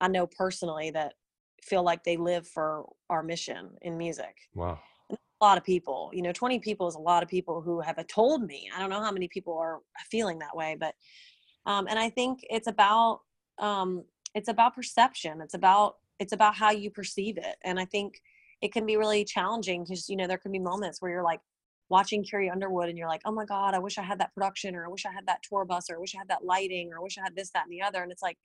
I 0.02 0.10
know 0.10 0.28
personally 0.28 0.92
that 0.92 1.14
feel 1.64 1.84
like 1.84 2.04
they 2.04 2.18
live 2.18 2.48
for 2.48 2.86
our 3.10 3.24
mission 3.24 3.70
in 3.82 3.98
music. 3.98 4.36
Wow 4.54 4.80
lot 5.42 5.58
of 5.58 5.64
people 5.64 6.10
you 6.14 6.22
know 6.22 6.32
20 6.32 6.60
people 6.60 6.88
is 6.88 6.96
a 6.96 7.00
lot 7.00 7.22
of 7.22 7.30
people 7.30 7.62
who 7.62 7.82
have 7.82 7.96
told 8.08 8.44
me 8.44 8.70
i 8.76 8.80
don't 8.80 8.90
know 8.90 9.02
how 9.02 9.12
many 9.12 9.28
people 9.28 9.58
are 9.58 9.80
feeling 10.10 10.40
that 10.40 10.56
way 10.56 10.76
but 10.80 10.94
um, 11.66 11.88
and 11.90 12.00
i 12.00 12.10
think 12.10 12.40
it's 12.50 12.68
about 12.68 13.22
um, 13.60 14.04
it's 14.34 14.50
about 14.50 14.76
perception 14.76 15.42
it's 15.42 15.54
about 15.54 15.96
it's 16.20 16.34
about 16.34 16.56
how 16.56 16.72
you 16.72 16.90
perceive 16.90 17.38
it 17.38 17.56
and 17.64 17.80
i 17.80 17.86
think 17.86 18.20
it 18.62 18.72
can 18.72 18.86
be 18.86 18.98
really 18.98 19.26
challenging 19.26 19.84
because 19.84 20.08
you 20.10 20.16
know 20.16 20.28
there 20.28 20.38
can 20.38 20.52
be 20.52 20.60
moments 20.60 21.02
where 21.02 21.12
you're 21.12 21.24
like 21.24 21.42
watching 21.90 22.24
Carrie 22.24 22.50
Underwood 22.50 22.90
and 22.90 22.98
you're 22.98 23.08
like, 23.08 23.22
oh 23.26 23.32
my 23.32 23.46
God, 23.46 23.74
I 23.74 23.80
wish 23.80 23.98
I 23.98 24.04
had 24.04 24.20
that 24.20 24.34
production 24.34 24.76
or 24.76 24.86
I 24.86 24.90
wish 24.90 25.06
I 25.06 25.12
had 25.12 25.28
that 25.28 25.44
tour 25.44 25.66
bus 25.66 25.90
or 25.90 25.98
I 25.98 26.00
wish 26.00 26.16
I 26.16 26.20
had 26.20 26.30
that 26.30 26.44
lighting 26.44 26.92
or 26.92 26.98
I 26.98 27.02
wish 27.02 27.18
I 27.18 27.24
had 27.24 27.36
this, 27.36 27.52
that, 27.52 27.66
and 27.66 27.72
the 27.72 27.82
other. 27.82 28.02
And 28.02 28.12
it's 28.12 28.24
like, 28.24 28.38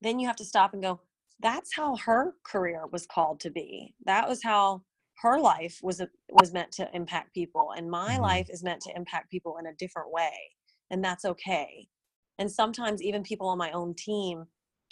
then 0.00 0.18
you 0.18 0.26
have 0.26 0.36
to 0.36 0.44
stop 0.44 0.72
and 0.72 0.82
go, 0.82 1.00
that's 1.40 1.74
how 1.74 1.96
her 1.96 2.34
career 2.44 2.84
was 2.90 3.06
called 3.06 3.40
to 3.40 3.50
be. 3.50 3.94
That 4.06 4.28
was 4.28 4.42
how 4.42 4.82
her 5.22 5.38
life 5.38 5.78
was 5.82 6.00
a, 6.00 6.08
was 6.30 6.52
meant 6.52 6.72
to 6.72 6.88
impact 6.94 7.34
people 7.34 7.72
and 7.76 7.90
my 7.90 8.12
mm-hmm. 8.14 8.22
life 8.22 8.48
is 8.50 8.62
meant 8.62 8.80
to 8.80 8.96
impact 8.96 9.30
people 9.30 9.56
in 9.58 9.66
a 9.66 9.74
different 9.74 10.12
way 10.12 10.32
and 10.90 11.04
that's 11.04 11.24
okay 11.24 11.86
and 12.38 12.50
sometimes 12.50 13.02
even 13.02 13.22
people 13.22 13.48
on 13.48 13.58
my 13.58 13.70
own 13.72 13.94
team 13.94 14.44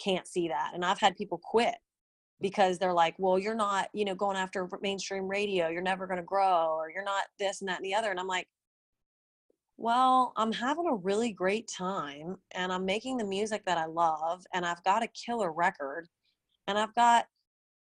can't 0.03 0.27
see 0.27 0.47
that 0.47 0.71
and 0.73 0.85
i've 0.85 0.99
had 0.99 1.15
people 1.15 1.39
quit 1.43 1.75
because 2.41 2.77
they're 2.77 2.93
like 2.93 3.15
well 3.17 3.37
you're 3.37 3.55
not 3.55 3.89
you 3.93 4.05
know 4.05 4.15
going 4.15 4.37
after 4.37 4.67
mainstream 4.81 5.27
radio 5.27 5.67
you're 5.67 5.81
never 5.81 6.07
going 6.07 6.19
to 6.19 6.23
grow 6.23 6.75
or 6.77 6.89
you're 6.89 7.03
not 7.03 7.23
this 7.37 7.61
and 7.61 7.69
that 7.69 7.77
and 7.77 7.85
the 7.85 7.95
other 7.95 8.11
and 8.11 8.19
i'm 8.19 8.27
like 8.27 8.47
well 9.77 10.33
i'm 10.37 10.51
having 10.51 10.85
a 10.87 10.95
really 10.95 11.31
great 11.31 11.69
time 11.75 12.35
and 12.51 12.71
i'm 12.71 12.85
making 12.85 13.17
the 13.17 13.25
music 13.25 13.63
that 13.65 13.77
i 13.77 13.85
love 13.85 14.43
and 14.53 14.65
i've 14.65 14.83
got 14.83 15.03
a 15.03 15.07
killer 15.07 15.51
record 15.51 16.07
and 16.67 16.77
i've 16.77 16.93
got 16.95 17.25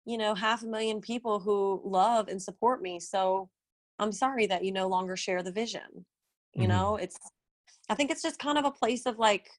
you 0.06 0.16
know 0.16 0.34
half 0.34 0.62
a 0.62 0.66
million 0.66 1.00
people 1.00 1.40
who 1.40 1.82
love 1.84 2.28
and 2.28 2.40
support 2.40 2.80
me 2.80 2.98
so 2.98 3.50
i'm 3.98 4.12
sorry 4.12 4.46
that 4.46 4.64
you 4.64 4.72
no 4.72 4.86
longer 4.86 5.16
share 5.16 5.42
the 5.42 5.52
vision 5.52 6.06
you 6.54 6.62
mm-hmm. 6.62 6.70
know 6.70 6.96
it's 6.96 7.18
i 7.90 7.94
think 7.94 8.10
it's 8.10 8.22
just 8.22 8.38
kind 8.38 8.56
of 8.56 8.64
a 8.64 8.70
place 8.70 9.04
of 9.04 9.18
like 9.18 9.50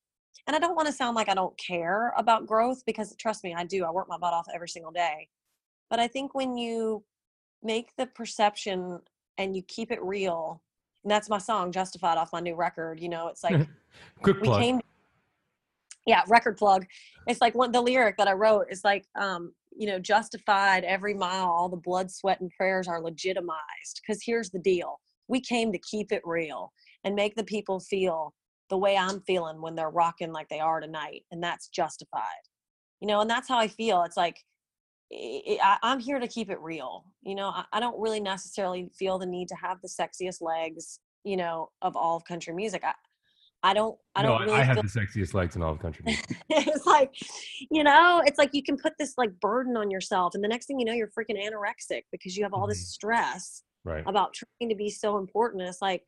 and 0.47 0.55
i 0.55 0.59
don't 0.59 0.75
want 0.75 0.87
to 0.87 0.93
sound 0.93 1.15
like 1.15 1.29
i 1.29 1.33
don't 1.33 1.57
care 1.57 2.13
about 2.17 2.47
growth 2.47 2.81
because 2.85 3.15
trust 3.17 3.43
me 3.43 3.53
i 3.53 3.63
do 3.63 3.83
i 3.83 3.91
work 3.91 4.07
my 4.09 4.17
butt 4.17 4.33
off 4.33 4.47
every 4.53 4.69
single 4.69 4.91
day 4.91 5.27
but 5.89 5.99
i 5.99 6.07
think 6.07 6.33
when 6.33 6.57
you 6.57 7.03
make 7.61 7.89
the 7.97 8.05
perception 8.07 8.99
and 9.37 9.55
you 9.55 9.61
keep 9.63 9.91
it 9.91 10.01
real 10.01 10.61
and 11.03 11.11
that's 11.11 11.29
my 11.29 11.37
song 11.37 11.71
justified 11.71 12.17
off 12.17 12.31
my 12.31 12.39
new 12.39 12.55
record 12.55 12.99
you 12.99 13.09
know 13.09 13.27
it's 13.27 13.43
like 13.43 13.67
quick 14.21 14.41
plug. 14.41 14.59
we 14.59 14.65
came 14.65 14.81
yeah 16.05 16.23
record 16.27 16.57
plug 16.57 16.85
it's 17.27 17.41
like 17.41 17.53
one 17.53 17.71
the 17.71 17.81
lyric 17.81 18.15
that 18.17 18.27
i 18.27 18.33
wrote 18.33 18.65
is 18.69 18.83
like 18.83 19.05
um 19.19 19.51
you 19.77 19.87
know 19.87 19.99
justified 19.99 20.83
every 20.83 21.13
mile 21.13 21.47
all 21.47 21.69
the 21.69 21.77
blood 21.77 22.11
sweat 22.11 22.41
and 22.41 22.51
prayers 22.51 22.87
are 22.87 23.01
legitimized 23.01 24.01
because 24.01 24.21
here's 24.25 24.49
the 24.49 24.59
deal 24.59 24.99
we 25.27 25.39
came 25.39 25.71
to 25.71 25.79
keep 25.79 26.11
it 26.11 26.21
real 26.25 26.71
and 27.03 27.15
make 27.15 27.35
the 27.35 27.43
people 27.43 27.79
feel 27.79 28.33
the 28.69 28.77
way 28.77 28.97
i'm 28.97 29.21
feeling 29.21 29.61
when 29.61 29.75
they're 29.75 29.89
rocking 29.89 30.31
like 30.31 30.49
they 30.49 30.59
are 30.59 30.79
tonight 30.79 31.23
and 31.31 31.41
that's 31.41 31.69
justified. 31.69 32.23
You 33.01 33.07
know 33.07 33.21
and 33.21 33.29
that's 33.29 33.47
how 33.47 33.59
i 33.59 33.67
feel 33.67 34.03
it's 34.03 34.17
like 34.17 34.37
I, 35.13 35.77
am 35.83 35.99
here 35.99 36.19
to 36.19 36.27
keep 36.27 36.49
it 36.49 36.59
real 36.59 37.05
you 37.21 37.35
know 37.35 37.53
I, 37.71 37.79
don't 37.79 37.99
really 37.99 38.19
necessarily 38.19 38.89
feel 38.97 39.19
the 39.19 39.25
need 39.25 39.47
to 39.49 39.55
have 39.55 39.77
the 39.81 39.87
sexiest 39.87 40.41
legs 40.41 40.99
you 41.23 41.37
know 41.37 41.69
of 41.81 41.95
all 41.95 42.17
of 42.17 42.25
country 42.25 42.53
music 42.53 42.83
I, 42.83 42.93
I 43.63 43.73
don't. 43.73 43.97
I 44.15 44.21
don't. 44.21 44.39
No, 44.41 44.45
really 44.45 44.59
I 44.59 44.63
have 44.63 44.77
the 44.77 44.83
sexiest 44.83 45.33
legs 45.33 45.55
in 45.55 45.61
all 45.61 45.73
of 45.73 45.79
country. 45.79 46.05
it's 46.49 46.85
like, 46.85 47.13
you 47.71 47.83
know, 47.83 48.21
it's 48.25 48.37
like 48.37 48.51
you 48.53 48.63
can 48.63 48.77
put 48.77 48.93
this 48.99 49.15
like 49.17 49.31
burden 49.39 49.75
on 49.75 49.89
yourself, 49.89 50.35
and 50.35 50.43
the 50.43 50.47
next 50.47 50.67
thing 50.67 50.79
you 50.79 50.85
know, 50.85 50.93
you're 50.93 51.09
freaking 51.09 51.41
anorexic 51.41 52.03
because 52.11 52.37
you 52.37 52.43
have 52.43 52.53
all 52.53 52.61
mm-hmm. 52.61 52.69
this 52.69 52.89
stress 52.89 53.63
right. 53.83 54.03
about 54.05 54.33
trying 54.33 54.69
to 54.69 54.75
be 54.75 54.89
so 54.89 55.17
important. 55.17 55.61
And 55.61 55.69
it's 55.69 55.81
like, 55.81 56.03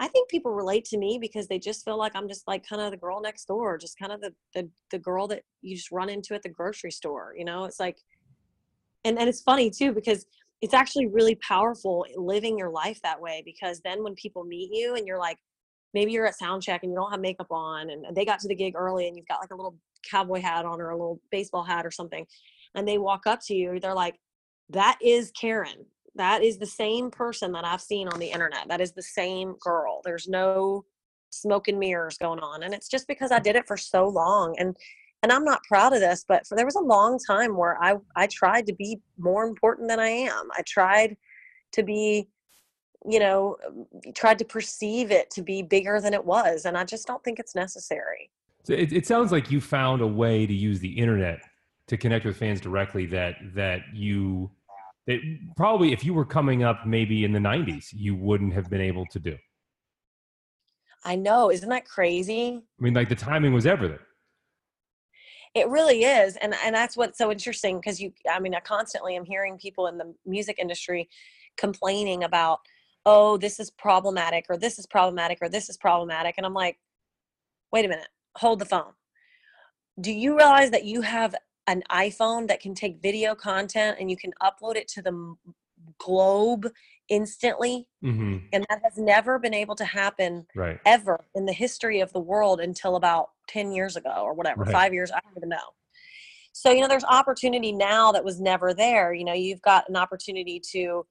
I 0.00 0.08
think 0.08 0.28
people 0.28 0.52
relate 0.52 0.84
to 0.86 0.98
me 0.98 1.18
because 1.20 1.46
they 1.46 1.58
just 1.58 1.84
feel 1.84 1.98
like 1.98 2.12
I'm 2.14 2.28
just 2.28 2.46
like 2.48 2.66
kind 2.66 2.82
of 2.82 2.90
the 2.90 2.96
girl 2.96 3.20
next 3.20 3.46
door, 3.46 3.78
just 3.78 3.98
kind 3.98 4.12
of 4.12 4.20
the 4.20 4.32
the 4.54 4.68
the 4.90 4.98
girl 4.98 5.28
that 5.28 5.42
you 5.62 5.76
just 5.76 5.92
run 5.92 6.08
into 6.08 6.34
at 6.34 6.42
the 6.42 6.48
grocery 6.48 6.90
store. 6.90 7.34
You 7.36 7.44
know, 7.44 7.64
it's 7.64 7.78
like, 7.78 7.98
and 9.04 9.18
and 9.18 9.28
it's 9.28 9.42
funny 9.42 9.70
too 9.70 9.92
because 9.92 10.26
it's 10.60 10.74
actually 10.74 11.06
really 11.06 11.36
powerful 11.36 12.04
living 12.16 12.58
your 12.58 12.70
life 12.70 13.00
that 13.02 13.20
way 13.20 13.42
because 13.44 13.80
then 13.84 14.02
when 14.02 14.14
people 14.16 14.42
meet 14.42 14.70
you 14.72 14.96
and 14.96 15.06
you're 15.06 15.18
like 15.18 15.38
maybe 15.94 16.12
you're 16.12 16.26
at 16.26 16.38
sound 16.38 16.62
check 16.62 16.82
and 16.82 16.92
you 16.92 16.96
don't 16.96 17.10
have 17.10 17.20
makeup 17.20 17.50
on 17.50 17.90
and 17.90 18.04
they 18.14 18.24
got 18.24 18.38
to 18.40 18.48
the 18.48 18.54
gig 18.54 18.74
early 18.76 19.08
and 19.08 19.16
you've 19.16 19.28
got 19.28 19.40
like 19.40 19.50
a 19.50 19.56
little 19.56 19.76
cowboy 20.08 20.40
hat 20.40 20.64
on 20.64 20.80
or 20.80 20.90
a 20.90 20.96
little 20.96 21.20
baseball 21.30 21.64
hat 21.64 21.84
or 21.84 21.90
something 21.90 22.26
and 22.74 22.86
they 22.86 22.98
walk 22.98 23.26
up 23.26 23.40
to 23.42 23.54
you 23.54 23.80
they're 23.80 23.94
like 23.94 24.16
that 24.70 24.98
is 25.02 25.30
karen. 25.32 25.86
That 26.14 26.42
is 26.42 26.58
the 26.58 26.66
same 26.66 27.10
person 27.10 27.52
that 27.52 27.64
i've 27.64 27.80
seen 27.80 28.08
on 28.08 28.18
the 28.18 28.30
internet. 28.30 28.68
That 28.68 28.80
is 28.80 28.92
the 28.92 29.02
same 29.02 29.54
girl. 29.60 30.00
There's 30.04 30.28
no 30.28 30.84
smoke 31.30 31.68
and 31.68 31.78
mirrors 31.78 32.18
going 32.18 32.40
on. 32.40 32.62
And 32.62 32.74
it's 32.74 32.88
just 32.88 33.06
because 33.08 33.32
i 33.32 33.38
did 33.38 33.56
it 33.56 33.66
for 33.66 33.76
so 33.76 34.08
long 34.08 34.54
and 34.58 34.76
and 35.22 35.32
i'm 35.32 35.44
not 35.44 35.64
proud 35.64 35.92
of 35.92 36.00
this 36.00 36.24
but 36.28 36.46
for 36.46 36.54
there 36.54 36.64
was 36.64 36.76
a 36.76 36.80
long 36.80 37.18
time 37.18 37.56
where 37.56 37.76
i 37.82 37.96
i 38.14 38.26
tried 38.28 38.66
to 38.66 38.74
be 38.74 39.00
more 39.18 39.44
important 39.44 39.88
than 39.88 40.00
i 40.00 40.08
am. 40.08 40.48
I 40.56 40.62
tried 40.66 41.16
to 41.72 41.82
be 41.82 42.28
you 43.06 43.18
know 43.18 43.56
um, 43.66 43.86
tried 44.14 44.38
to 44.38 44.44
perceive 44.44 45.10
it 45.10 45.30
to 45.30 45.42
be 45.42 45.62
bigger 45.62 46.00
than 46.00 46.12
it 46.12 46.24
was 46.24 46.64
and 46.64 46.76
i 46.76 46.84
just 46.84 47.06
don't 47.06 47.22
think 47.22 47.38
it's 47.38 47.54
necessary. 47.54 48.30
So 48.64 48.74
it, 48.74 48.92
it 48.92 49.06
sounds 49.06 49.32
like 49.32 49.50
you 49.50 49.60
found 49.60 50.02
a 50.02 50.06
way 50.06 50.46
to 50.46 50.52
use 50.52 50.80
the 50.80 50.90
internet 50.90 51.40
to 51.86 51.96
connect 51.96 52.26
with 52.26 52.36
fans 52.36 52.60
directly 52.60 53.06
that 53.06 53.36
that 53.54 53.80
you 53.94 54.50
that 55.06 55.20
probably 55.56 55.92
if 55.92 56.04
you 56.04 56.12
were 56.12 56.24
coming 56.24 56.62
up 56.62 56.86
maybe 56.86 57.24
in 57.24 57.32
the 57.32 57.38
90s 57.38 57.86
you 57.92 58.14
wouldn't 58.14 58.52
have 58.52 58.68
been 58.68 58.80
able 58.80 59.06
to 59.06 59.18
do. 59.18 59.36
I 61.04 61.16
know 61.16 61.50
isn't 61.50 61.68
that 61.68 61.86
crazy? 61.86 62.62
I 62.78 62.82
mean 62.82 62.94
like 62.94 63.08
the 63.08 63.14
timing 63.14 63.54
was 63.54 63.64
everything. 63.64 63.98
It 65.54 65.68
really 65.68 66.04
is 66.04 66.36
and 66.36 66.54
and 66.62 66.74
that's 66.74 66.96
what's 66.96 67.16
so 67.16 67.32
interesting 67.32 67.78
because 67.80 68.00
you 68.00 68.12
i 68.30 68.38
mean 68.38 68.54
i 68.54 68.60
constantly 68.60 69.16
am 69.16 69.24
hearing 69.24 69.56
people 69.56 69.86
in 69.86 69.96
the 69.96 70.14
music 70.26 70.58
industry 70.58 71.08
complaining 71.56 72.22
about 72.22 72.60
oh, 73.08 73.38
this 73.38 73.58
is 73.58 73.70
problematic 73.70 74.44
or 74.50 74.58
this 74.58 74.78
is 74.78 74.86
problematic 74.86 75.38
or 75.40 75.48
this 75.48 75.70
is 75.70 75.78
problematic. 75.78 76.34
And 76.36 76.44
I'm 76.44 76.52
like, 76.52 76.78
wait 77.72 77.86
a 77.86 77.88
minute, 77.88 78.08
hold 78.36 78.58
the 78.58 78.66
phone. 78.66 78.92
Do 80.00 80.12
you 80.12 80.36
realize 80.36 80.70
that 80.70 80.84
you 80.84 81.00
have 81.00 81.34
an 81.66 81.82
iPhone 81.90 82.48
that 82.48 82.60
can 82.60 82.74
take 82.74 83.00
video 83.02 83.34
content 83.34 83.96
and 83.98 84.10
you 84.10 84.16
can 84.16 84.32
upload 84.42 84.76
it 84.76 84.88
to 84.88 85.02
the 85.02 85.34
globe 85.98 86.68
instantly 87.08 87.88
hmm 88.02 88.36
and 88.52 88.64
that 88.70 88.80
has 88.82 88.96
never 88.96 89.38
been 89.38 89.54
able 89.54 89.74
to 89.74 89.84
happen 89.84 90.46
Right. 90.54 90.78
ever 90.86 91.24
in 91.34 91.44
the 91.46 91.52
history 91.52 92.00
of 92.00 92.12
the 92.12 92.20
world 92.20 92.60
until 92.60 92.96
about 92.96 93.30
10 93.48 93.72
years 93.72 93.96
ago 93.96 94.22
or 94.22 94.34
whatever 94.34 94.64
Right. 94.64 94.72
five 94.72 94.92
years 94.92 95.10
i 95.10 95.20
don't 95.20 95.36
even 95.36 95.48
know 95.48 95.68
so 96.52 96.70
you 96.70 96.80
know 96.80 96.88
there's 96.88 97.04
opportunity 97.04 97.72
now 97.72 98.12
that 98.12 98.24
was 98.24 98.40
never 98.40 98.74
there 98.74 99.12
you 99.14 99.24
know 99.24 99.32
you've 99.32 99.62
got 99.62 99.88
an 99.88 99.96
opportunity 99.96 100.60
to 100.72 101.06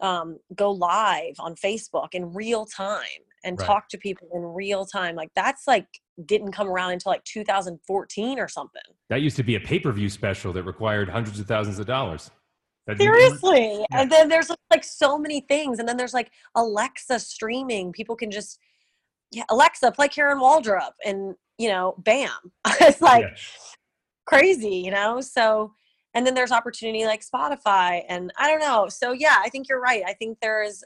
um, 0.00 0.38
go 0.54 0.70
live 0.70 1.34
on 1.38 1.54
facebook 1.54 2.08
in 2.12 2.32
real 2.32 2.64
time 2.66 3.02
and 3.44 3.58
Right. 3.58 3.66
talk 3.66 3.88
to 3.90 3.98
people 3.98 4.28
in 4.34 4.42
real 4.42 4.84
time 4.84 5.14
like 5.14 5.30
that's 5.34 5.66
like 5.66 5.86
didn't 6.26 6.50
come 6.52 6.68
around 6.68 6.90
until 6.92 7.12
like 7.12 7.22
2014 7.24 8.38
or 8.40 8.48
something 8.48 8.82
That 9.10 9.22
used 9.22 9.36
to 9.36 9.42
be 9.44 9.54
a 9.54 9.60
pay 9.60 9.78
per 9.78 9.92
view 9.92 10.08
special 10.08 10.52
that 10.54 10.64
required 10.64 11.08
hundreds 11.08 11.38
of 11.38 11.46
thousands 11.46 11.78
of 11.78 11.86
dollars. 11.86 12.30
That- 12.88 12.98
Seriously. 12.98 13.78
Yeah. 13.90 14.00
And 14.00 14.10
then 14.10 14.28
there's 14.28 14.50
like 14.70 14.82
so 14.82 15.16
many 15.18 15.42
things. 15.42 15.78
And 15.78 15.86
then 15.88 15.96
there's 15.96 16.14
like 16.14 16.32
Alexa 16.56 17.20
streaming. 17.20 17.92
People 17.92 18.16
can 18.16 18.30
just, 18.32 18.58
yeah, 19.30 19.44
Alexa, 19.50 19.92
play 19.92 20.08
Karen 20.08 20.38
Waldrup. 20.38 20.90
And, 21.04 21.34
you 21.58 21.68
know, 21.68 21.94
bam. 21.98 22.30
it's 22.80 23.00
like 23.00 23.22
Yeah. 23.24 23.36
crazy, 24.26 24.76
you 24.76 24.90
know? 24.90 25.20
So, 25.20 25.72
and 26.14 26.26
then 26.26 26.34
there's 26.34 26.52
opportunity 26.52 27.04
like 27.04 27.22
Spotify. 27.24 28.02
And 28.08 28.32
I 28.38 28.48
don't 28.48 28.60
know. 28.60 28.88
So, 28.88 29.12
yeah, 29.12 29.36
I 29.42 29.48
think 29.48 29.68
you're 29.68 29.80
right. 29.80 30.02
I 30.06 30.14
think 30.14 30.38
there 30.40 30.62
is. 30.62 30.84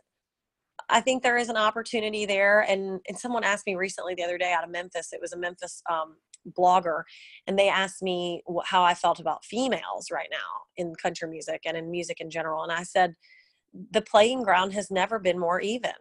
I 0.89 1.01
think 1.01 1.23
there 1.23 1.37
is 1.37 1.49
an 1.49 1.57
opportunity 1.57 2.27
there, 2.27 2.63
and 2.63 3.01
and 3.09 3.19
someone 3.19 3.45
asked 3.45 3.67
me 3.67 3.77
recently 3.77 4.15
the 4.15 4.25
other 4.25 4.39
day 4.39 4.53
out 4.53 4.65
of 4.65 4.71
Memphis. 4.71 5.13
It 5.13 5.21
was 5.21 5.33
a 5.33 5.39
Memphis 5.39 5.83
um, 5.91 6.17
blogger, 6.59 7.03
and 7.47 7.59
they 7.59 7.69
asked 7.69 8.03
me 8.03 8.43
how 8.65 8.83
I 8.83 8.95
felt 8.95 9.21
about 9.21 9.45
females 9.45 10.11
right 10.11 10.29
now 10.31 10.39
in 10.77 10.95
country 10.95 11.29
music 11.29 11.63
and 11.65 11.77
in 11.77 11.91
music 11.91 12.21
in 12.21 12.31
general. 12.31 12.63
And 12.63 12.73
I 12.73 12.83
said, 12.83 13.15
the 13.91 14.03
playing 14.03 14.43
ground 14.43 14.73
has 14.73 14.91
never 14.91 15.19
been 15.19 15.39
more 15.39 15.61
even 15.61 15.93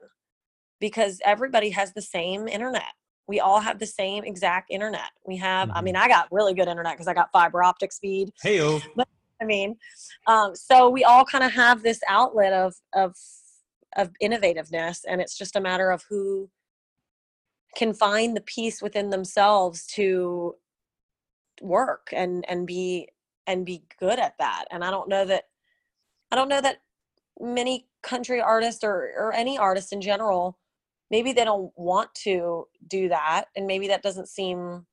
because 0.80 1.22
everybody 1.24 1.70
has 1.70 1.94
the 1.94 2.02
same 2.02 2.48
internet. 2.48 2.94
We 3.28 3.40
all 3.40 3.60
have 3.60 3.80
the 3.80 3.86
same 3.86 4.24
exact 4.24 4.70
internet. 4.72 5.12
We 5.26 5.38
have, 5.38 5.70
I 5.72 5.80
Mhm. 5.80 5.84
mean, 5.84 5.96
I 5.96 6.08
got 6.08 6.32
really 6.32 6.54
good 6.54 6.68
internet 6.68 6.94
because 6.94 7.08
I 7.08 7.14
got 7.14 7.32
fiber 7.32 7.64
optic 7.64 7.92
speed. 7.94 8.32
Hey-o. 8.42 8.80
I 9.42 9.46
mean, 9.46 9.78
um, 10.28 10.56
so 10.56 10.90
we 10.90 11.04
all 11.04 11.26
kind 11.26 11.44
of 11.44 11.52
have 11.54 11.82
this 11.82 12.00
outlet 12.08 12.54
of 12.54 12.76
of 12.94 13.16
of 13.98 14.12
innovativeness, 14.22 15.00
and 15.08 15.20
it's 15.20 15.38
just 15.38 15.56
a 15.56 15.62
matter 15.62 15.90
of 15.92 16.04
who 16.10 16.50
can 17.76 17.94
find 17.94 18.36
the 18.38 18.42
peace 18.42 18.82
within 18.82 19.10
themselves 19.10 19.86
to 19.88 20.56
work 21.62 22.10
and 22.12 22.46
and 22.48 22.68
be 22.68 23.10
and 23.48 23.66
be 23.66 23.84
good 24.00 24.20
at 24.20 24.38
that. 24.38 24.66
And 24.72 24.84
I 24.84 24.92
don't 24.92 25.10
know 25.10 25.26
that 25.26 25.46
I 26.32 26.36
don't 26.36 26.50
know 26.50 26.62
that 26.62 26.82
many 27.40 27.88
country 28.04 28.42
artists 28.42 28.84
or 28.84 29.12
or 29.18 29.34
any 29.34 29.58
artist 29.58 29.92
in 29.92 30.02
general 30.02 30.58
maybe 31.12 31.34
they 31.34 31.44
don't 31.46 31.72
want 31.76 32.10
to 32.16 32.66
do 32.88 33.10
that 33.10 33.46
and 33.56 33.68
maybe 33.68 33.88
that 33.88 34.02
doesn't 34.02 34.30
seem 34.30 34.86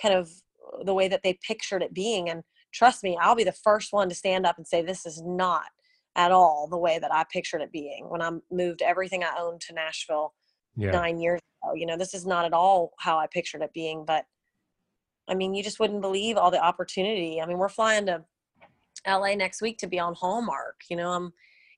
kind 0.00 0.14
of 0.14 0.30
uh, 0.72 0.84
the 0.84 0.94
way 0.94 1.08
that 1.08 1.22
they 1.22 1.38
pictured 1.46 1.82
it 1.82 1.92
being 1.92 2.30
and 2.30 2.42
trust 2.72 3.02
me 3.02 3.18
i'll 3.20 3.34
be 3.34 3.44
the 3.44 3.52
first 3.52 3.92
one 3.92 4.08
to 4.08 4.14
stand 4.14 4.46
up 4.46 4.56
and 4.56 4.66
say 4.66 4.80
this 4.80 5.04
is 5.04 5.20
not 5.22 5.66
at 6.16 6.32
all 6.32 6.66
the 6.70 6.78
way 6.78 6.98
that 6.98 7.12
i 7.12 7.24
pictured 7.30 7.60
it 7.60 7.72
being 7.72 8.06
when 8.08 8.22
i 8.22 8.30
moved 8.50 8.80
everything 8.80 9.22
i 9.22 9.34
owned 9.38 9.60
to 9.60 9.74
nashville 9.74 10.32
Yeah. 10.76 10.92
nine 10.92 11.18
years 11.18 11.40
ago. 11.62 11.74
You 11.74 11.86
know 11.86 11.96
this 11.96 12.14
is 12.14 12.24
not 12.26 12.44
at 12.44 12.52
all 12.52 12.92
how 12.98 13.18
i 13.18 13.26
pictured 13.26 13.62
it 13.62 13.72
being 13.72 14.04
but 14.06 14.24
i 15.28 15.34
mean 15.34 15.54
you 15.54 15.62
just 15.62 15.78
wouldn't 15.80 16.00
believe 16.00 16.36
all 16.36 16.50
the 16.50 16.64
opportunity. 16.64 17.40
I 17.40 17.46
mean 17.46 17.58
we're 17.58 17.68
flying 17.68 18.06
to 18.06 18.24
la 19.06 19.34
next 19.34 19.62
week 19.62 19.78
to 19.78 19.86
be 19.86 19.98
on 19.98 20.14
hallmark 20.14 20.76
you 20.90 20.96
know 20.96 21.10
i'm 21.10 21.32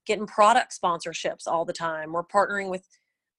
getting 0.07 0.27
product 0.27 0.77
sponsorships 0.81 1.47
all 1.47 1.65
the 1.65 1.73
time. 1.73 2.13
We're 2.13 2.25
partnering 2.25 2.71
with 2.71 2.85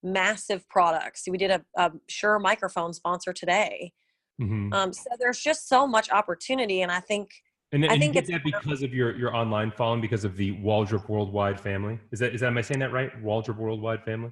massive 0.03 0.67
products 0.69 1.23
we 1.29 1.37
did 1.37 1.51
a, 1.51 1.61
a 1.77 1.91
Shure 2.09 2.39
microphone 2.39 2.93
sponsor 2.93 3.33
today 3.33 3.93
Mhm. 4.41 4.73
um, 4.73 4.91
so 4.93 5.09
there's 5.19 5.39
just 5.39 5.69
so 5.69 5.85
much 5.87 6.09
opportunity 6.11 6.81
and 6.81 6.91
i 6.91 6.99
think 6.99 7.29
And, 7.71 7.85
I 7.85 7.93
and 7.93 8.01
think 8.01 8.15
you 8.15 8.21
did 8.21 8.29
it's- 8.29 8.43
that 8.43 8.59
because 8.63 8.83
of 8.83 8.93
your, 8.93 9.15
your 9.17 9.35
online 9.35 9.71
following, 9.71 10.01
because 10.01 10.23
of 10.25 10.35
the 10.37 10.53
Waldrup 10.57 11.07
Worldwide 11.09 11.59
family. 11.59 11.99
Is 12.11 12.19
that 12.19 12.33
is 12.35 12.41
that 12.41 12.47
am 12.47 12.57
I 12.57 12.61
saying 12.61 12.79
that 12.81 12.91
right? 12.91 13.11
Waldrup 13.23 13.57
Worldwide 13.57 14.03
family. 14.03 14.31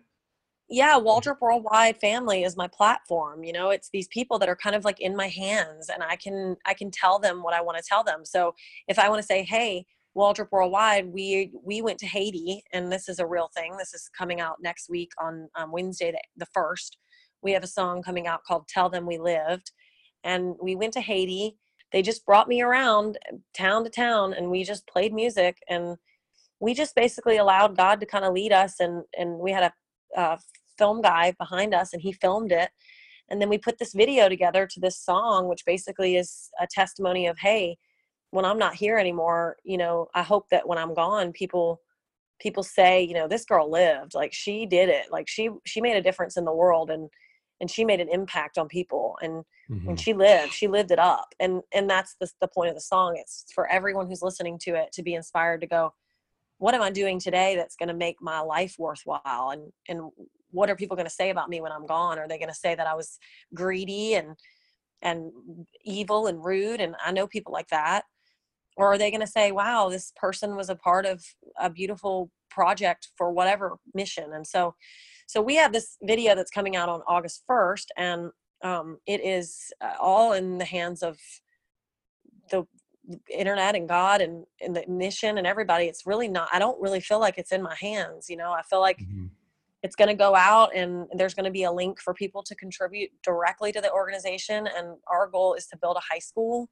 yeah 0.70 0.96
waldrup 1.08 1.40
worldwide 1.42 1.98
family 1.98 2.44
is 2.48 2.56
my 2.56 2.68
platform 2.68 3.44
you 3.44 3.52
know 3.58 3.68
it's 3.76 3.90
these 3.92 4.08
people 4.18 4.38
that 4.40 4.48
are 4.48 4.56
kind 4.56 4.76
of 4.76 4.84
like 4.86 5.00
in 5.08 5.14
my 5.16 5.28
hands 5.28 5.90
and 5.94 6.02
i 6.04 6.16
can 6.16 6.56
i 6.66 6.74
can 6.74 6.90
tell 6.90 7.18
them 7.20 7.36
what 7.44 7.54
i 7.54 7.62
want 7.66 7.78
to 7.78 7.84
tell 7.92 8.04
them 8.10 8.24
so 8.24 8.54
if 8.88 8.98
i 8.98 9.10
want 9.10 9.20
to 9.22 9.26
say 9.34 9.44
hey 9.44 9.86
waldrup 10.16 10.50
worldwide 10.52 11.08
we 11.08 11.52
we 11.64 11.82
went 11.82 11.98
to 11.98 12.06
haiti 12.06 12.62
and 12.74 12.92
this 12.92 13.08
is 13.08 13.20
a 13.20 13.26
real 13.26 13.50
thing 13.56 13.76
this 13.78 13.94
is 13.94 14.10
coming 14.18 14.42
out 14.42 14.58
next 14.62 14.90
week 14.90 15.10
on 15.22 15.48
um, 15.56 15.72
wednesday 15.72 16.12
the, 16.36 16.46
first. 16.54 16.98
We 17.42 17.52
have 17.54 17.64
a 17.64 17.68
song 17.68 18.04
coming 18.04 18.28
out 18.28 18.44
called 18.44 18.68
tell 18.68 18.90
them 18.90 19.06
we 19.06 19.18
lived 19.18 19.72
and 20.24 20.56
we 20.62 20.76
went 20.76 20.94
to 20.94 21.02
haiti. 21.02 21.58
They 21.92 22.02
just 22.02 22.26
brought 22.26 22.48
me 22.48 22.62
around 22.62 23.18
uh, 23.32 23.38
town 23.56 23.84
to 23.84 23.90
town 23.90 24.34
and 24.34 24.50
we 24.50 24.64
just 24.64 24.88
played 24.88 25.14
music 25.14 25.58
and 25.70 25.98
we 26.60 26.74
just 26.74 26.96
basically 26.96 27.38
allowed 27.38 27.76
god 27.76 28.00
to 28.00 28.06
kind 28.06 28.26
of 28.26 28.34
lead 28.34 28.52
us 28.52 28.80
and 28.80 29.04
and 29.18 29.40
we 29.40 29.52
had 29.52 29.72
a 30.16 30.20
uh, 30.20 30.38
film 30.78 31.02
guy 31.02 31.34
behind 31.40 31.74
us 31.74 31.94
and 31.94 32.02
he 32.02 32.12
filmed 32.12 32.52
it. 32.52 32.70
And 33.30 33.42
then 33.42 33.50
we 33.50 33.58
put 33.58 33.80
this 33.80 33.94
video 33.94 34.28
together 34.28 34.68
to 34.68 34.80
this 34.80 35.00
song 35.00 35.48
which 35.48 35.66
basically 35.66 36.16
is 36.18 36.50
a 36.60 36.68
testimony 36.70 37.28
of 37.28 37.38
hey 37.40 37.78
when 38.32 38.46
i'm 38.46 38.58
not 38.58 38.74
here 38.76 38.98
anymore 38.98 39.58
you 39.64 39.78
know 39.78 40.08
i 40.16 40.22
hope 40.22 40.48
that 40.50 40.68
when 40.68 40.78
i'm 40.78 40.94
gone 40.94 41.32
people 41.32 41.80
people 42.40 42.64
say 42.64 43.02
you 43.04 43.14
know 43.14 43.28
this 43.28 43.46
girl 43.46 43.70
lived 43.70 44.14
like 44.14 44.34
she 44.34 44.66
did 44.66 44.90
it 44.90 45.06
like 45.12 45.28
she 45.30 45.50
she 45.66 45.80
made 45.80 45.96
a 45.96 46.02
difference 46.02 46.38
in 46.38 46.46
the 46.46 46.54
world 46.54 46.90
and 46.90 47.10
and 47.60 47.70
she 47.70 47.86
made 47.86 48.02
an 48.02 48.10
impact 48.10 48.58
on 48.58 48.68
people 48.68 49.18
and 49.22 49.44
Mhm. 49.70 49.88
and 49.88 50.00
she 50.00 50.14
lived 50.14 50.52
she 50.52 50.68
lived 50.68 50.92
it 50.92 51.00
up. 51.00 51.34
And 51.40 51.62
and 51.74 51.90
that's 51.90 52.16
the, 52.20 52.30
the 52.42 52.48
point 52.48 52.70
of 52.70 52.76
the 52.76 52.82
song 52.82 53.16
it's 53.16 53.46
for 53.54 53.68
everyone 53.68 54.08
who's 54.08 54.22
listening 54.22 54.60
to 54.64 54.76
it 54.76 54.92
to 54.94 55.04
be 55.04 55.14
inspired 55.14 55.62
to 55.62 55.68
go 55.68 55.94
what 56.58 56.76
am 56.76 56.82
i 56.82 56.92
doing 56.92 57.20
today 57.20 57.56
that's 57.56 57.76
going 57.78 57.88
to 57.88 57.96
make 57.96 58.18
my 58.22 58.40
life 58.42 58.76
worthwhile? 58.78 59.52
And 59.52 59.72
and 59.88 60.12
what 60.50 60.70
are 60.70 60.76
people 60.76 60.98
going 60.98 61.08
to 61.08 61.14
say 61.14 61.30
about 61.30 61.50
me 61.50 61.62
when 61.62 61.72
i'm 61.72 61.86
gone? 61.86 62.20
Are 62.20 62.28
they 62.28 62.38
going 62.38 62.50
to 62.50 62.56
say 62.56 62.76
that 62.76 62.88
i 62.88 62.96
was 62.96 63.18
greedy 63.54 64.16
and 64.16 64.36
and 65.02 65.32
evil 65.86 66.28
and 66.28 66.44
rude? 66.44 66.82
And 66.82 66.96
i 67.06 67.12
know 67.12 67.28
people 67.28 67.54
like 67.54 67.70
that 67.70 68.04
or 68.82 68.92
are 68.94 68.98
they 68.98 69.12
going 69.12 69.22
to 69.22 69.28
say 69.28 69.52
wow 69.52 69.88
this 69.90 70.12
person 70.16 70.56
was 70.56 70.70
a 70.70 70.76
part 70.76 71.06
of 71.06 71.24
a 71.60 71.70
beautiful 71.70 72.32
project 72.50 73.10
for 73.18 73.32
whatever 73.32 73.78
mission 73.94 74.34
and 74.34 74.46
so 74.46 74.74
so 75.28 75.42
we 75.42 75.56
have 75.56 75.72
this 75.72 75.98
video 76.04 76.36
that's 76.36 76.52
coming 76.52 76.76
out 76.76 76.90
on 76.90 77.02
august 77.08 77.44
1st 77.50 77.86
and 77.98 78.32
um, 78.64 78.98
it 79.08 79.22
is 79.26 79.72
uh, 79.82 79.94
all 80.00 80.34
in 80.34 80.58
the 80.60 80.66
hands 80.66 81.02
of 81.02 81.18
the 82.52 82.64
internet 83.30 83.76
and 83.76 83.88
god 83.88 84.22
and, 84.22 84.46
and 84.62 84.76
the 84.76 84.84
mission 84.88 85.38
and 85.38 85.48
everybody 85.48 85.86
it's 85.86 86.06
really 86.06 86.28
not 86.28 86.50
i 86.54 86.60
don't 86.60 86.80
really 86.82 87.00
feel 87.00 87.20
like 87.20 87.38
it's 87.38 87.52
in 87.52 87.62
my 87.62 87.76
hands 87.76 88.30
you 88.30 88.38
know 88.38 88.52
i 88.52 88.62
feel 88.64 88.82
like 88.82 89.00
Mhm. 89.00 89.30
it's 89.84 89.96
going 89.96 90.10
to 90.10 90.14
go 90.14 90.36
out 90.36 90.76
and 90.76 91.08
there's 91.18 91.34
going 91.34 91.46
to 91.46 91.52
be 91.52 91.64
a 91.64 91.72
link 91.72 92.00
for 92.00 92.14
people 92.14 92.44
to 92.44 92.56
contribute 92.56 93.10
directly 93.24 93.72
to 93.72 93.82
the 93.82 93.92
organization 93.92 94.68
and 94.78 94.98
our 95.08 95.26
goal 95.28 95.56
is 95.56 95.66
to 95.68 95.78
build 95.78 95.98
a 95.98 96.14
high 96.14 96.20
school 96.20 96.70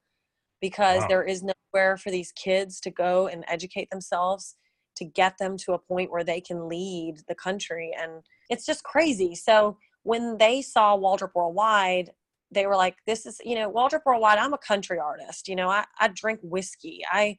because 0.62 1.02
Wow. 1.02 1.08
there 1.08 1.24
is 1.24 1.44
nowhere 1.44 1.98
for 1.98 2.12
these 2.12 2.32
kids 2.32 2.80
to 2.82 2.92
go 2.92 3.28
and 3.28 3.44
educate 3.48 3.90
themselves 3.90 4.56
to 4.96 5.06
get 5.06 5.38
them 5.38 5.56
to 5.58 5.74
a 5.74 5.80
point 5.80 6.12
where 6.12 6.24
they 6.24 6.42
can 6.42 6.68
lead 6.68 7.22
the 7.28 7.36
country 7.36 7.92
and 7.98 8.24
it's 8.50 8.66
just 8.66 8.84
crazy 8.84 9.36
so 9.36 9.78
when 10.04 10.38
they 10.38 10.62
saw 10.62 10.98
waldrup 10.98 11.32
worldwide 11.36 12.12
they 12.52 12.66
were 12.66 12.76
like 12.76 12.98
this 13.08 13.26
is 13.26 13.40
you 13.46 13.56
know 13.56 13.72
waldrup 13.72 14.02
worldwide 14.06 14.38
i'm 14.40 14.54
a 14.54 14.58
country 14.58 15.00
artist 15.00 15.48
you 15.48 15.56
know 15.56 15.70
i, 15.70 15.86
I 16.00 16.10
drink 16.10 16.40
whiskey 16.44 17.02
i 17.12 17.38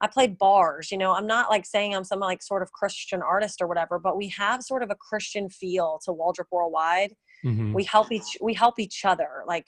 I 0.00 0.06
play 0.06 0.28
bars, 0.28 0.90
you 0.92 0.98
know, 0.98 1.12
I'm 1.12 1.26
not 1.26 1.50
like 1.50 1.66
saying 1.66 1.94
I'm 1.94 2.04
some 2.04 2.20
like 2.20 2.42
sort 2.42 2.62
of 2.62 2.72
Christian 2.72 3.20
artist 3.20 3.60
or 3.60 3.66
whatever, 3.66 3.98
but 3.98 4.16
we 4.16 4.28
have 4.28 4.62
sort 4.62 4.82
of 4.82 4.90
a 4.90 4.94
Christian 4.94 5.48
feel 5.48 5.98
to 6.04 6.12
Waldrup 6.12 6.46
Worldwide. 6.52 7.14
Mhm. 7.44 7.72
We 7.74 7.84
help 7.84 8.12
each 8.12 8.36
we 8.40 8.54
help 8.54 8.78
each 8.78 9.04
other. 9.04 9.42
Like, 9.46 9.66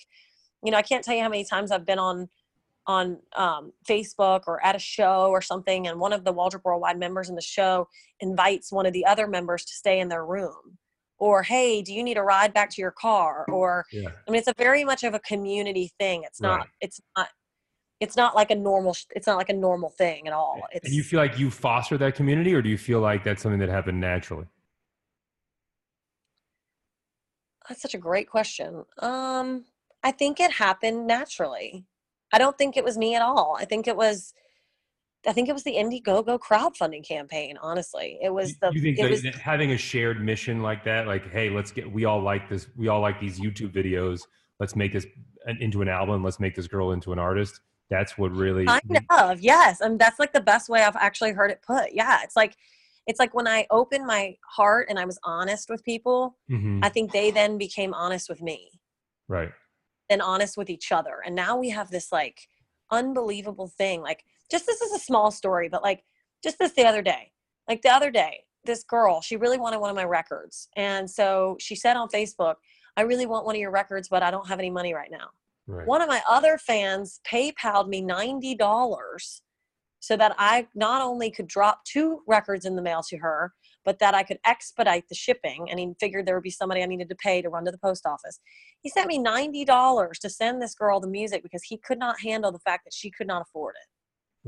you 0.65 0.71
know, 0.71 0.77
I 0.79 0.83
can't 0.83 1.03
tell 1.05 1.17
you 1.17 1.23
how 1.23 1.29
many 1.29 1.45
times 1.45 1.73
I've 1.73 1.87
been 1.87 1.99
on 1.99 2.29
on 2.91 3.19
um, 3.37 3.73
Facebook 3.89 4.43
or 4.49 4.65
at 4.65 4.75
a 4.75 4.79
show 4.81 5.29
or 5.31 5.41
something, 5.41 5.87
and 5.87 6.01
one 6.01 6.13
of 6.13 6.25
the 6.25 6.35
Waldrup 6.35 6.65
Worldwide 6.65 6.99
members 6.99 7.29
in 7.29 7.37
the 7.37 7.43
show 7.43 7.87
invites 8.19 8.73
one 8.73 8.85
of 8.85 8.93
the 8.93 9.07
other 9.07 9.29
members 9.29 9.65
to 9.65 9.73
stay 9.73 10.01
in 10.01 10.09
their 10.09 10.27
room. 10.27 10.77
Or, 11.19 11.43
hey, 11.45 11.83
do 11.83 11.93
you 11.93 12.03
need 12.03 12.17
a 12.17 12.23
ride 12.23 12.53
back 12.53 12.71
to 12.71 12.81
your 12.81 12.91
car? 12.91 13.45
Or, 13.49 13.85
Yeah. 13.93 14.09
I 14.27 14.31
mean, 14.31 14.39
it's 14.41 14.49
a 14.49 14.55
very 14.57 14.85
much 14.85 15.05
of 15.05 15.15
a 15.15 15.21
community 15.21 15.93
thing. 16.01 16.25
It's 16.25 16.41
not. 16.41 16.61
Right. 16.61 16.69
It's 16.81 17.01
not. 17.17 17.29
It's 18.01 18.17
not 18.17 18.35
like 18.35 18.51
a 18.51 18.55
normal. 18.57 18.97
It's 19.15 19.27
not 19.27 19.37
like 19.37 19.51
a 19.51 19.59
normal 19.69 19.91
thing 19.91 20.27
at 20.27 20.33
all. 20.33 20.61
It's, 20.73 20.87
And 20.87 20.95
you 20.95 21.03
feel 21.05 21.21
like 21.21 21.39
you 21.39 21.51
foster 21.51 21.97
that 21.99 22.15
community, 22.17 22.55
or 22.55 22.63
do 22.63 22.71
you 22.71 22.79
feel 22.79 23.01
like 23.01 23.23
that's 23.23 23.43
something 23.43 23.61
that 23.61 23.69
happened 23.69 24.01
naturally? 24.01 24.47
That's 27.69 27.83
such 27.83 27.95
a 27.95 27.99
great 27.99 28.29
question. 28.29 28.85
Um, 28.99 29.67
I 30.03 30.11
think 30.11 30.41
it 30.41 30.51
happened 30.51 31.07
naturally. 31.07 31.85
I 32.33 32.39
don't 32.39 32.57
think 32.57 32.77
it 32.77 32.85
was 32.85 32.97
me 32.97 33.15
at 33.15 33.23
all. 33.23 33.57
I 33.59 33.65
think 33.65 33.89
it 33.89 33.97
was 33.97 34.35
I 35.27 35.33
think 35.33 35.49
it 35.49 35.53
was 35.53 35.65
the 35.65 35.75
Indiegogo 35.75 36.39
crowdfunding 36.39 37.07
campaign. 37.07 37.59
Honestly, 37.61 38.19
it 38.23 38.31
was 38.31 38.57
the. 38.59 38.71
You 38.73 38.81
think 38.81 38.99
it 38.99 39.11
was, 39.11 39.23
having 39.37 39.73
a 39.73 39.77
shared 39.77 40.25
mission 40.25 40.63
like 40.63 40.83
that, 40.85 41.07
like, 41.07 41.31
hey, 41.31 41.51
let's 41.51 41.71
get, 41.71 41.91
we 41.91 42.07
all 42.07 42.23
like 42.23 42.49
this, 42.49 42.69
we 42.75 42.89
all 42.89 43.01
like 43.01 43.21
these 43.21 43.39
YouTube 43.39 43.73
videos. 43.73 44.23
Let's 44.59 44.75
make 44.75 44.93
this 44.93 45.07
an- 45.47 45.59
into 45.61 45.83
an 45.83 45.89
album. 45.89 46.25
Let's 46.25 46.41
make 46.41 46.55
this 46.55 46.67
girl 46.67 46.93
into 46.93 47.13
an 47.13 47.19
artist. 47.19 47.61
That's 47.91 48.17
what 48.17 48.33
really. 48.33 48.65
kind 48.65 48.81
of 49.11 49.41
yes, 49.41 49.81
and 49.81 49.99
that's 49.99 50.19
like 50.19 50.33
the 50.33 50.41
best 50.41 50.69
way 50.71 50.83
I've 50.83 50.97
actually 50.97 51.33
heard 51.33 51.51
it 51.51 51.61
put. 51.61 51.93
Yeah, 51.93 52.21
it's 52.23 52.37
like, 52.37 52.57
it's 53.07 53.19
like 53.19 53.35
when 53.35 53.47
I 53.47 53.67
opened 53.71 54.07
my 54.07 54.37
heart 54.47 54.87
and 54.89 54.99
I 54.99 55.05
was 55.05 55.19
honest 55.23 55.69
with 55.69 55.85
people. 55.85 56.39
Mhm, 56.51 56.81
I 56.83 56.89
think 56.89 57.13
they 57.13 57.31
then 57.31 57.59
became 57.59 57.93
honest 57.93 58.29
with 58.31 58.41
me. 58.41 58.71
right. 59.29 59.51
And 60.11 60.21
honest 60.21 60.57
with 60.57 60.69
each 60.69 60.93
other. 60.93 61.23
And 61.25 61.35
now 61.35 61.57
we 61.57 61.71
have 61.71 61.91
this 61.91 62.13
like 62.13 62.41
unbelievable 62.91 63.69
thing. 63.69 64.03
Like, 64.03 64.25
just 64.51 64.67
this 64.67 64.83
is 64.83 64.93
a 64.93 64.99
small 64.99 65.31
story, 65.31 65.69
but 65.69 65.83
like, 65.83 66.03
just 66.43 66.59
this 66.59 66.73
the 66.73 66.85
other 66.85 67.01
day, 67.03 67.33
like 67.69 67.83
the 67.83 67.91
other 67.91 68.11
day, 68.11 68.41
this 68.65 68.83
girl, 68.83 69.23
she 69.23 69.37
really 69.37 69.59
wanted 69.59 69.79
one 69.79 69.91
of 69.91 69.97
my 69.97 70.05
records. 70.05 70.69
And 70.77 71.09
so 71.09 71.57
she 71.61 71.77
said 71.77 71.97
on 71.97 72.09
Facebook, 72.09 72.57
I 72.97 73.03
really 73.03 73.27
want 73.27 73.47
one 73.47 73.55
of 73.55 73.61
your 73.61 73.71
records, 73.71 74.09
but 74.09 74.23
I 74.23 74.31
don't 74.31 74.49
have 74.49 74.59
any 74.59 74.71
money 74.71 74.93
right 74.93 75.11
now. 75.11 75.29
Right. 75.67 75.87
One 75.87 76.03
of 76.03 76.09
my 76.09 76.21
other 76.29 76.59
fans 76.59 77.21
PayPal'd 77.27 77.89
me 77.89 78.03
$90 78.03 79.41
so 80.01 80.17
that 80.17 80.35
I 80.39 80.67
not 80.75 81.01
only 81.01 81.31
could 81.31 81.47
drop 81.47 81.85
two 81.85 82.23
records 82.27 82.65
in 82.65 82.75
the 82.75 82.83
mail 82.83 83.03
to 83.09 83.19
her, 83.19 83.53
but 83.85 83.99
that 83.99 84.15
I 84.15 84.23
could 84.23 84.39
expedite 84.45 85.09
the 85.09 85.15
shipping. 85.15 85.69
And 85.71 85.79
he 85.79 85.93
figured 85.99 86.27
there 86.27 86.35
would 86.35 86.43
be 86.43 86.51
somebody 86.51 86.83
I 86.83 86.87
needed 86.87 87.09
to 87.09 87.15
pay 87.15 87.43
to 87.43 87.49
run 87.49 87.65
to 87.65 87.71
the 87.71 87.79
post 87.79 88.07
office. 88.07 88.39
He 88.81 88.89
sent 88.89 89.09
me 89.09 89.19
$90 89.19 90.19
to 90.19 90.31
send 90.31 90.61
this 90.61 90.75
girl 90.75 91.01
the 91.01 91.09
music 91.09 91.43
because 91.43 91.63
he 91.63 91.79
could 91.79 91.99
not 91.99 92.21
handle 92.21 92.53
the 92.53 92.59
fact 92.59 92.85
that 92.85 92.95
she 92.95 93.11
could 93.11 93.27
not 93.27 93.43
afford 93.43 93.75
it. 93.81 93.89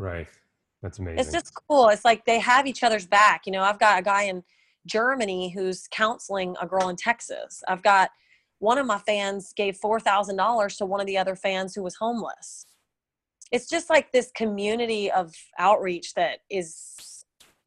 Right. 0.00 0.28
That's 0.82 0.98
amazing. 0.98 1.20
It's 1.20 1.32
just 1.32 1.52
cool. 1.68 1.88
It's 1.88 2.04
like 2.04 2.24
they 2.24 2.40
have 2.40 2.66
each 2.66 2.82
other's 2.82 3.06
back. 3.06 3.42
You 3.46 3.52
know, 3.52 3.62
I've 3.62 3.78
got 3.78 3.98
a 3.98 4.02
guy 4.02 4.24
in 4.24 4.42
Germany 4.86 5.50
who's 5.50 5.86
counseling 5.90 6.56
a 6.60 6.66
girl 6.66 6.88
in 6.88 6.96
Texas. 6.96 7.62
I've 7.68 7.82
got 7.82 8.10
one 8.58 8.78
of 8.78 8.86
my 8.86 8.98
fans 8.98 9.52
gave 9.56 9.78
$4,000 9.80 10.76
to 10.78 10.86
one 10.86 11.00
of 11.00 11.06
the 11.06 11.18
other 11.18 11.36
fans 11.36 11.74
who 11.74 11.82
was 11.82 11.96
homeless. 11.96 12.66
It's 13.50 13.68
just 13.68 13.90
like 13.90 14.12
this 14.12 14.30
community 14.34 15.10
of 15.10 15.34
outreach 15.58 16.14
that 16.14 16.38
is 16.50 16.94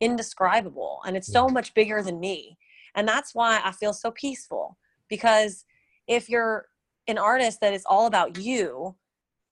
indescribable 0.02 1.00
and 1.06 1.16
it's 1.16 1.32
so 1.32 1.48
much 1.48 1.74
bigger 1.74 2.02
than 2.02 2.20
me. 2.20 2.58
And 2.96 3.08
that's 3.08 3.34
why 3.36 3.62
I 3.64 3.72
feel 3.72 3.94
so 3.94 4.12
peaceful 4.12 4.78
because 5.10 5.66
if 6.08 6.30
you're 6.30 6.68
an 7.08 7.18
artist 7.18 7.60
that 7.62 7.74
is 7.74 7.84
all 7.86 8.06
about 8.08 8.38
you, 8.38 8.96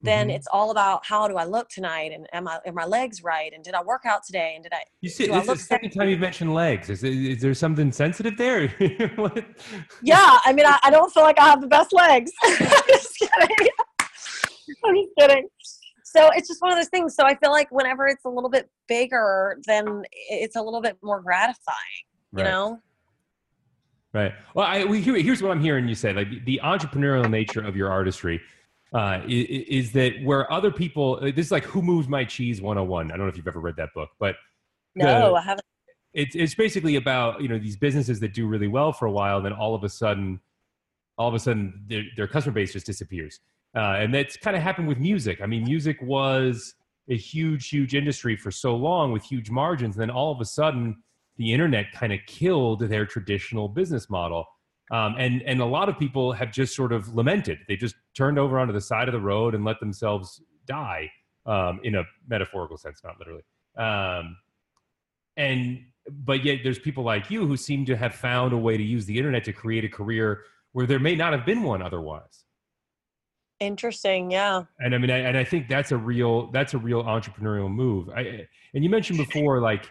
then 0.01 0.27
Mhm. 0.27 0.35
it's 0.35 0.47
all 0.51 0.71
about 0.71 1.05
how 1.05 1.27
do 1.29 1.37
I 1.37 1.45
look 1.45 1.69
tonight 1.69 2.11
and 2.11 2.27
am 2.33 2.45
I 2.47 2.59
are 2.65 2.73
my 2.73 2.83
legs 2.85 3.23
right 3.23 3.53
and 3.53 3.63
did 3.63 3.73
I 3.73 3.81
work 3.83 4.01
out 4.05 4.23
today 4.25 4.53
and 4.55 4.63
did 4.63 4.73
I 4.73 4.83
You 5.01 5.09
see, 5.09 5.27
do 5.27 5.33
I 5.33 5.39
this 5.39 5.47
is 5.49 5.59
the 5.59 5.65
second 5.65 5.91
time 5.91 6.09
you've 6.09 6.19
mentioned 6.19 6.53
legs. 6.53 6.89
Is, 6.89 7.03
is 7.03 7.41
there 7.41 7.53
something 7.53 7.91
sensitive 7.91 8.37
there? 8.37 8.63
Yeah, 10.01 10.39
I 10.45 10.51
mean 10.51 10.65
I, 10.65 10.77
I 10.83 10.89
don't 10.89 11.11
feel 11.13 11.23
like 11.23 11.39
I 11.39 11.45
have 11.45 11.61
the 11.61 11.67
best 11.67 11.93
legs. 11.93 12.31
I'm 12.43 12.57
just 12.87 13.17
kidding. 13.17 13.67
I'm 14.85 14.95
just 14.95 15.09
kidding. 15.17 15.47
So 16.15 16.29
it's 16.35 16.47
just 16.47 16.61
one 16.61 16.71
of 16.71 16.77
those 16.77 16.89
things. 16.89 17.15
So 17.15 17.23
I 17.23 17.35
feel 17.35 17.51
like 17.51 17.71
whenever 17.71 18.05
it's 18.05 18.23
a 18.23 18.29
little 18.29 18.49
bit 18.49 18.69
bigger, 18.87 19.57
then 19.65 20.03
it's 20.29 20.55
a 20.55 20.61
little 20.61 20.81
bit 20.81 20.97
more 21.01 21.21
gratifying, 21.21 21.77
you 22.37 22.43
know? 22.43 22.79
Right. 24.13 24.31
Well, 24.53 24.67
I, 24.67 24.83
we, 24.83 25.01
here, 25.01 25.15
here's 25.15 25.41
what 25.41 25.51
I'm 25.51 25.61
hearing 25.61 25.87
you 25.87 25.95
say. 25.95 26.13
Like 26.13 26.45
the, 26.45 26.61
entrepreneurial 26.63 27.27
nature 27.27 27.61
of 27.61 27.75
your 27.75 27.91
artistry 27.91 28.39
uh, 28.93 29.21
is, 29.27 29.87
is 29.87 29.91
that 29.93 30.23
where 30.23 30.51
other 30.53 30.71
people, 30.71 31.17
uh, 31.19 31.31
this 31.35 31.47
is 31.47 31.51
like 31.51 31.63
Who 31.63 31.81
Moves 31.81 32.07
My 32.07 32.23
Cheese 32.23 32.61
101. 32.61 33.07
I 33.07 33.17
don't 33.17 33.25
know 33.25 33.27
if 33.27 33.35
you've 33.35 33.47
ever 33.47 33.59
read 33.59 33.75
that 33.77 33.89
book, 33.95 34.09
but 34.19 34.35
No, 34.93 35.05
The- 35.31 35.35
I 35.37 35.41
haven't. 35.41 35.65
it's, 36.13 36.35
it's 36.35 36.53
basically 36.53 36.97
about, 36.97 37.41
you 37.41 37.47
know, 37.47 37.57
these 37.57 37.75
businesses 37.75 38.19
that 38.19 38.35
do 38.35 38.45
really 38.45 38.67
well 38.67 38.93
for 38.93 39.07
a 39.07 39.11
while, 39.11 39.41
then 39.41 39.53
all 39.53 39.73
of 39.73 39.83
a 39.83 39.89
sudden, 39.89 40.39
all 41.17 41.27
of 41.27 41.33
a 41.33 41.39
sudden 41.39 41.83
their, 41.87 42.03
their 42.15 42.27
customer 42.27 42.53
base 42.53 42.71
just 42.73 42.85
disappears. 42.85 43.39
Uh, 43.75 43.95
and 43.97 44.13
that's 44.13 44.37
kind 44.37 44.55
of 44.55 44.61
happened 44.61 44.87
with 44.87 44.99
music. 44.99 45.41
I 45.41 45.45
mean, 45.45 45.63
music 45.63 45.97
was 46.01 46.75
a 47.09 47.17
huge, 47.17 47.69
huge 47.69 47.95
industry 47.95 48.35
for 48.35 48.51
so 48.51 48.75
long 48.75 49.11
with 49.11 49.23
huge 49.23 49.49
margins. 49.49 49.95
And 49.95 50.01
then 50.01 50.09
all 50.09 50.31
of 50.31 50.39
a 50.39 50.45
sudden, 50.45 50.97
the 51.37 51.51
internet 51.51 51.91
kind 51.91 52.13
of 52.13 52.19
killed 52.27 52.81
their 52.81 53.05
traditional 53.05 53.67
business 53.67 54.09
model. 54.09 54.45
Um, 54.91 55.15
and, 55.17 55.41
and 55.43 55.59
a 55.59 55.65
lot 55.65 55.89
of 55.89 55.97
people 55.97 56.33
have 56.33 56.51
just 56.51 56.75
sort 56.75 56.91
of 56.91 57.15
lamented. 57.15 57.59
They 57.67 57.75
just 57.75 57.95
turned 58.15 58.37
over 58.37 58.59
onto 58.59 58.73
the 58.73 58.81
side 58.81 59.07
of 59.07 59.13
the 59.13 59.19
road 59.19 59.55
and 59.55 59.65
let 59.65 59.79
themselves 59.79 60.41
die 60.67 61.09
um, 61.45 61.79
in 61.83 61.95
a 61.95 62.03
metaphorical 62.27 62.77
sense, 62.77 63.01
not 63.03 63.15
literally. 63.17 63.43
Um, 63.77 64.37
and 65.35 65.79
but 66.09 66.43
yet 66.43 66.59
there's 66.63 66.79
people 66.79 67.03
like 67.03 67.31
you 67.31 67.47
who 67.47 67.55
seem 67.55 67.85
to 67.85 67.95
have 67.95 68.13
found 68.13 68.53
a 68.53 68.57
way 68.57 68.77
to 68.77 68.83
use 68.83 69.05
the 69.05 69.17
internet 69.17 69.43
to 69.45 69.53
create 69.53 69.85
a 69.85 69.89
career 69.89 70.41
where 70.73 70.85
there 70.85 70.99
may 70.99 71.15
not 71.15 71.31
have 71.31 71.45
been 71.45 71.63
one 71.63 71.81
otherwise 71.81 72.42
Interesting, 73.65 74.31
yeah. 74.31 74.63
and 74.79 74.93
i 74.93 74.97
mean 74.97 75.09
I, 75.09 75.19
and 75.19 75.37
i 75.37 75.43
think 75.43 75.67
that's 75.67 75.91
a 75.91 75.97
real 75.97 76.51
that's 76.51 76.73
a 76.73 76.77
real 76.77 77.03
entrepreneurial 77.03 77.71
move. 77.71 78.09
I, 78.09 78.47
and 78.73 78.83
you 78.83 78.89
mentioned 78.89 79.17
before 79.17 79.59
like 79.59 79.89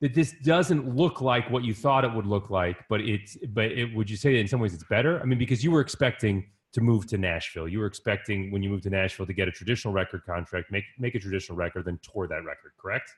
that 0.00 0.14
this 0.14 0.34
doesn't 0.44 0.94
look 0.94 1.20
like 1.20 1.50
what 1.50 1.64
you 1.64 1.74
thought 1.74 2.04
it 2.04 2.12
would 2.12 2.26
look 2.26 2.50
like 2.50 2.76
but 2.88 3.00
it's 3.00 3.36
but 3.48 3.66
it 3.66 3.94
would 3.94 4.10
you 4.10 4.16
say 4.16 4.32
that 4.32 4.40
in 4.40 4.48
some 4.48 4.60
ways 4.60 4.74
it's 4.74 4.84
better? 4.84 5.20
I 5.20 5.24
mean 5.24 5.38
because 5.38 5.62
you 5.64 5.70
were 5.70 5.80
expecting 5.80 6.44
to 6.72 6.80
move 6.82 7.06
to 7.06 7.16
nashville. 7.16 7.66
You 7.66 7.78
were 7.78 7.86
expecting 7.86 8.50
when 8.50 8.62
you 8.62 8.68
moved 8.68 8.82
to 8.82 8.90
nashville 8.90 9.24
to 9.26 9.32
get 9.32 9.48
a 9.48 9.50
traditional 9.50 9.94
record 9.94 10.22
contract 10.26 10.70
make 10.70 10.84
make 10.98 11.14
a 11.14 11.18
traditional 11.18 11.56
record 11.56 11.86
then 11.86 11.98
tour 12.02 12.26
that 12.28 12.44
record 12.44 12.72
correct? 12.78 13.10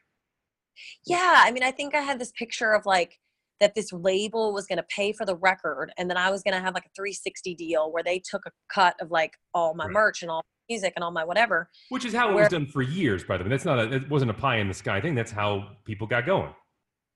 Yeah, 1.05 1.43
I 1.45 1.51
mean, 1.51 1.65
I 1.65 1.73
think 1.73 1.95
I 1.95 2.01
had 2.01 2.21
this 2.21 2.31
picture 2.31 2.73
of 2.73 2.87
like 2.87 3.19
that 3.61 3.75
this 3.75 3.93
label 3.93 4.53
was 4.53 4.67
going 4.67 4.79
to 4.79 4.87
pay 4.95 5.13
for 5.13 5.27
the 5.27 5.37
record, 5.37 5.93
and 5.99 6.09
then 6.09 6.17
I 6.17 6.31
was 6.31 6.43
going 6.43 6.55
to 6.55 6.61
have 6.61 6.75
like 6.75 6.87
a 6.87 6.91
360 6.97 7.55
deal 7.55 7.91
where 7.93 8.03
they 8.03 8.19
took 8.21 8.47
a 8.47 8.51
cut 8.73 8.97
of 9.01 9.11
like 9.11 9.37
all 9.55 9.75
my 9.75 9.85
Right. 9.85 9.93
merch 9.93 10.23
and 10.23 10.31
all 10.31 10.39
my 10.39 10.75
music 10.75 10.93
and 10.97 11.05
all 11.05 11.11
my 11.11 11.25
whatever. 11.25 11.71
Which 11.89 12.05
is 12.05 12.15
how 12.15 12.31
it 12.31 12.35
was 12.35 12.49
done 12.49 12.67
for 12.67 12.83
years, 12.83 13.25
by 13.25 13.37
the 13.37 13.45
way. 13.45 13.51
That's 13.51 13.65
not 13.65 13.79
a, 13.79 13.93
it 13.93 14.09
wasn't 14.09 14.31
a 14.31 14.35
pie 14.35 14.57
in 14.59 14.69
the 14.69 14.75
sky 14.75 15.01
thing. 15.01 15.15
That's 15.15 15.33
how 15.33 15.77
people 15.85 16.07
got 16.07 16.27
going. 16.27 16.55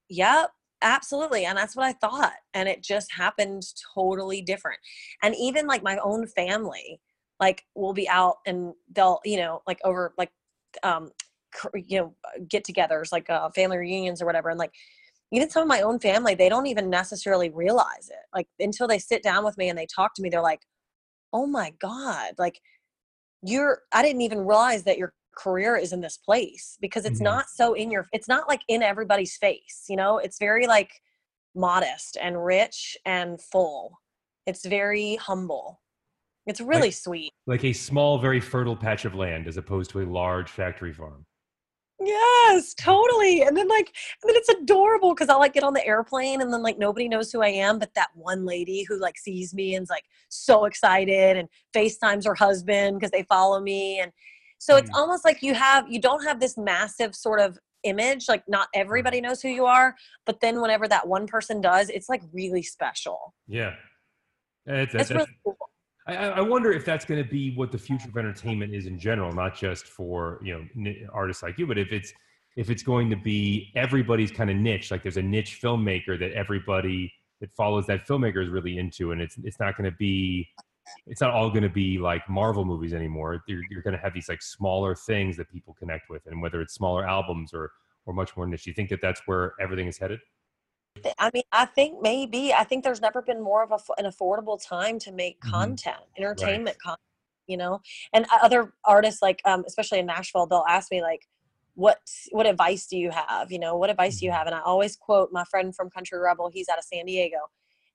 Yep, 0.09 0.51
absolutely. 0.82 1.45
And 1.45 1.57
that's 1.57 1.76
what 1.76 1.86
I 1.86 1.93
thought. 1.93 2.32
And 2.55 2.68
it 2.68 2.82
just 2.82 3.12
happened 3.12 3.62
totally 3.95 4.43
different. 4.43 4.78
And 5.22 5.34
even 5.38 5.66
like 5.66 5.82
my 5.82 5.97
own 5.99 6.26
family, 6.26 7.01
like 7.40 7.64
will 7.74 7.95
be 7.95 8.09
out 8.09 8.36
and 8.47 8.72
they'll, 8.90 9.20
you 9.24 9.36
know, 9.36 9.62
like 9.66 9.78
over 9.84 10.12
like, 10.18 10.30
um, 10.82 11.11
you 11.74 11.99
know, 12.01 12.14
get 12.49 12.64
togethers, 12.64 13.12
like 13.12 13.28
uh, 13.30 13.51
family 13.51 13.78
reunions 13.78 14.22
or 14.22 14.26
whatever. 14.26 14.49
And 14.49 14.59
like, 14.59 14.72
even 15.33 15.51
some 15.51 15.62
of 15.62 15.68
my 15.68 15.80
own 15.80 15.99
family, 15.99 16.35
they 16.35 16.49
don't 16.49 16.66
even 16.66 16.91
necessarily 16.91 17.51
realize 17.51 18.09
it. 18.11 18.24
Like 18.35 18.49
until 18.61 18.87
they 18.87 18.99
sit 18.99 19.22
down 19.22 19.45
with 19.45 19.57
me 19.59 19.68
and 19.68 19.78
they 19.78 19.87
talk 19.87 20.14
to 20.14 20.22
me, 20.22 20.28
they're 20.28 20.43
like, 20.43 20.61
oh 21.33 21.47
my 21.47 21.72
God, 21.80 22.35
like 22.39 22.61
you're, 23.43 23.80
I 23.93 24.03
didn't 24.03 24.20
even 24.20 24.47
realize 24.47 24.85
that 24.85 24.99
your 24.99 25.14
career 25.37 25.76
is 25.76 25.93
in 25.93 26.01
this 26.03 26.18
place 26.18 26.76
because 26.80 27.07
it's 27.07 27.20
Mhm. 27.20 27.24
not 27.24 27.49
so 27.49 27.72
in 27.72 27.91
your 27.91 28.07
it's 28.12 28.28
not 28.28 28.49
like 28.49 28.61
in 28.68 28.83
everybody's 28.83 29.35
face 29.39 29.87
you 29.89 29.97
know 29.97 30.18
it's 30.18 30.39
very 30.39 30.66
like 30.66 31.01
modest 31.55 32.18
and 32.20 32.45
rich 32.45 32.99
and 33.07 33.41
full 33.41 33.99
it's 34.45 34.66
very 34.66 35.16
humble 35.16 35.80
it's 36.47 36.61
really 36.61 36.91
sweet 36.91 37.33
Like 37.47 37.64
a 37.64 37.72
small, 37.72 38.18
very 38.18 38.41
fertile 38.41 38.76
patch 38.76 39.05
of 39.05 39.14
land 39.14 39.49
as 39.49 39.57
opposed 39.57 39.91
to 39.93 40.01
a 40.01 40.07
large 40.07 40.51
factory 40.51 40.93
farm. 40.93 41.24
Yes 42.07 42.74
totally 42.74 43.42
and 43.42 43.57
then 43.57 43.68
like 43.68 43.86
and 44.22 44.28
then 44.28 44.36
it's 44.36 44.48
adorable 44.48 45.14
because 45.14 45.28
i'll 45.28 45.38
like 45.38 45.53
get 45.55 45.62
on 45.62 45.72
the 45.74 45.86
airplane 45.86 46.40
and 46.40 46.53
then 46.53 46.62
like 46.62 46.78
nobody 46.78 47.09
knows 47.09 47.30
who 47.32 47.42
i 47.42 47.48
am 47.48 47.78
but 47.78 47.92
that 47.94 48.09
one 48.14 48.44
lady 48.44 48.84
who 48.88 48.98
like 49.00 49.18
sees 49.18 49.55
me 49.55 49.74
and's 49.74 49.90
like 49.90 50.05
so 50.28 50.64
excited 50.64 51.36
and 51.36 51.48
facetimes 51.72 52.24
her 52.26 52.34
husband 52.34 52.96
because 52.98 53.11
they 53.11 53.22
follow 53.24 53.61
me 53.61 54.00
and 54.00 54.12
so 54.59 54.76
it's 54.76 54.90
Mm. 54.90 54.94
almost 54.98 55.24
like 55.24 55.42
you 55.42 55.55
have 55.55 55.90
you 55.90 56.00
don't 56.00 56.24
have 56.24 56.38
this 56.40 56.57
massive 56.57 57.14
sort 57.14 57.40
of 57.40 57.59
image 57.84 58.28
like 58.28 58.44
not 58.48 58.68
everybody 58.74 59.20
knows 59.20 59.42
who 59.42 59.48
you 59.48 59.64
are 59.66 59.94
but 60.24 60.40
then 60.40 60.61
whenever 60.61 60.86
that 60.86 61.07
one 61.09 61.26
person 61.26 61.61
does 61.61 61.88
it's 61.90 62.09
like 62.09 62.22
really 62.32 62.62
special 62.62 63.34
Yeah. 63.48 63.74
It's, 64.66 64.94
it's 64.94 65.09
that's- 65.09 65.11
really 65.11 65.36
cool 65.44 65.57
I, 66.07 66.14
I 66.14 66.40
wonder 66.40 66.72
if 66.72 66.84
that's 66.84 67.05
going 67.05 67.22
to 67.22 67.28
be 67.28 67.55
what 67.55 67.70
the 67.70 67.78
future 67.78 68.09
of 68.09 68.16
entertainment 68.16 68.74
is 68.74 68.86
in 68.86 68.98
general, 68.98 69.32
not 69.32 69.57
just 69.57 69.86
for 69.86 70.40
you 70.42 70.68
know 70.74 70.92
artists 71.12 71.42
like 71.42 71.59
you, 71.59 71.66
but 71.66 71.78
if 71.78 71.92
it's 71.92 72.12
if 72.57 72.70
it's 72.70 72.82
going 72.82 73.09
to 73.11 73.16
be 73.16 73.72
everybody's 73.76 74.30
kind 74.30 74.50
of 74.50 74.57
niche, 74.57 74.90
like 74.90 75.03
there's 75.03 75.16
a 75.16 75.22
niche 75.22 75.61
filmmaker 75.62 76.18
that 76.18 76.32
everybody 76.32 77.12
that 77.40 77.53
follows 77.53 77.86
that 77.86 78.07
filmmaker 78.07 78.42
is 78.42 78.48
really 78.48 78.78
into, 78.78 79.12
and 79.12 79.20
it's 79.20 79.36
it's 79.44 79.61
not 79.61 79.76
going 79.76 79.90
to 79.90 79.96
be 79.96 80.48
it's 81.07 81.20
not 81.20 81.30
all 81.30 81.50
going 81.50 81.62
to 81.62 81.68
be 81.68 81.98
like 81.98 82.28
Marvel 82.28 82.64
movies 82.64 82.92
anymore. 82.92 83.42
You're, 83.46 83.62
you're 83.70 83.82
going 83.82 83.96
to 83.96 84.03
have 84.03 84.12
these 84.12 84.28
like 84.28 84.42
smaller 84.42 84.94
things 84.94 85.36
that 85.36 85.50
people 85.50 85.74
connect 85.78 86.11
with, 86.11 86.26
and 86.26 86.42
whether 86.42 86.61
it's 86.61 86.74
smaller 86.74 87.07
albums 87.07 87.55
or 87.55 87.70
or 88.07 88.12
much 88.12 88.36
more 88.36 88.46
niche. 88.46 88.66
You 88.66 88.74
think 88.74 88.90
that 88.90 89.00
that's 89.00 89.22
where 89.26 89.55
everything 89.61 89.86
is 89.86 89.98
headed? 89.98 90.18
I 91.18 91.30
mean, 91.34 91.42
I 91.53 91.66
think 91.66 92.00
maybe. 92.03 92.53
I 92.53 92.64
think 92.64 92.84
there's 92.84 93.00
never 93.00 93.22
been 93.22 93.42
more 93.42 93.62
of 93.62 93.72
a, 93.72 93.78
an 94.03 94.11
affordable 94.11 94.59
time 94.64 94.98
to 95.00 95.12
make 95.12 95.40
Mhm. 95.40 95.50
content, 95.50 95.96
entertainment 96.16 96.78
content, 96.80 97.00
you 97.46 97.57
know? 97.57 97.80
And 98.12 98.26
other 98.42 98.72
artists, 98.84 99.22
like, 99.22 99.40
um, 99.44 99.64
especially 99.66 99.98
in 99.98 100.07
Nashville, 100.07 100.46
they'll 100.46 100.64
ask 100.68 100.90
me, 100.90 101.03
like, 101.03 101.26
what 101.74 101.98
what 102.32 102.46
advice 102.46 102.86
do 102.86 102.98
you 102.98 103.11
have 103.11 103.50
you 103.50 103.59
know 103.59 103.76
what 103.76 103.88
advice 103.88 104.18
do 104.20 104.26
you 104.26 104.30
Mhm. 104.30 104.36
have 104.36 104.46
and 104.46 104.55
i 104.55 104.61
always 104.61 104.94
quote 104.94 105.30
my 105.32 105.42
friend 105.44 105.74
from 105.74 105.88
country 105.88 106.18
rebel 106.18 106.50
he's 106.53 106.68
out 106.68 106.76
of 106.78 106.84
san 106.84 107.07
diego 107.07 107.38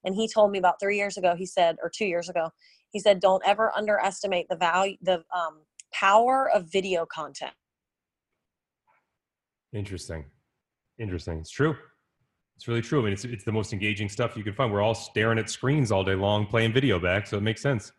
and 0.04 0.16
he 0.16 0.28
told 0.28 0.52
me 0.52 0.58
about 0.58 0.80
three 0.80 0.98
years 0.98 1.16
ago 1.16 1.36
he 1.36 1.46
said 1.46 1.78
or 1.84 1.90
two 1.90 2.06
years 2.08 2.28
ago 2.28 2.50
he 2.90 3.00
said 3.00 3.20
don't 3.20 3.44
ever 3.46 3.72
underestimate 3.78 4.48
the 4.50 4.56
value 4.56 4.98
the 5.04 5.24
um, 5.32 5.62
power 5.94 6.50
of 6.50 6.72
video 6.72 7.06
content 7.06 7.54
Interesting. 9.74 10.26
Interesting. 10.98 11.40
It's 11.40 11.52
true. 11.52 11.76
It's 12.58 12.68
really 12.68 12.82
true. 12.82 13.02
I 13.02 13.04
mean, 13.04 13.14
it's 13.14 13.24
it's 13.24 13.44
the 13.44 13.52
most 13.52 13.72
engaging 13.72 14.10
stuff 14.10 14.36
you 14.36 14.44
can 14.44 14.54
find. 14.54 14.74
We're 14.74 14.82
all 14.82 14.96
staring 14.96 15.38
at 15.38 15.48
screens 15.48 15.92
all 15.92 16.04
day 16.04 16.16
long, 16.16 16.48
playing 16.48 16.74
video 16.74 17.00
back, 17.00 17.28
so 17.28 17.38
it 17.38 17.42
makes 17.42 17.62
sense. 17.62 17.92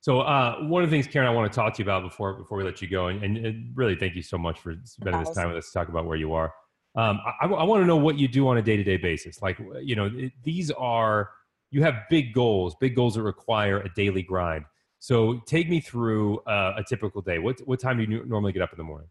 So, 0.00 0.22
uh, 0.22 0.56
one 0.62 0.82
of 0.82 0.90
the 0.90 0.96
things, 0.96 1.06
Karen, 1.06 1.28
I 1.28 1.30
want 1.30 1.50
to 1.50 1.54
talk 1.54 1.72
to 1.74 1.78
you 1.78 1.84
about 1.84 2.02
before 2.02 2.34
before 2.34 2.58
we 2.58 2.64
let 2.64 2.82
you 2.82 2.88
go, 2.88 3.06
and, 3.06 3.22
and, 3.22 3.70
really 3.76 3.94
thank 3.94 4.16
you 4.16 4.22
so 4.22 4.36
much 4.36 4.58
for 4.58 4.74
spending 4.82 5.22
this 5.22 5.32
time 5.36 5.46
with 5.46 5.58
us 5.58 5.68
to 5.68 5.72
talk 5.72 5.88
about 5.88 6.04
where 6.04 6.16
you 6.16 6.32
are. 6.32 6.52
Um, 6.96 7.20
I, 7.40 7.46
I 7.46 7.62
want 7.62 7.80
to 7.80 7.86
know 7.86 7.96
what 7.96 8.18
you 8.18 8.26
do 8.26 8.48
on 8.48 8.58
a 8.58 8.62
day 8.62 8.76
to 8.76 8.82
day 8.82 8.96
basis. 8.96 9.40
Like, 9.40 9.56
you 9.80 9.94
know, 9.94 10.10
it, 10.12 10.32
these 10.42 10.72
are 10.72 11.30
you 11.70 11.80
have 11.84 11.94
big 12.10 12.34
goals, 12.34 12.74
big 12.80 12.96
goals 12.96 13.14
that 13.14 13.22
require 13.22 13.78
a 13.82 13.88
daily 13.94 14.24
grind. 14.24 14.64
So, 14.98 15.40
take 15.46 15.70
me 15.70 15.78
through 15.78 16.40
uh, 16.40 16.74
a 16.76 16.82
typical 16.82 17.22
day. 17.22 17.38
What 17.38 17.60
what 17.66 17.78
time 17.78 17.98
do 17.98 18.02
you 18.02 18.24
normally 18.24 18.52
get 18.52 18.62
up 18.62 18.72
in 18.72 18.78
the 18.78 18.84
morning? 18.84 19.08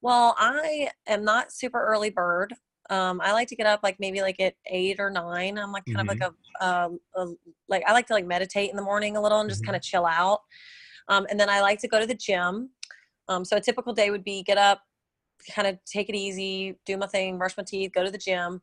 well 0.00 0.34
i 0.38 0.88
am 1.06 1.24
not 1.24 1.52
super 1.52 1.84
early 1.84 2.10
bird 2.10 2.54
um, 2.90 3.20
i 3.20 3.32
like 3.32 3.48
to 3.48 3.56
get 3.56 3.66
up 3.66 3.80
like 3.82 3.96
maybe 4.00 4.20
like 4.22 4.40
at 4.40 4.54
eight 4.66 4.98
or 4.98 5.10
nine. 5.10 5.58
I'm 5.58 5.72
like 5.72 5.84
kind 5.86 6.00
of 6.00 6.08
like 6.08 6.20
a, 6.20 6.64
uh, 6.64 6.88
a 7.16 7.26
like 7.68 7.82
i 7.86 7.92
like 7.92 8.06
to 8.08 8.14
like 8.14 8.26
meditate 8.26 8.70
in 8.70 8.76
the 8.76 8.82
morning 8.82 9.16
a 9.16 9.20
little 9.22 9.40
and 9.40 9.48
just 9.50 9.62
Mhm. 9.62 9.66
kind 9.66 9.76
of 9.76 9.82
chill 9.82 10.06
out. 10.06 10.40
Um, 11.08 11.26
and 11.30 11.38
then 11.38 11.48
i 11.50 11.60
like 11.60 11.80
to 11.80 11.88
go 11.88 11.98
to 12.00 12.06
the 12.06 12.14
gym. 12.14 12.70
Um, 13.28 13.44
so 13.44 13.56
a 13.56 13.60
typical 13.60 13.92
day 13.92 14.10
would 14.10 14.24
be 14.24 14.42
get 14.42 14.58
up 14.58 14.82
kind 15.54 15.68
of 15.68 15.78
take 15.84 16.08
it 16.08 16.16
easy 16.16 16.76
do 16.84 16.96
my 16.96 17.06
thing 17.06 17.38
brush 17.38 17.56
my 17.56 17.62
teeth 17.62 17.92
go 17.92 18.02
to 18.04 18.10
the 18.10 18.18
gym. 18.18 18.60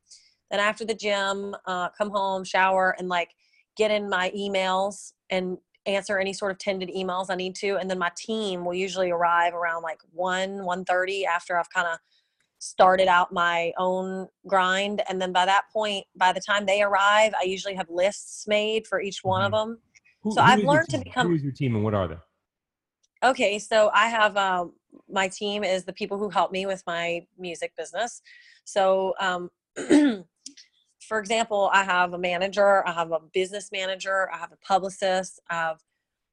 Then 0.52 0.60
after 0.60 0.86
the 0.86 0.94
gym 0.96 1.56
uh, 1.66 1.90
come 1.98 2.10
home 2.10 2.44
shower 2.44 2.96
and 3.00 3.08
like 3.10 3.32
get 3.78 3.92
in 3.92 4.10
my 4.10 4.32
emails 4.38 5.14
and 5.30 5.58
answer 5.88 6.18
any 6.18 6.34
sort 6.34 6.52
of 6.52 6.58
tended 6.58 6.90
emails 6.90 7.28
i 7.30 7.36
need 7.36 7.56
to. 7.56 7.78
And 7.78 7.90
then 7.90 8.00
my 8.00 8.12
team 8.18 8.66
will 8.66 8.74
usually 8.74 9.12
arrive 9.12 9.54
around 9.54 9.84
like 9.84 10.02
1 10.12 10.60
1.30 10.60 11.26
after 11.26 11.58
i've 11.60 11.70
kind 11.70 11.88
of 11.88 12.00
started 12.60 13.08
out 13.08 13.32
my 13.34 13.72
own 13.78 14.28
grind 14.48 15.02
and 15.10 15.22
then 15.22 15.32
by 15.32 15.46
that 15.46 15.64
point 15.72 16.06
by 16.16 16.32
the 16.34 16.40
time 16.42 16.66
they 16.66 16.82
arrive 16.82 17.34
i 17.40 17.44
usually 17.44 17.76
have 17.76 17.90
lists 17.90 18.48
made 18.48 18.88
for 18.88 19.02
each 19.02 19.24
one 19.24 19.44
of 19.44 19.52
them 19.52 19.80
Who- 20.22 20.32
So 20.34 20.42
who 20.42 20.48
I've 20.48 20.64
learned 20.64 20.90
to 20.90 20.98
become- 21.00 21.28
Who 21.28 21.36
is 21.36 21.44
your 21.44 21.52
team, 21.52 21.76
and 21.76 21.84
what 21.84 21.94
are 21.94 22.08
they? 22.08 22.18
Okay, 23.24 23.60
so 23.60 23.90
I 23.94 24.08
have 24.08 24.36
um, 24.38 24.74
my 25.10 25.28
team 25.28 25.64
is 25.64 25.84
the 25.86 25.94
people 25.94 26.18
who 26.18 26.30
help 26.30 26.52
me 26.52 26.66
with 26.66 26.84
my 26.88 27.26
music 27.38 27.74
business. 27.76 28.22
So, 28.66 29.14
um, 29.20 29.50
for 31.08 31.20
example, 31.20 31.70
I 31.74 31.84
have 31.84 32.14
a 32.14 32.18
manager, 32.18 32.86
I 32.88 32.92
have 32.94 33.12
a 33.12 33.20
business 33.34 33.72
manager, 33.72 34.30
I 34.32 34.38
have 34.38 34.52
a 34.52 34.58
publicist, 34.58 35.40
I 35.50 35.54
have 35.56 35.80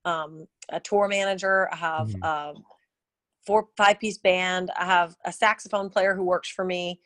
um, 0.04 0.46
a 0.70 0.80
tour 0.80 1.06
manager, 1.08 1.68
I 1.72 1.76
have 1.76 2.08
Mhm. 2.08 2.24
a 2.24 2.54
four 3.46 3.68
five 3.76 3.98
piece 4.00 4.18
band, 4.18 4.70
I 4.78 4.84
have 4.84 5.16
a 5.24 5.32
saxophone 5.32 5.88
player 5.88 6.14
who 6.14 6.24
works 6.24 6.50
for 6.50 6.64
me 6.64 7.00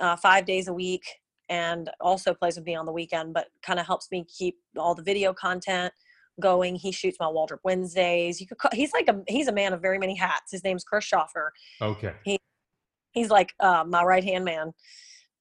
uh, 0.00 0.16
five 0.16 0.44
days 0.44 0.68
a 0.68 0.72
week 0.72 1.04
and 1.48 1.90
also 2.00 2.32
plays 2.34 2.56
with 2.56 2.64
me 2.64 2.74
on 2.74 2.86
the 2.86 2.92
weekend, 2.92 3.34
but 3.34 3.48
kind 3.62 3.78
of 3.78 3.86
helps 3.86 4.10
me 4.10 4.24
keep 4.24 4.58
all 4.76 4.94
the 4.94 5.02
video 5.02 5.32
content 5.32 5.92
going. 6.40 6.76
He 6.76 6.92
shoots 6.92 7.18
my 7.20 7.26
Waldrup 7.26 7.58
Wednesdays. 7.64 8.40
You 8.40 8.46
could 8.46 8.58
call, 8.58 8.70
he's 8.72 8.92
like 8.92 9.08
a 9.08 9.22
he's 9.28 9.48
a 9.48 9.52
man 9.52 9.72
of 9.72 9.82
very 9.82 9.98
many 9.98 10.14
hats. 10.14 10.52
His 10.52 10.64
name's 10.64 10.84
Chris 10.84 11.04
Schoffer. 11.04 11.50
Okay. 11.80 12.14
He 12.24 12.38
He's 13.12 13.28
like 13.28 13.52
uh, 13.60 13.84
my 13.86 14.02
right 14.02 14.24
hand 14.24 14.44
man. 14.44 14.72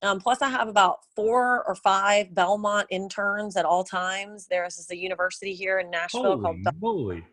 Um, 0.04 0.20
plus, 0.20 0.42
I 0.42 0.50
have 0.50 0.68
about 0.68 0.98
four 1.16 1.64
or 1.66 1.76
five 1.76 2.34
Belmont 2.34 2.88
interns 2.90 3.56
at 3.56 3.66
all 3.66 3.84
times. 3.84 4.48
There's 4.50 4.76
this 4.76 4.92
a 4.92 4.98
university 4.98 5.54
here 5.54 5.80
in 5.80 5.90
Nashville 5.90 6.42
called 6.42 6.58
Holy 6.66 6.78
moly! 6.82 7.26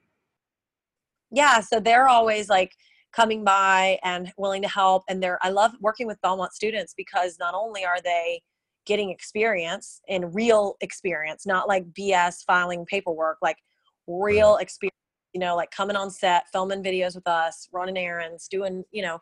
yeah 1.31 1.61
so 1.61 1.81
they're 1.81 2.09
always 2.09 2.49
like 2.49 2.75
coming 3.13 3.45
by 3.45 3.99
and 4.05 4.33
willing 4.37 4.63
to 4.63 4.69
help 4.69 5.03
and 5.09 5.23
they're 5.23 5.39
i 5.43 5.49
love 5.49 5.73
working 5.81 6.07
with 6.07 6.21
belmont 6.21 6.53
students 6.53 6.95
because 6.97 7.39
not 7.39 7.55
only 7.55 7.85
are 7.85 8.01
they 8.03 8.41
getting 8.87 9.11
experience 9.11 10.01
in 10.09 10.33
real 10.33 10.77
experience 10.81 11.47
not 11.47 11.69
like 11.69 11.85
bs 11.93 12.45
filing 12.47 12.85
paperwork 12.87 13.39
like 13.43 13.59
real 14.07 14.57
experience 14.57 14.95
you 15.33 15.41
know 15.41 15.57
like 15.57 15.71
coming 15.71 15.97
on 15.97 16.11
set 16.11 16.45
filming 16.53 16.83
videos 16.83 17.15
with 17.15 17.27
us 17.27 17.69
running 17.73 17.97
errands 17.97 18.49
doing 18.49 18.85
you 18.93 19.03
know 19.03 19.19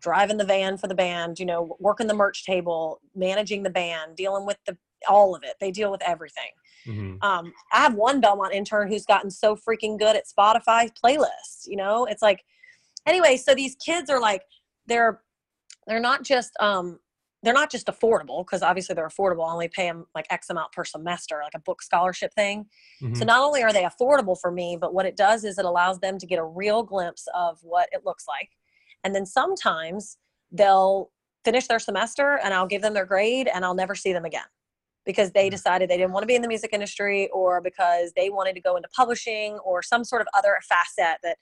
driving 0.00 0.36
the 0.36 0.44
van 0.44 0.76
for 0.76 0.86
the 0.86 0.94
band 0.94 1.38
you 1.38 1.46
know 1.46 1.76
working 1.80 2.06
the 2.06 2.14
merch 2.14 2.44
table 2.44 3.00
managing 3.14 3.62
the 3.62 3.70
band 3.70 4.16
dealing 4.16 4.44
with 4.46 4.58
the 4.66 4.76
all 5.08 5.34
of 5.34 5.42
it 5.42 5.54
they 5.60 5.70
deal 5.70 5.90
with 5.90 6.02
everything 6.02 6.50
Mhm. 6.86 7.22
um, 7.24 7.52
I 7.72 7.78
have 7.78 7.94
one 7.94 8.20
Belmont 8.20 8.52
intern 8.52 8.88
who's 8.88 9.06
gotten 9.06 9.30
so 9.30 9.56
freaking 9.56 9.98
good 9.98 10.16
at 10.16 10.24
Spotify 10.26 10.90
playlists. 11.02 11.66
You 11.66 11.76
know, 11.76 12.04
it's 12.04 12.20
like, 12.20 12.44
anyway. 13.06 13.36
So 13.36 13.54
these 13.54 13.76
kids 13.76 14.10
are 14.10 14.20
like, 14.20 14.42
they're 14.86 15.22
they're 15.86 16.00
not 16.00 16.22
just 16.22 16.52
um, 16.60 16.98
they're 17.42 17.54
not 17.54 17.70
just 17.70 17.86
affordable 17.88 18.44
because 18.44 18.62
obviously 18.62 18.94
they're 18.94 19.08
affordable. 19.08 19.48
I 19.48 19.52
only 19.52 19.68
pay 19.68 19.86
them 19.86 20.06
like 20.14 20.26
X 20.30 20.48
amount 20.50 20.72
per 20.72 20.84
semester, 20.84 21.40
like 21.42 21.54
a 21.54 21.58
book 21.60 21.82
scholarship 21.82 22.32
thing. 22.34 22.66
So 23.12 23.24
Mhm. 23.24 23.26
not 23.26 23.42
only 23.42 23.62
are 23.62 23.72
they 23.72 23.84
affordable 23.84 24.38
for 24.40 24.50
me, 24.50 24.76
but 24.80 24.94
what 24.94 25.06
it 25.06 25.16
does 25.16 25.44
is 25.44 25.58
it 25.58 25.64
allows 25.64 26.00
them 26.00 26.18
to 26.18 26.26
get 26.26 26.38
a 26.38 26.44
real 26.44 26.82
glimpse 26.82 27.26
of 27.34 27.58
what 27.62 27.88
it 27.92 28.04
looks 28.04 28.26
like, 28.26 28.50
and 29.04 29.14
then 29.14 29.26
sometimes 29.26 30.16
they'll 30.50 31.10
finish 31.44 31.66
their 31.66 31.78
semester 31.78 32.38
and 32.42 32.54
I'll 32.54 32.66
give 32.66 32.80
them 32.80 32.94
their 32.94 33.04
grade 33.04 33.48
and 33.52 33.64
I'll 33.64 33.74
never 33.74 33.94
see 33.94 34.12
them 34.14 34.24
again 34.24 34.46
because 35.04 35.32
they 35.32 35.50
Mhm. 35.50 35.50
decided 35.50 35.90
they 35.90 35.98
didn't 35.98 36.12
want 36.12 36.22
to 36.22 36.26
be 36.26 36.34
in 36.34 36.40
the 36.40 36.48
music 36.48 36.70
industry 36.72 37.28
or 37.30 37.60
because 37.60 38.12
they 38.16 38.30
wanted 38.30 38.54
to 38.54 38.60
go 38.62 38.76
into 38.76 38.88
publishing 38.96 39.58
or 39.58 39.82
some 39.82 40.04
sort 40.04 40.22
of 40.22 40.28
other 40.34 40.58
facet 40.66 41.18
that 41.22 41.36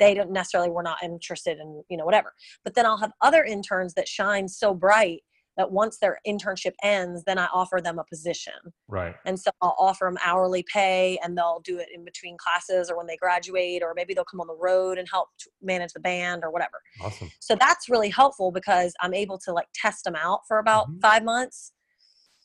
they 0.00 0.14
don't 0.14 0.32
necessarily 0.32 0.70
were 0.70 0.82
not 0.82 1.02
interested 1.02 1.58
in, 1.58 1.84
you 1.88 1.96
know, 1.96 2.04
whatever. 2.04 2.32
But 2.64 2.74
then 2.74 2.86
I'll 2.86 2.96
have 2.98 3.12
other 3.20 3.44
interns 3.44 3.94
that 3.94 4.08
shine 4.08 4.48
so 4.48 4.74
bright 4.74 5.20
that 5.56 5.70
once 5.70 5.98
their 5.98 6.18
internship 6.26 6.72
ends, 6.82 7.22
then 7.24 7.36
I 7.38 7.46
offer 7.52 7.80
them 7.82 7.98
a 7.98 8.04
position. 8.04 8.54
Right. 8.88 9.14
And 9.26 9.38
so 9.38 9.50
I'll 9.60 9.76
offer 9.78 10.06
them 10.06 10.16
hourly 10.24 10.64
pay 10.72 11.18
and 11.22 11.36
they'll 11.36 11.60
do 11.62 11.78
it 11.78 11.88
in 11.94 12.04
between 12.04 12.38
classes 12.38 12.90
or 12.90 12.96
when 12.96 13.06
they 13.06 13.16
graduate, 13.16 13.82
or 13.82 13.92
maybe 13.94 14.14
they'll 14.14 14.24
come 14.24 14.40
on 14.40 14.46
the 14.46 14.56
road 14.56 14.96
and 14.96 15.06
help 15.10 15.28
manage 15.60 15.92
the 15.92 16.00
band 16.00 16.42
or 16.44 16.50
whatever. 16.50 16.80
Awesome. 17.02 17.30
So 17.40 17.54
that's 17.54 17.88
really 17.90 18.08
helpful 18.08 18.50
because 18.52 18.94
I'm 19.00 19.12
able 19.12 19.38
to 19.40 19.52
like 19.52 19.68
test 19.74 20.04
them 20.04 20.16
out 20.16 20.40
for 20.48 20.58
about 20.58 20.88
Mhm. 20.88 21.02
five 21.02 21.24
months, 21.24 21.72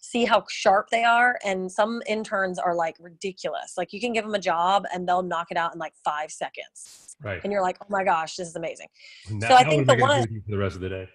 see 0.06 0.26
how 0.26 0.44
sharp 0.50 0.90
they 0.92 1.04
are. 1.04 1.38
And 1.44 1.72
some 1.72 2.02
interns 2.08 2.60
are 2.60 2.76
like 2.76 2.96
ridiculous. 3.00 3.74
Like 3.78 3.92
you 3.92 4.00
can 4.00 4.14
give 4.14 4.24
them 4.24 4.36
a 4.36 4.40
job 4.40 4.86
and 4.94 5.08
they'll 5.08 5.24
knock 5.24 5.48
it 5.52 5.58
out 5.58 5.74
in 5.74 5.80
like 5.80 5.94
five 6.04 6.32
seconds. 6.32 7.16
Right. 7.24 7.42
And 7.44 7.52
you're 7.52 7.62
like, 7.62 7.78
oh 7.82 7.88
my 7.90 8.04
gosh, 8.04 8.36
this 8.36 8.48
is 8.48 8.56
amazing. 8.56 8.88
Now, 9.32 9.56
I 9.56 9.64
think 9.64 9.88
the 9.88 9.94
I 9.98 10.02
one- 10.02 10.24
do 10.24 10.42
for 10.42 10.52
the 10.52 10.58
rest 10.58 10.76
of 10.76 10.82
the 10.82 10.90
day? 10.90 11.10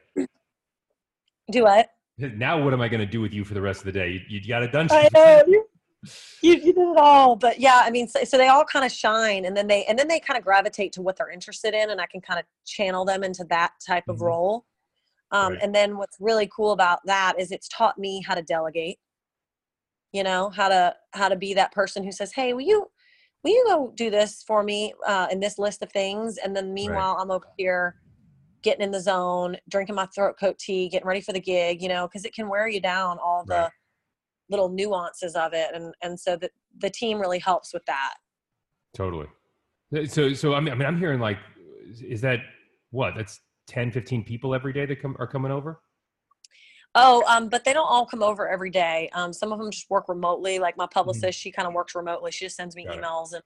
Do 1.51 1.65
what? 1.65 1.89
Now 2.19 2.63
what 2.63 2.73
am 2.75 2.81
I 2.81 2.89
going 2.89 3.01
to 3.01 3.07
do 3.07 3.21
with 3.21 3.33
you 3.33 3.45
for 3.45 3.55
the 3.55 3.61
rest 3.63 3.81
of 3.81 3.87
the 3.87 3.93
day? 3.93 4.23
You, 4.29 4.41
you 4.41 4.49
got 4.49 4.63
it 4.63 4.73
done. 4.73 4.89
I 4.91 5.09
know 5.15 5.43
you, 5.47 5.65
you, 6.43 6.53
you 6.55 6.61
did 6.61 6.77
it 6.77 6.97
all, 6.99 7.35
but 7.37 7.59
yeah, 7.61 7.81
I 7.83 7.91
mean, 7.91 8.09
so, 8.09 8.25
so 8.25 8.37
they 8.37 8.49
all 8.49 8.65
kind 8.65 8.85
of 8.85 8.93
shine, 8.93 9.45
and 9.47 9.57
then 9.57 9.67
they 9.67 9.85
and 9.85 9.99
then 9.99 10.07
they 10.09 10.21
kind 10.21 10.37
of 10.37 10.45
gravitate 10.45 10.93
to 10.93 11.03
what 11.03 11.17
they're 11.17 11.31
interested 11.31 11.73
in, 11.75 11.91
and 11.91 12.01
I 12.01 12.07
can 12.07 12.21
kind 12.21 12.39
of 12.39 12.45
channel 12.67 13.05
them 13.07 13.25
into 13.25 13.45
that 13.51 13.73
type 13.87 14.05
of 14.09 14.19
Mhm. 14.19 14.23
role. 14.27 14.67
Um, 15.33 15.53
Right. 15.53 15.63
And 15.63 15.75
then 15.75 15.97
what's 15.97 16.17
really 16.21 16.49
cool 16.55 16.73
about 16.73 17.01
that 17.07 17.39
is 17.39 17.51
it's 17.53 17.69
taught 17.69 17.99
me 17.99 18.23
how 18.27 18.35
to 18.35 18.43
delegate. 18.43 18.99
You 20.13 20.25
know 20.25 20.51
how 20.51 20.69
to 20.69 20.95
how 21.13 21.29
to 21.29 21.37
be 21.37 21.55
that 21.55 21.73
person 21.73 22.03
who 22.03 22.11
says, 22.13 22.33
"Hey, 22.33 22.53
will 22.53 22.63
you 22.63 22.87
will 23.45 23.53
you 23.53 23.65
go 23.69 23.93
do 23.97 24.11
this 24.11 24.43
for 24.47 24.63
me 24.63 24.93
uh, 25.07 25.29
in 25.31 25.39
this 25.41 25.59
list 25.59 25.83
of 25.83 25.93
things?" 25.93 26.37
And 26.39 26.55
then 26.57 26.75
meanwhile, 26.75 27.17
I'm 27.21 27.31
over 27.31 27.47
here 27.57 27.95
getting 28.63 28.83
in 28.85 28.91
the 28.91 29.01
zone, 29.01 29.57
drinking 29.69 29.95
my 29.95 30.07
throat 30.07 30.37
coat 30.39 30.59
tea, 30.59 30.89
getting 30.89 31.07
ready 31.07 31.21
for 31.21 31.33
the 31.33 31.41
gig. 31.41 31.81
You 31.81 31.89
know, 31.89 32.09
because 32.09 32.25
it 32.25 32.35
can 32.35 32.49
wear 32.49 32.69
you 32.69 32.81
down 32.81 33.19
all 33.25 33.45
the 33.47 33.55
Right. 33.55 33.71
little 34.51 34.69
nuances 34.69 35.37
of 35.37 35.53
it 35.55 35.71
and 35.75 35.95
and 36.03 36.19
so 36.19 36.35
the 36.37 36.51
the 36.79 36.91
team 36.91 37.21
really 37.21 37.39
helps 37.39 37.73
with 37.73 37.85
that 37.87 38.15
Totally. 38.95 39.27
So, 40.07 40.35
so 40.35 40.55
I 40.55 40.61
mean, 40.61 40.73
I 40.73 40.77
mean, 40.77 40.87
I'm 40.87 40.99
hearing 40.99 41.21
like, 41.21 41.39
is 42.01 42.21
that 42.21 42.41
what? 42.91 43.15
That's 43.17 43.41
10, 43.71 43.93
15 43.93 44.25
people 44.25 44.55
every 44.55 44.73
day 44.73 44.85
that 44.85 45.01
come 45.01 45.17
are 45.21 45.27
coming 45.29 45.53
over. 45.53 45.81
oh 46.97 47.23
um 47.29 47.49
but 47.49 47.65
they 47.65 47.73
don't 47.73 47.87
all 47.87 48.05
come 48.05 48.23
over 48.23 48.49
every 48.49 48.69
day 48.71 49.09
um 49.13 49.33
some 49.33 49.53
of 49.53 49.59
them 49.61 49.71
just 49.71 49.89
work 49.89 50.09
remotely 50.09 50.59
like 50.59 50.77
my 50.77 50.89
publicist 50.93 51.39
she 51.39 51.53
kind 51.53 51.69
of 51.69 51.73
works 51.75 51.95
remotely 51.95 52.33
she 52.33 52.47
just 52.47 52.57
sends 52.57 52.75
me 52.75 52.85
Got 52.85 52.99
it. 52.99 53.01
emails 53.01 53.33
and 53.33 53.43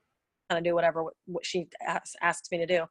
kind 0.48 0.58
of 0.58 0.64
do 0.64 0.74
whatever 0.74 1.02
what, 1.04 1.12
what 1.26 1.44
she 1.44 1.68
asks, 1.86 2.16
asks 2.22 2.50
me 2.50 2.56
to 2.56 2.64
do 2.66 2.86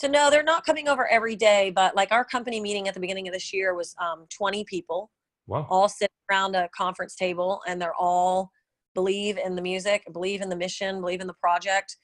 so 0.00 0.08
no 0.08 0.28
they're 0.28 0.42
not 0.42 0.66
coming 0.66 0.88
over 0.88 1.06
every 1.08 1.36
day 1.36 1.70
but 1.70 1.94
like 1.94 2.10
our 2.10 2.24
company 2.24 2.58
meeting 2.60 2.88
at 2.88 2.94
the 2.94 3.00
beginning 3.00 3.28
of 3.28 3.34
this 3.34 3.52
year 3.52 3.74
was 3.74 3.94
um 4.00 4.26
20 4.36 4.64
people 4.64 5.10
Wow. 5.48 5.64
all 5.70 5.88
sitting 5.88 6.08
around 6.28 6.56
a 6.56 6.68
conference 6.76 7.14
table 7.14 7.62
and 7.68 7.80
they're 7.80 7.94
all 7.94 8.50
believe 8.96 9.38
in 9.38 9.54
the 9.54 9.62
music 9.62 10.02
believe 10.12 10.40
in 10.40 10.48
the 10.48 10.56
mission 10.56 11.00
believe 11.00 11.20
in 11.20 11.28
the 11.28 11.34
project 11.34 11.96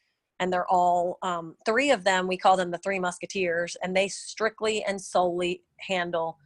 and 0.42 0.52
they're 0.52 0.68
all 0.68 1.18
um, 1.22 1.54
three 1.64 1.92
of 1.92 2.02
them. 2.02 2.26
We 2.26 2.36
call 2.36 2.56
them 2.56 2.72
the 2.72 2.78
Three 2.78 2.98
Musketeers, 2.98 3.76
and 3.80 3.96
they 3.96 4.08
strictly 4.08 4.82
and 4.82 5.00
solely 5.00 5.62
handle 5.78 6.36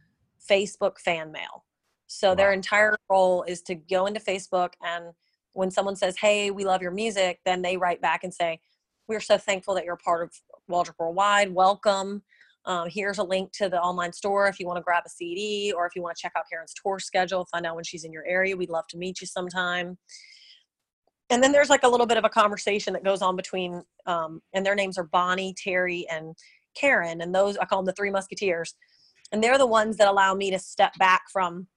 Facebook 0.47 0.99
fan 0.99 1.31
mail. 1.31 1.65
So 2.05 2.29
wow. 2.29 2.35
their 2.35 2.53
entire 2.53 2.95
role 3.09 3.41
is 3.41 3.63
to 3.63 3.73
go 3.73 4.05
into 4.05 4.19
Facebook 4.19 4.73
and 4.85 5.05
when 5.53 5.71
someone 5.71 5.95
says, 5.95 6.15
"Hey, 6.15 6.51
we 6.51 6.63
love 6.63 6.83
your 6.83 6.91
music," 6.91 7.39
then 7.43 7.63
they 7.63 7.75
write 7.75 7.99
back 7.99 8.23
and 8.23 8.31
say, 8.31 8.61
"We're 9.07 9.19
so 9.19 9.39
thankful 9.39 9.73
that 9.73 9.85
you're 9.85 9.97
part 9.97 10.21
of 10.21 10.31
Waldrup 10.69 10.93
Worldwide. 10.99 11.51
Welcome. 11.51 12.21
Um, 12.65 12.87
here's 12.91 13.17
a 13.17 13.23
link 13.23 13.51
to 13.53 13.67
the 13.67 13.81
online 13.81 14.13
store 14.13 14.47
if 14.47 14.59
you 14.59 14.67
want 14.67 14.77
to 14.77 14.83
grab 14.83 15.05
a 15.07 15.09
CD 15.09 15.73
or 15.75 15.87
if 15.87 15.95
you 15.95 16.03
want 16.03 16.17
to 16.17 16.21
check 16.21 16.33
out 16.37 16.43
Karen's 16.51 16.75
tour 16.75 16.99
schedule, 16.99 17.47
find 17.51 17.65
out 17.65 17.73
when 17.73 17.83
she's 17.83 18.03
in 18.03 18.11
your 18.11 18.27
area. 18.27 18.55
We'd 18.55 18.69
love 18.69 18.85
to 18.89 18.97
meet 18.97 19.21
you 19.21 19.25
sometime." 19.25 19.97
And 21.29 21.43
then 21.43 21.51
there's 21.51 21.69
like 21.69 21.83
a 21.83 21.89
little 21.89 22.05
bit 22.05 22.17
of 22.17 22.23
a 22.23 22.29
conversation 22.29 22.93
that 22.93 23.03
goes 23.03 23.21
on 23.21 23.35
between, 23.35 23.83
um, 24.05 24.41
and 24.53 24.65
their 24.65 24.75
names 24.75 24.97
are 24.97 25.03
Bonnie, 25.03 25.53
Terry, 25.57 26.07
and 26.09 26.35
Karen, 26.75 27.21
and 27.21 27.33
those 27.33 27.57
I 27.57 27.65
call 27.65 27.79
them 27.79 27.85
the 27.85 27.93
Three 27.93 28.11
Musketeers, 28.11 28.75
and 29.31 29.43
they're 29.43 29.57
the 29.57 29.67
ones 29.67 29.97
that 29.97 30.07
allow 30.07 30.33
me 30.33 30.51
to 30.51 30.59
step 30.59 30.93
back 30.97 31.23
from 31.31 31.67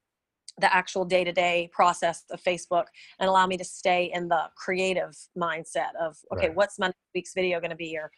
the 0.59 0.73
actual 0.75 1.05
day-to-day 1.05 1.71
process 1.73 2.25
of 2.31 2.43
facebook 2.43 2.85
and 3.19 3.29
allow 3.29 3.47
me 3.47 3.57
to 3.57 3.65
stay 3.65 4.11
in 4.13 4.29
the 4.29 4.51
creative 4.57 5.17
mindset 5.39 5.95
of 5.99 6.17
okay 6.33 6.49
right. 6.49 6.57
what's 6.57 6.79
my 6.79 6.89
next 6.89 6.99
week's 7.15 7.35
video 7.35 7.61
going 7.61 7.71
to 7.71 7.77
be? 7.77 7.97
Or 7.97 8.11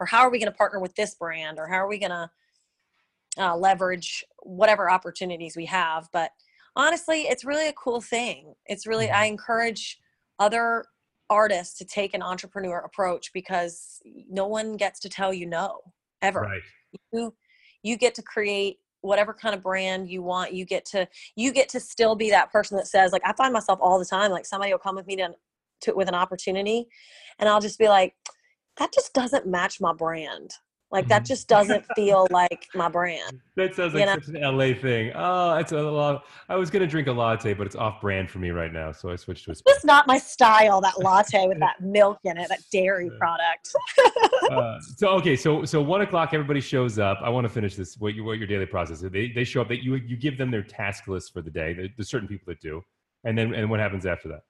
or 0.00 0.06
how 0.06 0.20
are 0.20 0.30
we 0.30 0.38
going 0.38 0.50
to 0.50 0.56
partner 0.56 0.78
with 0.78 0.94
this 0.94 1.16
brand? 1.16 1.58
Or 1.58 1.66
how 1.66 1.76
are 1.76 1.88
we 1.88 1.98
going 1.98 2.12
to 2.12 2.30
uh, 3.36 3.56
leverage 3.56 4.24
whatever 4.42 4.90
opportunities 4.90 5.56
we 5.56 5.66
have? 5.66 6.08
But 6.12 6.30
honestly 6.76 7.22
it's 7.22 7.44
really 7.44 7.68
a 7.68 7.72
cool 7.72 8.00
thing. 8.00 8.54
It's 8.66 8.86
really 8.86 9.06
mm-hmm. 9.06 9.22
i 9.22 9.24
encourage 9.24 9.98
other 10.38 10.84
artists 11.30 11.76
to 11.78 11.84
take 11.84 12.14
an 12.14 12.22
entrepreneur 12.22 12.78
approach 12.78 13.32
because 13.32 14.00
no 14.30 14.46
one 14.46 14.76
gets 14.76 15.00
to 15.00 15.08
tell 15.08 15.32
you 15.32 15.46
no 15.46 15.80
ever. 16.22 16.40
Right. 16.40 16.62
you 17.12 17.34
you 17.82 17.96
get 17.96 18.14
to 18.16 18.22
create 18.22 18.78
whatever 19.02 19.32
kind 19.32 19.54
of 19.54 19.62
brand 19.62 20.08
you 20.08 20.22
want. 20.22 20.52
You 20.52 20.64
get 20.64 20.84
to 20.86 21.08
you 21.36 21.52
get 21.52 21.68
to 21.70 21.80
still 21.80 22.14
be 22.16 22.30
that 22.30 22.50
person 22.50 22.76
that 22.76 22.86
says 22.86 23.12
like 23.12 23.22
i 23.24 23.32
find 23.32 23.52
myself 23.52 23.78
all 23.82 23.98
the 23.98 24.04
time 24.04 24.30
like 24.30 24.46
somebody 24.46 24.72
will 24.72 24.78
come 24.78 24.96
with 24.96 25.06
me 25.06 25.16
to, 25.16 25.30
to 25.82 25.94
with 25.94 26.08
an 26.08 26.14
opportunity 26.14 26.86
and 27.38 27.48
i'll 27.48 27.60
just 27.60 27.78
be 27.78 27.88
like 27.88 28.14
that 28.78 28.92
just 28.92 29.12
doesn't 29.12 29.46
match 29.46 29.80
my 29.80 29.92
brand 29.92 30.54
like 30.90 31.06
that 31.08 31.22
mm-hmm. 31.22 31.26
just 31.26 31.48
doesn't 31.48 31.84
feel 31.94 32.26
like 32.30 32.66
my 32.74 32.88
brand. 32.88 33.40
That 33.58 33.74
sounds 33.74 33.92
like 33.92 34.02
you 34.02 34.06
know? 34.06 34.14
such 34.14 34.36
an 34.36 34.56
LA 34.56 34.80
thing. 34.80 35.10
Oh, 35.16 35.56
that's 35.56 35.72
a 35.72 35.82
lot. 35.82 36.26
I 36.48 36.54
was 36.54 36.70
gonna 36.70 36.86
drink 36.86 37.08
a 37.08 37.12
latte, 37.12 37.54
but 37.54 37.66
it's 37.66 37.74
off 37.74 38.00
brand 38.00 38.30
for 38.30 38.38
me 38.38 38.50
right 38.50 38.72
now, 38.72 38.92
so 38.92 39.10
I 39.10 39.16
switched 39.16 39.46
to 39.46 39.50
a. 39.50 39.54
It's 39.66 39.84
not 39.84 40.06
my 40.06 40.16
style. 40.16 40.80
That 40.80 41.00
latte 41.00 41.48
with 41.48 41.58
that 41.58 41.74
milk 41.80 42.18
in 42.22 42.36
it, 42.36 42.48
that 42.50 42.60
dairy 42.70 43.10
product. 43.18 43.74
uh, 44.52 44.78
so 44.96 45.08
okay, 45.08 45.34
so 45.34 45.64
so 45.64 45.82
one 45.82 46.02
o'clock, 46.02 46.34
everybody 46.34 46.60
shows 46.60 47.00
up. 47.00 47.18
I 47.20 47.30
want 47.30 47.46
to 47.46 47.52
finish 47.52 47.74
this. 47.74 47.96
What, 47.98 48.14
you, 48.14 48.22
what 48.22 48.38
your 48.38 48.46
daily 48.46 48.66
process? 48.66 49.02
Is. 49.02 49.10
They 49.10 49.32
they 49.32 49.42
show 49.42 49.60
up. 49.60 49.68
That 49.70 49.82
you 49.82 49.96
you 49.96 50.16
give 50.16 50.38
them 50.38 50.52
their 50.52 50.62
task 50.62 51.08
list 51.08 51.32
for 51.32 51.42
the 51.42 51.50
day. 51.50 51.90
There's 51.96 52.08
certain 52.08 52.28
people 52.28 52.44
that 52.46 52.60
do, 52.60 52.80
and 53.24 53.36
then 53.36 53.54
and 53.54 53.68
what 53.68 53.80
happens 53.80 54.06
after 54.06 54.28
that? 54.28 54.42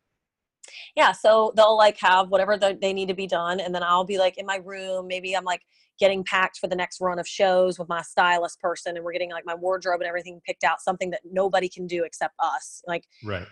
Yeah 0.96 1.12
so 1.12 1.52
they'll 1.56 1.76
like 1.76 1.98
have 1.98 2.28
whatever 2.28 2.56
they 2.58 2.92
need 2.92 3.08
to 3.08 3.14
be 3.14 3.26
done 3.26 3.60
and 3.60 3.74
then 3.74 3.82
i'll 3.82 4.04
be 4.04 4.18
like 4.18 4.36
in 4.38 4.46
my 4.46 4.56
room 4.64 5.06
maybe 5.06 5.36
i'm 5.36 5.44
like 5.44 5.62
getting 5.98 6.22
packed 6.24 6.58
for 6.58 6.68
the 6.68 6.76
next 6.76 7.00
run 7.00 7.18
of 7.18 7.26
shows 7.26 7.78
with 7.78 7.88
my 7.88 8.02
stylist 8.02 8.60
person 8.60 8.96
and 8.96 9.04
we're 9.04 9.12
getting 9.12 9.30
like 9.30 9.44
my 9.44 9.54
wardrobe 9.54 10.00
and 10.00 10.08
everything 10.08 10.40
picked 10.46 10.64
out 10.64 10.80
something 10.80 11.10
that 11.10 11.20
nobody 11.30 11.68
can 11.68 11.86
do 11.86 12.04
except 12.04 12.34
us 12.38 12.82
like 12.86 13.04
right. 13.24 13.46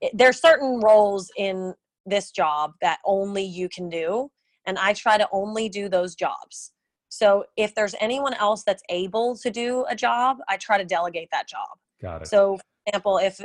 it, 0.00 0.10
there's 0.14 0.40
certain 0.40 0.80
roles 0.80 1.30
in 1.36 1.74
this 2.06 2.30
job 2.30 2.72
that 2.80 2.98
only 3.04 3.44
you 3.44 3.68
can 3.68 3.88
do 3.88 4.30
and 4.66 4.78
i 4.78 4.92
try 4.92 5.16
to 5.18 5.28
only 5.32 5.68
do 5.68 5.88
those 5.88 6.14
jobs. 6.14 6.72
So 7.08 7.44
if 7.58 7.74
there's 7.74 7.94
anyone 8.00 8.32
else 8.34 8.62
that's 8.64 8.82
able 8.88 9.36
to 9.36 9.50
do 9.50 9.84
a 9.88 9.94
job 9.94 10.38
i 10.48 10.56
try 10.56 10.78
to 10.78 10.84
delegate 10.84 11.28
that 11.32 11.48
job. 11.48 11.68
Got 12.00 12.22
it. 12.22 12.28
So 12.28 12.56
for 12.56 12.62
example 12.86 13.18
if 13.18 13.40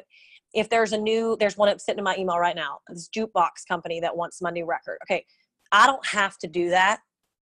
if 0.54 0.70
there's 0.70 0.94
a 0.94 0.98
new 0.98 1.36
there's 1.40 1.58
one 1.58 1.78
sitting 1.80 2.00
in 2.00 2.04
my 2.04 2.16
email 2.18 2.40
right 2.40 2.56
now 2.56 2.80
this 2.88 3.10
jukebox 3.10 3.68
company 3.68 4.00
that 4.00 4.16
wants 4.16 4.42
my 4.42 4.50
new 4.50 4.66
record. 4.66 4.98
Okay 5.04 5.26
i 5.72 5.86
don't 5.86 6.06
have 6.06 6.38
to 6.40 6.48
do 6.48 6.70
that. 6.70 7.02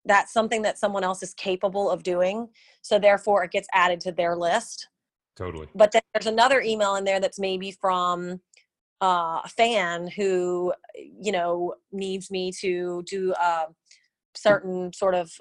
That's 0.06 0.34
something 0.34 0.62
that 0.64 0.78
someone 0.78 1.04
else 1.04 1.24
is 1.24 1.34
capable 1.34 1.90
of 1.90 2.04
doing. 2.04 2.50
So 2.82 3.00
therefore 3.00 3.44
it 3.44 3.52
gets 3.52 3.68
added 3.74 4.02
to 4.02 4.12
their 4.12 4.36
list. 4.36 4.90
Totally. 5.36 5.68
But 5.74 5.92
then 5.92 6.02
there's 6.14 6.28
another 6.28 6.62
email 6.62 6.96
in 6.96 7.06
there 7.06 7.20
that's 7.20 7.40
maybe 7.40 7.72
from 7.72 8.42
uh, 9.02 9.42
a 9.44 9.50
fan 9.50 10.08
who 10.08 10.74
you 10.96 11.32
know 11.32 11.76
needs 11.92 12.30
me 12.30 12.52
to 12.60 13.04
do 13.06 13.34
a 13.34 13.66
certain 14.36 14.94
sort 14.94 15.16
of 15.16 15.32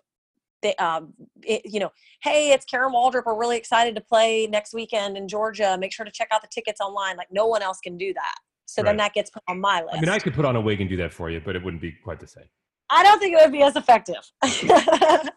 um, 0.79 1.13
it, 1.43 1.63
you 1.65 1.81
know, 1.81 1.91
hey, 2.23 2.53
it's 2.53 2.65
Karen 2.65 2.93
Waldrup. 2.93 3.25
We're 3.27 3.39
really 3.39 3.57
excited 3.57 3.95
to 3.95 4.01
play 4.01 4.47
next 4.47 4.75
weekend 4.75 5.17
in 5.17 5.29
Georgia. 5.29 5.77
Make 5.79 5.93
sure 5.93 6.05
to 6.05 6.13
check 6.13 6.29
out 6.33 6.43
the 6.43 6.49
tickets 6.53 6.81
online. 6.81 7.17
Like 7.17 7.29
no 7.31 7.47
one 7.47 7.63
else 7.63 7.79
can 7.83 7.97
do 7.97 8.13
that. 8.15 8.35
So 8.67 8.83
right. 8.83 8.89
then 8.89 8.97
that 8.99 9.13
gets 9.13 9.31
put 9.31 9.43
on 9.49 9.61
my 9.61 9.83
list. 9.83 9.97
I 9.97 10.01
mean, 10.01 10.09
I 10.09 10.19
could 10.19 10.35
put 10.35 10.45
on 10.45 10.57
a 10.57 10.61
wig 10.61 10.81
and 10.81 10.89
do 10.89 10.97
that 10.99 11.13
for 11.13 11.31
you, 11.31 11.41
but 11.45 11.57
it 11.57 11.63
wouldn't 11.63 11.83
be 11.83 11.93
quite 11.93 12.21
the 12.21 12.27
same. 12.27 12.45
I 12.91 13.03
don't 13.03 13.19
think 13.19 13.35
it 13.35 13.41
would 13.43 13.53
be 13.53 13.63
as 13.63 13.77
effective. 13.77 14.23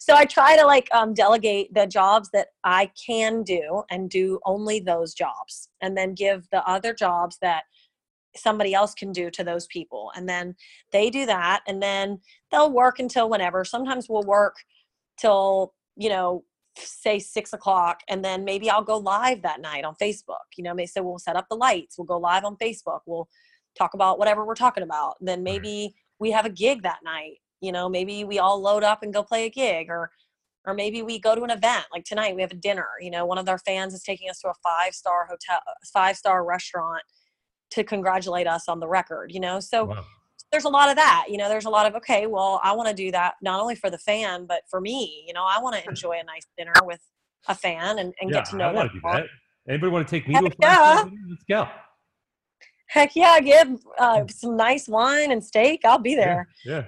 so 0.00 0.14
I 0.14 0.24
try 0.24 0.56
to 0.56 0.66
like 0.66 0.88
um, 0.92 1.14
delegate 1.14 1.72
the 1.74 1.86
jobs 1.86 2.30
that 2.32 2.48
I 2.64 2.90
can 3.06 3.42
do 3.42 3.82
and 3.90 4.10
do 4.10 4.40
only 4.44 4.80
those 4.80 5.14
jobs, 5.14 5.68
and 5.80 5.96
then 5.96 6.14
give 6.14 6.48
the 6.50 6.66
other 6.68 6.94
jobs 6.94 7.38
that 7.42 7.64
somebody 8.36 8.74
else 8.74 8.94
can 8.94 9.12
do 9.12 9.30
to 9.30 9.42
those 9.42 9.66
people 9.66 10.12
and 10.14 10.28
then 10.28 10.54
they 10.92 11.10
do 11.10 11.26
that 11.26 11.62
and 11.66 11.82
then 11.82 12.20
they'll 12.50 12.72
work 12.72 12.98
until 12.98 13.28
whenever. 13.28 13.64
Sometimes 13.64 14.08
we'll 14.08 14.22
work 14.22 14.56
till 15.18 15.74
you 15.96 16.08
know 16.08 16.44
say 16.76 17.18
six 17.18 17.52
o'clock 17.52 18.00
and 18.08 18.24
then 18.24 18.44
maybe 18.44 18.70
i'll 18.70 18.82
go 18.82 18.96
live 18.96 19.42
that 19.42 19.60
night 19.60 19.84
on 19.84 19.94
facebook. 20.00 20.46
You 20.56 20.64
know 20.64 20.74
they 20.74 20.86
say 20.86 21.00
we'll 21.00 21.18
set 21.18 21.36
up 21.36 21.46
the 21.50 21.56
lights 21.56 21.98
we'll 21.98 22.06
go 22.06 22.18
live 22.18 22.44
on 22.44 22.56
facebook 22.56 23.00
we'll 23.06 23.28
talk 23.76 23.94
about 23.94 24.18
whatever 24.18 24.44
we're 24.44 24.54
talking 24.54 24.82
about. 24.82 25.16
Then 25.20 25.42
maybe 25.42 25.94
we 26.18 26.30
have 26.30 26.46
a 26.46 26.50
gig 26.50 26.82
that 26.82 27.00
night 27.04 27.38
you 27.60 27.72
know 27.72 27.88
maybe 27.88 28.24
we 28.24 28.38
all 28.38 28.60
load 28.60 28.82
up 28.84 29.02
and 29.02 29.12
go 29.12 29.22
play 29.22 29.46
a 29.46 29.50
gig 29.50 29.88
or 29.88 30.10
or 30.66 30.74
maybe 30.74 31.02
we 31.02 31.18
go 31.18 31.34
to 31.34 31.42
an 31.42 31.50
event 31.50 31.86
like 31.92 32.04
tonight 32.04 32.34
we 32.34 32.42
have 32.42 32.50
a 32.50 32.56
dinner 32.56 32.88
you 33.00 33.10
know 33.10 33.24
one 33.24 33.38
of 33.38 33.48
our 33.48 33.58
fans 33.58 33.94
is 33.94 34.02
taking 34.02 34.28
us 34.28 34.40
to 34.40 34.48
a 34.48 34.54
five 34.62 34.94
star 34.94 35.26
hotel 35.26 35.58
uh, 35.66 35.72
five 35.92 36.16
star 36.16 36.44
restaurant 36.44 37.02
to 37.70 37.84
congratulate 37.84 38.46
us 38.46 38.68
on 38.68 38.80
the 38.80 38.88
record, 38.88 39.32
you 39.32 39.40
know? 39.40 39.60
So 39.60 39.84
wow. 39.84 40.04
there's 40.50 40.64
a 40.64 40.68
lot 40.68 40.88
of 40.88 40.96
that, 40.96 41.26
you 41.28 41.36
know, 41.36 41.48
there's 41.48 41.66
a 41.66 41.70
lot 41.70 41.86
of, 41.86 41.94
okay, 41.96 42.26
well, 42.26 42.60
I 42.62 42.72
want 42.72 42.88
to 42.88 42.94
do 42.94 43.10
that 43.12 43.34
not 43.42 43.60
only 43.60 43.74
for 43.74 43.90
the 43.90 43.98
fan, 43.98 44.46
but 44.46 44.62
for 44.68 44.80
me, 44.80 45.24
you 45.26 45.32
know, 45.32 45.46
I 45.48 45.60
want 45.60 45.76
to 45.76 45.84
enjoy 45.88 46.18
a 46.20 46.24
nice 46.24 46.46
dinner 46.58 46.72
with 46.82 47.00
a 47.48 47.54
fan 47.54 47.98
and, 47.98 48.12
and 48.20 48.30
yeah, 48.30 48.36
get 48.36 48.44
to 48.46 48.56
know 48.56 48.72
them. 48.72 48.90
that. 49.04 49.26
Anybody 49.68 49.92
want 49.92 50.08
to 50.08 50.10
take 50.10 50.26
me 50.26 50.34
Heck 50.34 50.44
to 50.44 50.50
a 50.50 50.54
yeah. 50.60 51.04
Let's 51.28 51.44
go. 51.48 51.68
Heck 52.88 53.14
yeah, 53.14 53.38
give 53.38 53.78
uh, 53.98 54.24
some 54.28 54.56
nice 54.56 54.88
wine 54.88 55.30
and 55.30 55.44
steak. 55.44 55.82
I'll 55.84 55.98
be 55.98 56.16
there. 56.16 56.48
Yeah, 56.64 56.74
yeah. 56.74 56.84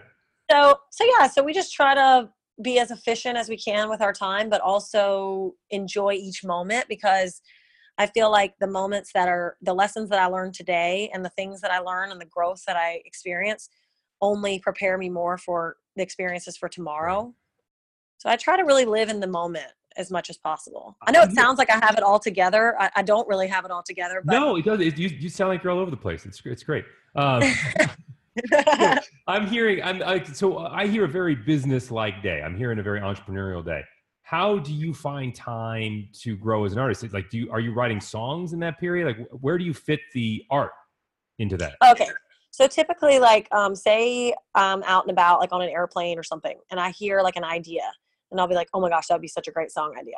So, 0.50 0.80
so 0.90 1.06
yeah, 1.16 1.28
so 1.28 1.44
we 1.44 1.52
just 1.52 1.72
try 1.72 1.94
to 1.94 2.28
be 2.60 2.78
as 2.78 2.90
efficient 2.90 3.36
as 3.36 3.48
we 3.48 3.56
can 3.56 3.88
with 3.88 4.00
our 4.00 4.12
time, 4.12 4.50
but 4.50 4.60
also 4.60 5.54
enjoy 5.70 6.14
each 6.14 6.44
moment 6.44 6.86
because 6.88 7.40
I 7.98 8.06
feel 8.06 8.30
like 8.30 8.54
the 8.58 8.66
moments 8.66 9.12
that 9.12 9.28
are 9.28 9.56
the 9.60 9.74
lessons 9.74 10.08
that 10.10 10.18
I 10.18 10.26
learned 10.26 10.54
today 10.54 11.10
and 11.12 11.24
the 11.24 11.30
things 11.30 11.60
that 11.60 11.70
I 11.70 11.78
learn 11.78 12.10
and 12.10 12.20
the 12.20 12.26
growth 12.26 12.62
that 12.66 12.76
I 12.76 13.02
experience 13.04 13.68
only 14.20 14.58
prepare 14.60 14.96
me 14.96 15.10
more 15.10 15.36
for 15.36 15.76
the 15.96 16.02
experiences 16.02 16.56
for 16.56 16.68
tomorrow. 16.68 17.34
So 18.18 18.30
I 18.30 18.36
try 18.36 18.56
to 18.56 18.62
really 18.62 18.84
live 18.84 19.08
in 19.08 19.20
the 19.20 19.26
moment 19.26 19.66
as 19.96 20.10
much 20.10 20.30
as 20.30 20.38
possible. 20.38 20.96
I 21.02 21.10
know 21.10 21.22
it 21.22 21.32
sounds 21.32 21.58
like 21.58 21.70
I 21.70 21.84
have 21.84 21.96
it 21.98 22.02
all 22.02 22.18
together. 22.18 22.80
I, 22.80 22.90
I 22.96 23.02
don't 23.02 23.28
really 23.28 23.48
have 23.48 23.66
it 23.66 23.70
all 23.70 23.82
together. 23.82 24.22
But 24.24 24.32
no, 24.32 24.56
it 24.56 24.64
does. 24.64 24.80
It, 24.80 24.96
you, 24.96 25.08
you 25.08 25.28
sound 25.28 25.50
like 25.50 25.62
you're 25.62 25.72
all 25.72 25.80
over 25.80 25.90
the 25.90 25.96
place. 25.96 26.24
It's 26.24 26.40
it's 26.46 26.62
great. 26.62 26.86
Um, 27.14 27.42
I'm 29.26 29.46
hearing. 29.46 29.82
I'm 29.82 30.02
I, 30.02 30.22
so 30.22 30.58
I 30.58 30.86
hear 30.86 31.04
a 31.04 31.08
very 31.08 31.34
business-like 31.34 32.22
day. 32.22 32.40
I'm 32.40 32.56
hearing 32.56 32.78
a 32.78 32.82
very 32.82 33.00
entrepreneurial 33.00 33.62
day 33.62 33.82
how 34.32 34.58
do 34.58 34.72
you 34.72 34.94
find 34.94 35.34
time 35.34 36.08
to 36.14 36.38
grow 36.38 36.64
as 36.64 36.72
an 36.72 36.78
artist? 36.78 37.12
Like 37.12 37.28
do 37.28 37.36
you 37.36 37.52
are 37.52 37.60
you 37.60 37.74
writing 37.74 38.00
songs 38.00 38.54
in 38.54 38.60
that 38.60 38.80
period? 38.80 39.06
Like 39.06 39.28
where 39.30 39.58
do 39.58 39.64
you 39.64 39.74
fit 39.74 40.00
the 40.14 40.42
art 40.50 40.72
into 41.38 41.58
that? 41.58 41.74
Okay. 41.86 42.08
So 42.50 42.66
typically 42.66 43.18
like 43.18 43.46
um, 43.52 43.74
say 43.74 44.34
i'm 44.54 44.82
out 44.84 45.04
and 45.04 45.10
about 45.10 45.40
like 45.40 45.52
on 45.52 45.60
an 45.60 45.68
airplane 45.68 46.18
or 46.18 46.22
something 46.22 46.58
and 46.70 46.78
i 46.78 46.90
hear 46.90 47.22
like 47.22 47.36
an 47.36 47.44
idea 47.44 47.82
and 48.30 48.38
i'll 48.38 48.46
be 48.46 48.54
like 48.54 48.68
oh 48.74 48.80
my 48.80 48.90
gosh 48.90 49.06
that 49.06 49.14
would 49.14 49.22
be 49.22 49.28
such 49.28 49.48
a 49.48 49.52
great 49.52 49.70
song 49.70 49.94
idea. 49.98 50.16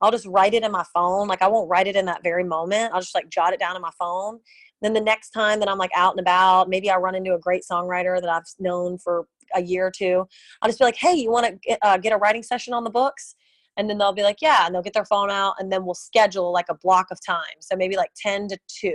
I'll 0.00 0.10
just 0.10 0.26
write 0.26 0.52
it 0.52 0.62
in 0.62 0.70
my 0.70 0.84
phone. 0.94 1.26
Like 1.26 1.42
i 1.42 1.48
won't 1.48 1.68
write 1.68 1.88
it 1.88 1.96
in 1.96 2.06
that 2.06 2.22
very 2.22 2.44
moment. 2.44 2.92
I'll 2.94 3.00
just 3.00 3.16
like 3.16 3.28
jot 3.30 3.52
it 3.52 3.58
down 3.58 3.74
in 3.74 3.82
my 3.82 3.92
phone. 3.98 4.38
Then 4.80 4.92
the 4.92 5.00
next 5.00 5.30
time 5.30 5.58
that 5.58 5.68
i'm 5.68 5.78
like 5.78 5.90
out 5.96 6.12
and 6.12 6.20
about 6.20 6.68
maybe 6.68 6.88
i 6.88 6.96
run 6.96 7.16
into 7.16 7.34
a 7.34 7.38
great 7.38 7.64
songwriter 7.68 8.20
that 8.20 8.30
i've 8.30 8.44
known 8.60 8.96
for 8.98 9.26
a 9.54 9.62
year 9.62 9.86
or 9.86 9.92
two. 9.92 10.24
I'll 10.62 10.68
just 10.68 10.78
be 10.78 10.84
like 10.84 10.96
hey 10.96 11.14
you 11.14 11.32
want 11.32 11.60
to 11.62 11.78
uh, 11.82 11.96
get 11.96 12.12
a 12.12 12.16
writing 12.16 12.44
session 12.44 12.72
on 12.72 12.84
the 12.84 12.90
books 12.90 13.34
and 13.76 13.88
then 13.88 13.98
they'll 13.98 14.12
be 14.12 14.22
like 14.22 14.40
yeah 14.40 14.66
and 14.66 14.74
they'll 14.74 14.82
get 14.82 14.92
their 14.92 15.04
phone 15.04 15.30
out 15.30 15.54
and 15.58 15.70
then 15.70 15.84
we'll 15.84 15.94
schedule 15.94 16.52
like 16.52 16.66
a 16.68 16.74
block 16.74 17.08
of 17.10 17.24
time 17.24 17.60
so 17.60 17.76
maybe 17.76 17.96
like 17.96 18.10
10 18.16 18.48
to 18.48 18.58
2 18.68 18.94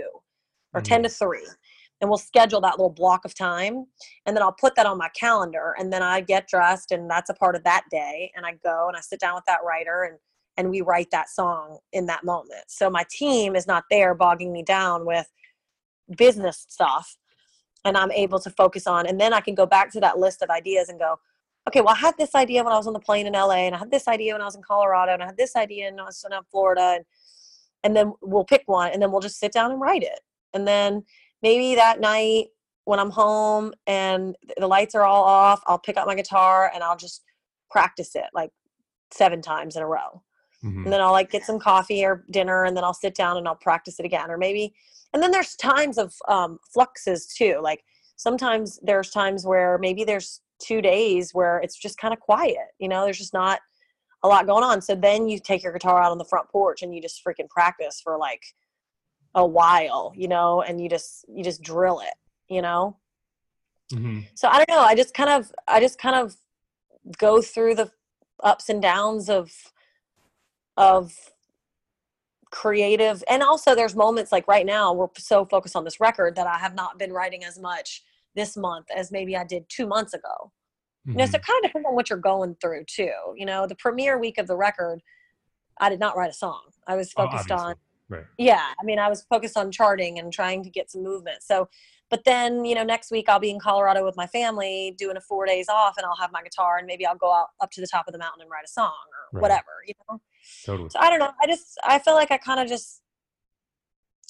or 0.74 0.80
mm-hmm. 0.80 0.84
10 0.84 1.02
to 1.04 1.08
3 1.08 1.40
and 2.00 2.10
we'll 2.10 2.18
schedule 2.18 2.60
that 2.60 2.72
little 2.72 2.90
block 2.90 3.24
of 3.24 3.34
time 3.34 3.86
and 4.26 4.36
then 4.36 4.42
i'll 4.42 4.52
put 4.52 4.74
that 4.74 4.86
on 4.86 4.98
my 4.98 5.08
calendar 5.18 5.74
and 5.78 5.92
then 5.92 6.02
i 6.02 6.20
get 6.20 6.48
dressed 6.48 6.92
and 6.92 7.10
that's 7.10 7.30
a 7.30 7.34
part 7.34 7.54
of 7.54 7.64
that 7.64 7.84
day 7.90 8.30
and 8.36 8.44
i 8.44 8.52
go 8.62 8.88
and 8.88 8.96
i 8.96 9.00
sit 9.00 9.20
down 9.20 9.34
with 9.34 9.44
that 9.46 9.60
writer 9.64 10.04
and 10.04 10.18
and 10.58 10.68
we 10.68 10.82
write 10.82 11.10
that 11.10 11.30
song 11.30 11.78
in 11.92 12.06
that 12.06 12.24
moment 12.24 12.64
so 12.66 12.90
my 12.90 13.04
team 13.10 13.56
is 13.56 13.66
not 13.66 13.84
there 13.90 14.14
bogging 14.14 14.52
me 14.52 14.62
down 14.62 15.06
with 15.06 15.26
business 16.18 16.66
stuff 16.68 17.16
and 17.84 17.96
i'm 17.96 18.10
able 18.12 18.38
to 18.38 18.50
focus 18.50 18.86
on 18.86 19.06
and 19.06 19.20
then 19.20 19.32
i 19.32 19.40
can 19.40 19.54
go 19.54 19.64
back 19.64 19.90
to 19.90 20.00
that 20.00 20.18
list 20.18 20.42
of 20.42 20.50
ideas 20.50 20.88
and 20.88 20.98
go 20.98 21.16
okay 21.68 21.80
well 21.80 21.94
i 21.94 21.98
had 21.98 22.14
this 22.18 22.34
idea 22.34 22.62
when 22.62 22.72
i 22.72 22.76
was 22.76 22.86
on 22.86 22.92
the 22.92 23.00
plane 23.00 23.26
in 23.26 23.32
la 23.32 23.50
and 23.52 23.74
i 23.74 23.78
had 23.78 23.90
this 23.90 24.08
idea 24.08 24.32
when 24.32 24.42
i 24.42 24.44
was 24.44 24.56
in 24.56 24.62
colorado 24.62 25.12
and 25.12 25.22
i 25.22 25.26
had 25.26 25.36
this 25.36 25.56
idea 25.56 25.90
when 25.90 26.00
i 26.00 26.04
was 26.04 26.24
in 26.24 26.36
florida 26.50 26.96
and, 26.96 27.04
and 27.84 27.96
then 27.96 28.12
we'll 28.22 28.44
pick 28.44 28.62
one 28.66 28.90
and 28.92 29.00
then 29.00 29.10
we'll 29.10 29.20
just 29.20 29.38
sit 29.38 29.52
down 29.52 29.70
and 29.70 29.80
write 29.80 30.02
it 30.02 30.20
and 30.54 30.66
then 30.66 31.02
maybe 31.42 31.74
that 31.74 32.00
night 32.00 32.46
when 32.84 32.98
I'm 32.98 33.10
home 33.10 33.72
and 33.86 34.36
the 34.58 34.66
lights 34.66 34.94
are 34.94 35.04
all 35.04 35.24
off, 35.24 35.62
I'll 35.66 35.78
pick 35.78 35.96
up 35.96 36.06
my 36.06 36.14
guitar 36.14 36.70
and 36.74 36.82
I'll 36.82 36.96
just 36.96 37.22
practice 37.70 38.14
it 38.16 38.26
like 38.34 38.50
seven 39.12 39.40
times 39.40 39.76
in 39.76 39.82
a 39.82 39.86
row. 39.86 40.22
Mm-hmm. 40.64 40.84
And 40.84 40.92
then 40.92 41.00
I'll 41.00 41.12
like 41.12 41.30
get 41.30 41.44
some 41.44 41.58
coffee 41.58 42.04
or 42.04 42.24
dinner 42.30 42.64
and 42.64 42.76
then 42.76 42.84
I'll 42.84 42.94
sit 42.94 43.14
down 43.14 43.36
and 43.36 43.46
I'll 43.46 43.56
practice 43.56 43.98
it 43.98 44.06
again. 44.06 44.30
Or 44.30 44.38
maybe, 44.38 44.74
and 45.12 45.22
then 45.22 45.30
there's 45.30 45.54
times 45.56 45.98
of 45.98 46.14
um, 46.28 46.58
fluxes 46.72 47.26
too. 47.26 47.60
Like 47.62 47.84
sometimes 48.16 48.78
there's 48.82 49.10
times 49.10 49.44
where 49.46 49.78
maybe 49.78 50.04
there's 50.04 50.40
two 50.62 50.80
days 50.80 51.32
where 51.32 51.58
it's 51.58 51.76
just 51.76 51.98
kind 51.98 52.14
of 52.14 52.20
quiet, 52.20 52.56
you 52.78 52.88
know, 52.88 53.04
there's 53.04 53.18
just 53.18 53.34
not 53.34 53.60
a 54.22 54.28
lot 54.28 54.46
going 54.46 54.64
on. 54.64 54.80
So 54.80 54.94
then 54.94 55.28
you 55.28 55.38
take 55.38 55.62
your 55.62 55.72
guitar 55.72 56.00
out 56.00 56.12
on 56.12 56.18
the 56.18 56.24
front 56.24 56.48
porch 56.48 56.82
and 56.82 56.94
you 56.94 57.02
just 57.02 57.22
freaking 57.24 57.48
practice 57.48 58.00
for 58.02 58.16
like 58.18 58.42
a 59.34 59.44
while, 59.44 60.12
you 60.16 60.28
know, 60.28 60.62
and 60.62 60.80
you 60.80 60.88
just 60.88 61.24
you 61.28 61.42
just 61.42 61.62
drill 61.62 62.00
it, 62.00 62.14
you 62.48 62.62
know. 62.62 62.96
Mm-hmm. 63.92 64.20
So 64.34 64.48
I 64.48 64.56
don't 64.56 64.68
know. 64.68 64.82
I 64.82 64.94
just 64.94 65.14
kind 65.14 65.30
of 65.30 65.52
I 65.66 65.80
just 65.80 65.98
kind 65.98 66.16
of 66.16 66.36
go 67.18 67.42
through 67.42 67.74
the 67.74 67.90
ups 68.42 68.68
and 68.68 68.80
downs 68.80 69.28
of 69.28 69.50
of 70.76 71.12
creative 72.50 73.24
and 73.30 73.42
also 73.42 73.74
there's 73.74 73.96
moments 73.96 74.30
like 74.30 74.46
right 74.46 74.66
now 74.66 74.92
we're 74.92 75.08
so 75.16 75.44
focused 75.46 75.74
on 75.74 75.84
this 75.84 76.00
record 76.00 76.36
that 76.36 76.46
I 76.46 76.58
have 76.58 76.74
not 76.74 76.98
been 76.98 77.10
writing 77.10 77.44
as 77.44 77.58
much 77.58 78.02
this 78.34 78.56
month 78.56 78.86
as 78.94 79.12
maybe 79.12 79.36
I 79.36 79.44
did 79.44 79.64
2 79.68 79.86
months 79.86 80.14
ago. 80.14 80.52
Mm-hmm. 81.06 81.12
You 81.12 81.16
know, 81.18 81.30
so 81.30 81.36
it 81.36 81.44
kind 81.44 81.64
of 81.64 81.70
depends 81.70 81.86
on 81.88 81.94
what 81.94 82.10
you're 82.10 82.18
going 82.18 82.56
through 82.60 82.84
too. 82.86 83.12
You 83.36 83.46
know, 83.46 83.66
the 83.66 83.74
premiere 83.74 84.18
week 84.18 84.38
of 84.38 84.46
the 84.46 84.56
record 84.56 85.02
I 85.80 85.88
did 85.88 85.98
not 85.98 86.16
write 86.16 86.30
a 86.30 86.34
song. 86.34 86.62
I 86.86 86.96
was 86.96 87.12
oh, 87.16 87.24
focused 87.24 87.50
oh, 87.50 87.56
on 87.56 87.74
Right. 88.12 88.24
Yeah. 88.36 88.66
I 88.78 88.84
mean, 88.84 88.98
I 88.98 89.08
was 89.08 89.22
focused 89.22 89.56
on 89.56 89.72
charting 89.72 90.18
and 90.18 90.32
trying 90.32 90.62
to 90.64 90.70
get 90.70 90.90
some 90.90 91.02
movement. 91.02 91.42
So, 91.42 91.68
but 92.10 92.24
then, 92.24 92.64
you 92.64 92.74
know, 92.74 92.84
next 92.84 93.10
week 93.10 93.28
I'll 93.28 93.40
be 93.40 93.50
in 93.50 93.58
Colorado 93.58 94.04
with 94.04 94.16
my 94.16 94.26
family 94.26 94.94
doing 94.98 95.16
a 95.16 95.20
four 95.20 95.46
days 95.46 95.68
off 95.70 95.94
and 95.96 96.04
I'll 96.04 96.16
have 96.16 96.30
my 96.30 96.42
guitar 96.42 96.76
and 96.76 96.86
maybe 96.86 97.06
I'll 97.06 97.16
go 97.16 97.32
out 97.32 97.48
up 97.60 97.70
to 97.70 97.80
the 97.80 97.86
top 97.86 98.06
of 98.06 98.12
the 98.12 98.18
mountain 98.18 98.42
and 98.42 98.50
write 98.50 98.64
a 98.66 98.68
song 98.68 98.92
or 98.92 99.38
right. 99.38 99.42
whatever, 99.42 99.70
you 99.86 99.94
know? 100.10 100.20
Totally. 100.66 100.90
So 100.90 100.98
I 101.00 101.08
don't 101.08 101.20
know. 101.20 101.30
I 101.40 101.46
just, 101.46 101.78
I 101.84 101.98
feel 101.98 102.14
like 102.14 102.30
I 102.30 102.36
kind 102.36 102.60
of 102.60 102.68
just, 102.68 103.00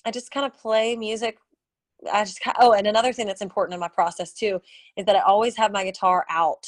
I 0.04 0.12
just 0.12 0.30
kind 0.30 0.46
of 0.46 0.56
play 0.56 0.94
music. 0.94 1.38
I 2.10 2.24
just, 2.24 2.40
oh, 2.58 2.72
and 2.72 2.86
another 2.86 3.12
thing 3.12 3.26
that's 3.26 3.42
important 3.42 3.74
in 3.74 3.80
my 3.80 3.88
process 3.88 4.32
too 4.32 4.60
is 4.96 5.04
that 5.06 5.16
I 5.16 5.20
always 5.20 5.56
have 5.56 5.72
my 5.72 5.84
guitar 5.84 6.24
out. 6.30 6.66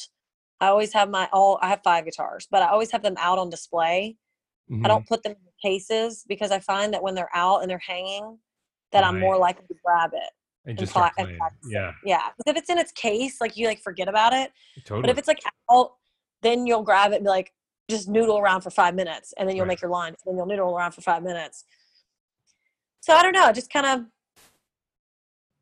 I 0.60 0.68
always 0.68 0.92
have 0.92 1.10
my 1.10 1.28
all, 1.32 1.58
I 1.62 1.68
have 1.68 1.80
five 1.82 2.04
guitars, 2.04 2.46
but 2.50 2.62
I 2.62 2.68
always 2.68 2.90
have 2.92 3.02
them 3.02 3.16
out 3.18 3.38
on 3.38 3.50
display 3.50 4.16
Mm-hmm. 4.70 4.84
I 4.84 4.88
don't 4.88 5.06
put 5.06 5.22
them 5.22 5.32
in 5.32 5.70
cases 5.70 6.24
because 6.26 6.50
I 6.50 6.58
find 6.58 6.92
that 6.94 7.02
when 7.02 7.14
they're 7.14 7.34
out 7.34 7.60
and 7.60 7.70
they're 7.70 7.78
hanging, 7.78 8.38
that 8.92 9.00
right. 9.00 9.08
I'm 9.08 9.20
more 9.20 9.36
likely 9.36 9.66
to 9.66 9.74
grab 9.84 10.10
it. 10.14 10.30
And, 10.66 10.78
just 10.78 10.92
pla- 10.92 11.10
and 11.18 11.38
yeah, 11.68 11.92
yeah. 12.04 12.28
Because 12.36 12.52
if 12.52 12.56
it's 12.56 12.70
in 12.70 12.78
its 12.78 12.92
case, 12.92 13.40
like 13.40 13.56
you 13.56 13.66
like 13.66 13.82
forget 13.82 14.08
about 14.08 14.32
it. 14.32 14.50
Totally. 14.84 15.02
But 15.02 15.10
if 15.10 15.18
it's 15.18 15.28
like 15.28 15.40
out, 15.70 15.92
then 16.42 16.66
you'll 16.66 16.82
grab 16.82 17.12
it 17.12 17.16
and 17.16 17.24
be 17.24 17.28
like, 17.28 17.52
just 17.90 18.08
noodle 18.08 18.38
around 18.38 18.62
for 18.62 18.70
five 18.70 18.94
minutes, 18.94 19.34
and 19.36 19.46
then 19.46 19.56
you'll 19.56 19.66
right. 19.66 19.72
make 19.72 19.82
your 19.82 19.90
line. 19.90 20.08
And 20.08 20.16
then 20.24 20.36
you'll 20.38 20.46
noodle 20.46 20.74
around 20.74 20.92
for 20.92 21.02
five 21.02 21.22
minutes. 21.22 21.64
So 23.00 23.12
I 23.12 23.22
don't 23.22 23.34
know. 23.34 23.52
Just 23.52 23.70
kind 23.70 23.84
of, 23.84 24.06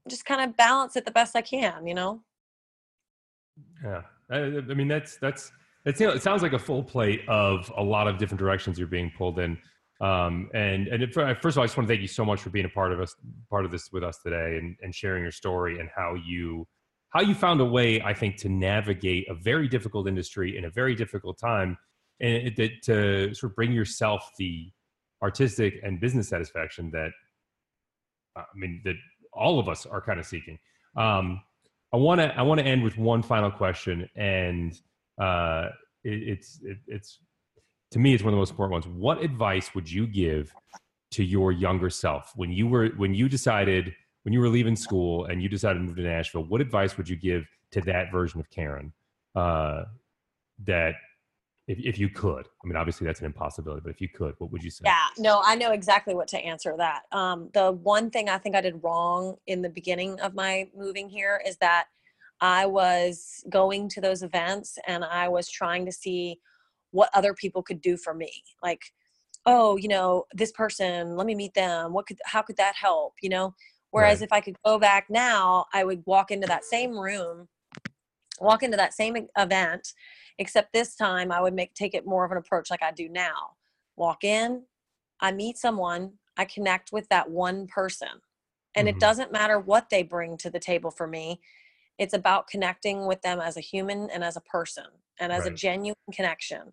just 0.09 0.24
kind 0.24 0.40
of 0.40 0.57
balance 0.57 0.96
it 0.96 1.05
the 1.05 1.11
best 1.11 1.36
I 1.36 1.42
can. 1.42 1.86
You 1.86 1.94
know. 1.94 2.22
Yeah, 3.84 4.03
I, 4.30 4.36
I 4.38 4.74
mean 4.74 4.88
that's 4.88 5.16
that's 5.18 5.53
it, 5.84 6.00
it 6.00 6.22
sounds 6.22 6.42
like 6.42 6.53
a 6.53 6.59
full 6.59 6.82
plate 6.82 7.22
of 7.28 7.70
a 7.76 7.82
lot 7.82 8.07
of 8.07 8.18
different 8.18 8.38
directions 8.38 8.78
you're 8.78 8.86
being 8.88 9.12
pulled 9.16 9.38
in. 9.38 9.59
Um, 10.00 10.50
and 10.53 10.88
and 10.88 11.03
it, 11.03 11.14
first 11.14 11.55
of 11.55 11.59
all, 11.59 11.62
I 11.62 11.66
just 11.66 11.76
want 11.76 11.88
to 11.88 11.92
thank 11.92 12.03
you 12.03 12.09
so 12.09 12.24
much 12.24 12.40
for 12.40 12.50
being 12.50 12.64
a 12.64 12.68
part 12.68 12.92
of 12.92 13.00
us, 13.00 13.14
part 13.50 13.64
of 13.64 13.70
this 13.70 13.90
with 13.92 14.03
us 14.03 14.18
today, 14.22 14.59
and, 14.59 14.76
and 14.82 14.94
sharing 14.94 15.22
your 15.22 15.32
story 15.32 15.78
and 15.78 15.88
how 15.94 16.14
you 16.14 16.66
how 17.11 17.20
you 17.20 17.34
found 17.34 17.61
a 17.61 17.64
way, 17.64 18.00
I 18.00 18.14
think, 18.14 18.36
to 18.38 18.48
navigate 18.48 19.28
a 19.28 19.34
very 19.34 19.68
difficult 19.68 20.09
industry 20.09 20.57
in 20.57 20.64
a 20.64 20.70
very 20.70 20.94
difficult 20.94 21.38
time, 21.38 21.76
and 22.20 22.59
it, 22.59 22.82
to 22.84 23.34
sort 23.34 23.53
of 23.53 23.57
bring 23.57 23.72
yourself 23.72 24.30
the 24.38 24.72
artistic 25.22 25.74
and 25.84 26.00
business 26.00 26.28
satisfaction 26.28 26.90
that 26.92 27.11
I 28.36 28.42
mean 28.57 28.80
that 28.84 28.96
all 29.32 29.58
of 29.58 29.68
us 29.68 29.86
are 29.86 30.00
kind 30.00 30.20
of 30.20 30.26
seeking. 30.26 30.58
Um, 30.96 31.42
I 31.92 31.96
want 31.96 32.20
to 32.20 32.28
I 32.36 32.42
want 32.42 32.60
to 32.60 32.66
end 32.66 32.82
with 32.82 32.96
one 32.96 33.22
final 33.22 33.50
question, 33.50 34.08
and 34.16 34.78
uh, 35.20 35.68
it, 36.04 36.28
it's 36.28 36.60
it, 36.62 36.78
it's 36.86 37.18
to 37.90 37.98
me 37.98 38.14
it's 38.14 38.22
one 38.22 38.32
of 38.32 38.36
the 38.36 38.40
most 38.40 38.50
important 38.50 38.72
ones. 38.72 38.86
What 38.86 39.22
advice 39.22 39.74
would 39.74 39.90
you 39.90 40.06
give 40.06 40.54
to 41.12 41.24
your 41.24 41.52
younger 41.52 41.90
self 41.90 42.32
when 42.34 42.50
you 42.50 42.66
were 42.66 42.88
when 42.96 43.14
you 43.14 43.28
decided 43.28 43.94
when 44.22 44.32
you 44.32 44.40
were 44.40 44.48
leaving 44.48 44.76
school 44.76 45.26
and 45.26 45.42
you 45.42 45.48
decided 45.48 45.80
to 45.80 45.84
move 45.84 45.96
to 45.96 46.02
Nashville? 46.02 46.44
What 46.44 46.60
advice 46.60 46.96
would 46.96 47.08
you 47.08 47.16
give 47.16 47.46
to 47.72 47.80
that 47.82 48.10
version 48.10 48.40
of 48.40 48.48
Karen? 48.50 48.92
Uh, 49.34 49.84
that 50.64 50.94
if, 51.68 51.78
if 51.78 51.98
you 51.98 52.08
could 52.08 52.46
i 52.64 52.66
mean 52.66 52.76
obviously 52.76 53.06
that's 53.06 53.20
an 53.20 53.26
impossibility 53.26 53.80
but 53.84 53.90
if 53.90 54.00
you 54.00 54.08
could 54.08 54.34
what 54.38 54.50
would 54.50 54.62
you 54.62 54.70
say 54.70 54.82
yeah 54.84 55.06
no 55.18 55.42
i 55.44 55.54
know 55.54 55.70
exactly 55.70 56.14
what 56.14 56.28
to 56.28 56.38
answer 56.38 56.74
that 56.76 57.02
um, 57.12 57.48
the 57.54 57.72
one 57.72 58.10
thing 58.10 58.28
i 58.28 58.36
think 58.38 58.56
i 58.56 58.60
did 58.60 58.80
wrong 58.82 59.36
in 59.46 59.62
the 59.62 59.68
beginning 59.68 60.18
of 60.20 60.34
my 60.34 60.68
moving 60.74 61.08
here 61.08 61.40
is 61.46 61.56
that 61.58 61.86
I 62.42 62.66
was 62.66 63.44
going 63.48 63.88
to 63.90 64.00
those 64.00 64.24
events 64.24 64.76
and 64.88 65.04
I 65.04 65.28
was 65.28 65.48
trying 65.48 65.86
to 65.86 65.92
see 65.92 66.40
what 66.90 67.08
other 67.14 67.34
people 67.34 67.62
could 67.62 67.80
do 67.80 67.96
for 67.96 68.12
me. 68.12 68.42
Like, 68.62 68.82
oh, 69.46 69.76
you 69.76 69.86
know, 69.86 70.24
this 70.34 70.50
person, 70.50 71.16
let 71.16 71.26
me 71.26 71.36
meet 71.36 71.54
them. 71.54 71.92
What 71.92 72.06
could, 72.06 72.18
how 72.24 72.42
could 72.42 72.56
that 72.56 72.74
help? 72.74 73.14
You 73.22 73.30
know? 73.30 73.54
Whereas 73.92 74.20
right. 74.20 74.26
if 74.26 74.32
I 74.32 74.40
could 74.40 74.56
go 74.64 74.78
back 74.78 75.06
now, 75.08 75.66
I 75.72 75.84
would 75.84 76.02
walk 76.04 76.32
into 76.32 76.48
that 76.48 76.64
same 76.64 76.98
room, 76.98 77.46
walk 78.40 78.62
into 78.62 78.76
that 78.76 78.94
same 78.94 79.28
event, 79.36 79.92
except 80.38 80.72
this 80.72 80.96
time 80.96 81.30
I 81.30 81.40
would 81.40 81.54
make, 81.54 81.74
take 81.74 81.94
it 81.94 82.06
more 82.06 82.24
of 82.24 82.32
an 82.32 82.38
approach 82.38 82.70
like 82.70 82.82
I 82.82 82.92
do 82.92 83.08
now. 83.08 83.56
Walk 83.96 84.24
in, 84.24 84.62
I 85.20 85.32
meet 85.32 85.58
someone, 85.58 86.12
I 86.36 86.44
connect 86.44 86.92
with 86.92 87.08
that 87.10 87.30
one 87.30 87.66
person. 87.66 88.08
And 88.74 88.88
mm-hmm. 88.88 88.96
it 88.96 89.00
doesn't 89.00 89.32
matter 89.32 89.58
what 89.58 89.90
they 89.90 90.02
bring 90.02 90.36
to 90.38 90.50
the 90.50 90.58
table 90.58 90.90
for 90.90 91.06
me 91.06 91.40
it's 91.98 92.14
about 92.14 92.48
connecting 92.48 93.06
with 93.06 93.22
them 93.22 93.40
as 93.40 93.56
a 93.56 93.60
human 93.60 94.08
and 94.10 94.24
as 94.24 94.36
a 94.36 94.40
person 94.40 94.86
and 95.20 95.32
as 95.32 95.44
right. 95.44 95.52
a 95.52 95.54
genuine 95.54 95.94
connection. 96.12 96.72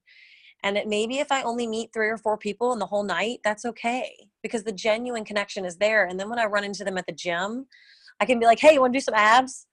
And 0.64 0.78
it 0.78 0.88
maybe 0.88 1.20
if 1.20 1.32
I 1.32 1.44
only 1.44 1.68
meet 1.68 1.92
three 1.94 2.10
or 2.10 2.18
four 2.18 2.38
people 2.38 2.74
in 2.74 2.80
the 2.80 2.86
whole 2.86 3.04
night, 3.04 3.40
that's 3.44 3.66
okay 3.66 4.12
because 4.44 4.64
the 4.64 4.72
genuine 4.72 5.24
connection 5.24 5.66
is 5.66 5.78
there. 5.78 6.06
And 6.06 6.20
then 6.20 6.30
when 6.30 6.40
I 6.40 6.46
run 6.46 6.64
into 6.64 6.84
them 6.84 6.98
at 6.98 7.06
the 7.06 7.14
gym, 7.14 7.68
I 8.20 8.26
can 8.26 8.40
be 8.40 8.46
like, 8.46 8.60
hey, 8.60 8.74
you 8.74 8.82
want 8.82 8.94
to 8.94 9.00
do 9.00 9.04
some 9.04 9.14
abs? 9.14 9.68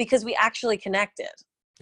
Because 0.00 0.24
we 0.24 0.34
actually 0.34 0.78
connected, 0.78 1.28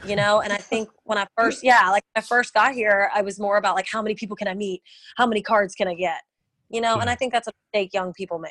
you 0.05 0.16
know? 0.21 0.41
And 0.41 0.53
I 0.53 0.59
think 0.59 0.89
when 1.05 1.19
I 1.19 1.27
first, 1.37 1.62
yeah, 1.62 1.89
like 1.91 2.03
when 2.14 2.23
I 2.23 2.27
first 2.27 2.53
got 2.53 2.75
here, 2.75 3.11
I 3.14 3.23
was 3.23 3.39
more 3.39 3.57
about 3.57 3.77
like, 3.77 3.87
how 3.91 4.03
many 4.03 4.14
people 4.14 4.37
can 4.37 4.49
I 4.49 4.55
meet? 4.55 4.83
How 5.16 5.27
many 5.27 5.43
cards 5.43 5.75
can 5.75 5.89
I 5.89 5.95
get? 5.95 6.21
You 6.69 6.81
know? 6.81 6.97
Yeah. 6.97 7.03
And 7.03 7.11
I 7.11 7.14
think 7.14 7.33
that's 7.33 7.49
a 7.49 7.53
mistake 7.73 7.95
young 7.95 8.12
people 8.12 8.39
make. 8.39 8.51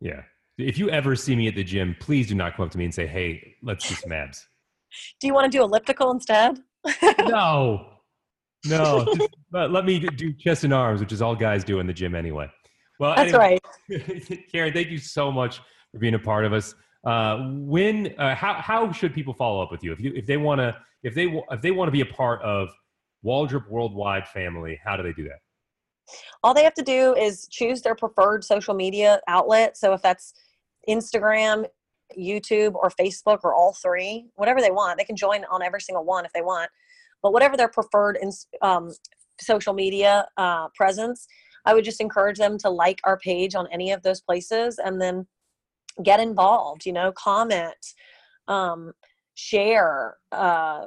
Yeah 0.00 0.22
if 0.58 0.76
you 0.76 0.90
ever 0.90 1.14
see 1.14 1.36
me 1.36 1.46
at 1.48 1.54
the 1.54 1.64
gym, 1.64 1.96
please 2.00 2.26
do 2.26 2.34
not 2.34 2.56
come 2.56 2.66
up 2.66 2.72
to 2.72 2.78
me 2.78 2.84
and 2.84 2.94
say, 2.94 3.06
"Hey, 3.06 3.54
let's 3.62 3.88
do 3.88 3.94
some 3.94 4.12
abs." 4.12 4.46
Do 5.20 5.26
you 5.26 5.34
want 5.34 5.50
to 5.50 5.56
do 5.56 5.62
elliptical 5.62 6.10
instead? 6.10 6.60
no, 7.26 7.86
no. 8.66 9.04
Just, 9.14 9.30
let 9.52 9.84
me 9.84 9.98
do 9.98 10.32
chest 10.32 10.64
and 10.64 10.72
arms, 10.72 11.00
which 11.00 11.12
is 11.12 11.20
all 11.20 11.36
guys 11.36 11.62
do 11.62 11.78
in 11.78 11.86
the 11.86 11.92
gym 11.92 12.14
anyway. 12.14 12.50
Well, 12.98 13.14
that's 13.14 13.34
anyway, 13.34 13.58
right. 13.90 14.48
Karen, 14.50 14.72
thank 14.72 14.88
you 14.88 14.96
so 14.96 15.30
much 15.30 15.60
for 15.92 15.98
being 15.98 16.14
a 16.14 16.18
part 16.18 16.46
of 16.46 16.54
us. 16.54 16.74
Uh, 17.04 17.38
when, 17.52 18.14
uh, 18.18 18.34
how, 18.34 18.54
how 18.54 18.92
should 18.92 19.14
people 19.14 19.32
follow 19.32 19.62
up 19.62 19.70
with 19.70 19.82
you 19.82 19.92
if 19.92 20.00
you 20.00 20.12
if 20.14 20.26
they 20.26 20.36
want 20.36 20.58
to 20.58 20.76
if 21.02 21.14
they 21.14 21.26
if 21.50 21.62
they 21.62 21.70
want 21.70 21.86
to 21.88 21.92
be 21.92 22.00
a 22.00 22.06
part 22.06 22.42
of 22.42 22.68
Waldrup 23.24 23.68
Worldwide 23.68 24.26
family? 24.28 24.78
How 24.84 24.96
do 24.96 25.02
they 25.02 25.12
do 25.12 25.24
that? 25.24 25.38
All 26.42 26.54
they 26.54 26.64
have 26.64 26.74
to 26.74 26.82
do 26.82 27.14
is 27.14 27.46
choose 27.50 27.82
their 27.82 27.94
preferred 27.94 28.42
social 28.44 28.74
media 28.74 29.20
outlet. 29.28 29.76
So 29.76 29.92
if 29.92 30.02
that's 30.02 30.32
Instagram, 30.88 31.66
YouTube, 32.18 32.74
or 32.74 32.90
Facebook, 32.90 33.40
or 33.44 33.54
all 33.54 33.74
three, 33.74 34.26
whatever 34.36 34.60
they 34.60 34.70
want. 34.70 34.98
They 34.98 35.04
can 35.04 35.16
join 35.16 35.44
on 35.50 35.62
every 35.62 35.80
single 35.80 36.04
one 36.04 36.24
if 36.24 36.32
they 36.32 36.40
want. 36.40 36.70
But 37.22 37.32
whatever 37.32 37.56
their 37.56 37.68
preferred 37.68 38.16
in, 38.20 38.30
um, 38.62 38.92
social 39.40 39.72
media 39.72 40.26
uh, 40.36 40.68
presence, 40.74 41.26
I 41.64 41.74
would 41.74 41.84
just 41.84 42.00
encourage 42.00 42.38
them 42.38 42.58
to 42.58 42.70
like 42.70 43.00
our 43.04 43.18
page 43.18 43.54
on 43.54 43.68
any 43.70 43.92
of 43.92 44.02
those 44.02 44.20
places 44.20 44.78
and 44.82 45.00
then 45.00 45.26
get 46.02 46.20
involved 46.20 46.86
you 46.86 46.92
know 46.92 47.12
comment 47.12 47.94
um, 48.48 48.92
share 49.34 50.16
uh, 50.32 50.86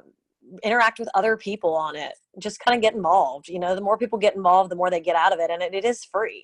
interact 0.64 1.00
with 1.00 1.08
other 1.14 1.38
people 1.38 1.74
on 1.74 1.96
it. 1.96 2.14
Just 2.40 2.60
kind 2.60 2.76
of 2.76 2.82
get 2.82 2.94
involved 2.94 3.48
you 3.48 3.60
know 3.60 3.76
the 3.76 3.82
more 3.82 3.98
people 3.98 4.20
get 4.20 4.36
involved 4.36 4.70
the 4.70 4.76
more 4.76 4.90
they 4.90 5.00
get 5.00 5.16
out 5.16 5.34
of 5.34 5.40
it 5.40 5.50
and 5.50 5.62
it, 5.62 5.74
it 5.74 5.86
is 5.86 6.04
free. 6.04 6.44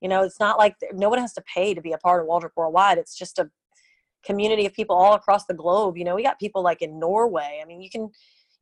You 0.00 0.08
know 0.08 0.22
it's 0.22 0.38
not 0.38 0.58
like 0.58 0.76
no 0.92 1.08
one 1.08 1.18
has 1.18 1.32
to 1.34 1.42
pay 1.52 1.74
to 1.74 1.80
be 1.80 1.92
a 1.92 1.98
part 1.98 2.22
of 2.22 2.28
waldrup 2.28 2.50
worldwide. 2.56 2.98
It's 2.98 3.16
just 3.16 3.38
a 3.38 3.50
community 4.24 4.66
of 4.66 4.72
people 4.72 4.94
all 4.94 5.14
across 5.14 5.46
the 5.46 5.54
globe 5.54 5.98
you 5.98 6.04
know 6.04 6.14
we 6.14 6.22
got 6.22 6.38
people 6.38 6.62
like 6.62 6.82
in 6.82 6.98
norway. 6.98 7.60
I 7.62 7.66
mean 7.66 7.80
you 7.80 7.90
can 7.90 8.10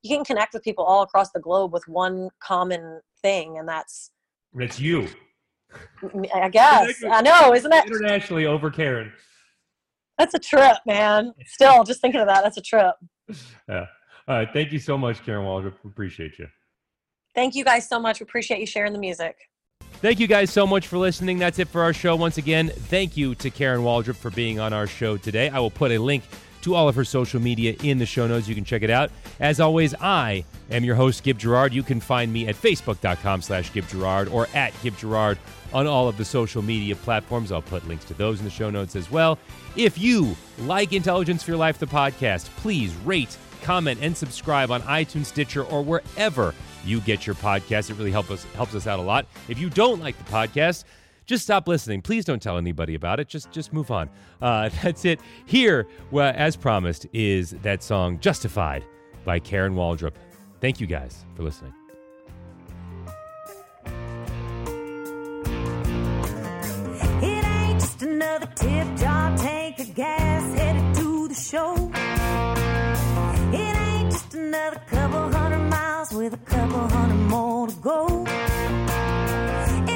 you 0.02 0.16
can 0.16 0.24
connect 0.24 0.54
with 0.54 0.62
people 0.62 0.84
all 0.84 1.02
across 1.02 1.32
the 1.32 1.40
globe 1.40 1.72
with 1.72 1.86
one 1.86 2.30
common 2.40 3.00
thing 3.20 3.58
and 3.58 3.68
that's 3.68 4.10
it's 4.58 4.80
you. 4.80 5.08
I 6.34 6.48
guess. 6.48 7.04
I 7.08 7.20
know 7.22 7.54
isn't 7.54 7.72
it? 7.72 7.86
internationally 7.86 8.46
over 8.46 8.70
karen 8.70 9.12
that's 10.20 10.34
a 10.34 10.38
trip 10.38 10.76
man 10.86 11.32
still 11.46 11.82
just 11.82 12.00
thinking 12.00 12.20
of 12.20 12.26
that 12.26 12.42
that's 12.42 12.58
a 12.58 12.62
trip 12.62 12.94
yeah 13.68 13.86
all 14.28 14.36
right 14.36 14.48
thank 14.52 14.70
you 14.72 14.78
so 14.78 14.98
much 14.98 15.24
karen 15.24 15.44
waldrup 15.44 15.74
appreciate 15.84 16.38
you 16.38 16.46
thank 17.34 17.54
you 17.54 17.64
guys 17.64 17.88
so 17.88 17.98
much 17.98 18.20
we 18.20 18.24
appreciate 18.24 18.60
you 18.60 18.66
sharing 18.66 18.92
the 18.92 18.98
music 18.98 19.36
Thank 20.02 20.18
you 20.18 20.26
guys 20.26 20.50
so 20.50 20.66
much 20.66 20.86
for 20.86 20.96
listening. 20.96 21.38
That's 21.38 21.58
it 21.58 21.68
for 21.68 21.82
our 21.82 21.92
show. 21.92 22.16
Once 22.16 22.38
again, 22.38 22.70
thank 22.70 23.18
you 23.18 23.34
to 23.34 23.50
Karen 23.50 23.82
Waldrup 23.82 24.16
for 24.16 24.30
being 24.30 24.58
on 24.58 24.72
our 24.72 24.86
show 24.86 25.18
today. 25.18 25.50
I 25.50 25.58
will 25.58 25.70
put 25.70 25.92
a 25.92 25.98
link 25.98 26.24
to 26.62 26.74
all 26.74 26.88
of 26.88 26.94
her 26.94 27.04
social 27.04 27.38
media 27.38 27.76
in 27.82 27.98
the 27.98 28.06
show 28.06 28.26
notes. 28.26 28.48
You 28.48 28.54
can 28.54 28.64
check 28.64 28.82
it 28.82 28.88
out. 28.88 29.10
As 29.40 29.60
always, 29.60 29.94
I 30.00 30.46
am 30.70 30.84
your 30.84 30.94
host, 30.94 31.22
Gib 31.22 31.38
Gerard. 31.38 31.74
You 31.74 31.82
can 31.82 32.00
find 32.00 32.32
me 32.32 32.48
at 32.48 32.54
facebook.com 32.54 33.42
slash 33.42 33.74
Gib 33.74 33.88
Gerard 33.88 34.28
or 34.28 34.46
at 34.54 34.72
Gib 34.82 34.96
Gerard 34.96 35.36
on 35.72 35.86
all 35.86 36.08
of 36.08 36.16
the 36.16 36.24
social 36.24 36.62
media 36.62 36.96
platforms. 36.96 37.52
I'll 37.52 37.62
put 37.62 37.86
links 37.86 38.04
to 38.06 38.14
those 38.14 38.38
in 38.38 38.44
the 38.44 38.50
show 38.50 38.70
notes 38.70 38.96
as 38.96 39.10
well. 39.10 39.38
If 39.76 39.98
you 39.98 40.36
like 40.58 40.92
Intelligence 40.92 41.42
for 41.42 41.52
Your 41.52 41.58
Life, 41.58 41.78
the 41.78 41.86
podcast, 41.86 42.44
please 42.56 42.94
rate, 43.04 43.36
comment, 43.62 44.00
and 44.02 44.16
subscribe 44.16 44.70
on 44.70 44.82
iTunes, 44.82 45.26
Stitcher, 45.26 45.64
or 45.64 45.82
wherever 45.82 46.54
you 46.84 47.00
get 47.00 47.26
your 47.26 47.36
podcast. 47.36 47.90
It 47.90 47.96
really 47.96 48.10
helps 48.10 48.30
us 48.30 48.44
helps 48.54 48.74
us 48.74 48.86
out 48.86 48.98
a 48.98 49.02
lot. 49.02 49.26
If 49.48 49.58
you 49.58 49.70
don't 49.70 50.00
like 50.00 50.16
the 50.18 50.30
podcast, 50.30 50.84
just 51.26 51.44
stop 51.44 51.68
listening. 51.68 52.02
Please 52.02 52.24
don't 52.24 52.42
tell 52.42 52.58
anybody 52.58 52.94
about 52.94 53.20
it. 53.20 53.28
Just 53.28 53.50
just 53.50 53.72
move 53.72 53.90
on. 53.90 54.10
Uh, 54.40 54.68
that's 54.82 55.04
it. 55.04 55.20
Here, 55.46 55.86
well, 56.10 56.32
as 56.36 56.56
promised, 56.56 57.06
is 57.12 57.50
that 57.62 57.82
song 57.82 58.18
"Justified" 58.20 58.84
by 59.24 59.38
Karen 59.38 59.74
Waldrup. 59.74 60.14
Thank 60.60 60.80
you 60.80 60.86
guys 60.86 61.24
for 61.36 61.42
listening. 61.42 61.79
Another 68.30 68.52
tip 68.54 68.86
jar 68.96 69.36
tank 69.38 69.80
of 69.80 69.92
gas 69.92 70.54
headed 70.54 70.94
to 70.94 71.26
the 71.26 71.34
show. 71.34 71.74
It 73.52 73.76
ain't 73.88 74.12
just 74.12 74.34
another 74.34 74.80
couple 74.86 75.32
hundred 75.32 75.68
miles 75.68 76.12
with 76.12 76.34
a 76.34 76.42
couple 76.52 76.86
hundred 76.96 77.24
more 77.28 77.66
to 77.66 77.74
go. 77.74 78.24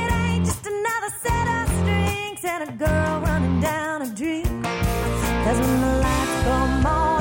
It 0.01 0.13
ain't 0.25 0.45
just 0.47 0.67
another 0.67 1.13
set 1.23 1.47
of 1.59 1.69
strings 1.79 2.45
and 2.45 2.63
a 2.71 2.73
girl 2.73 3.21
running 3.21 3.61
down 3.61 4.03
a 4.03 4.09
dream. 4.13 4.63
Cause 5.45 5.59
when 5.61 5.81
the 5.81 5.93
lights 6.03 6.43
come 6.43 6.87
on 6.87 7.14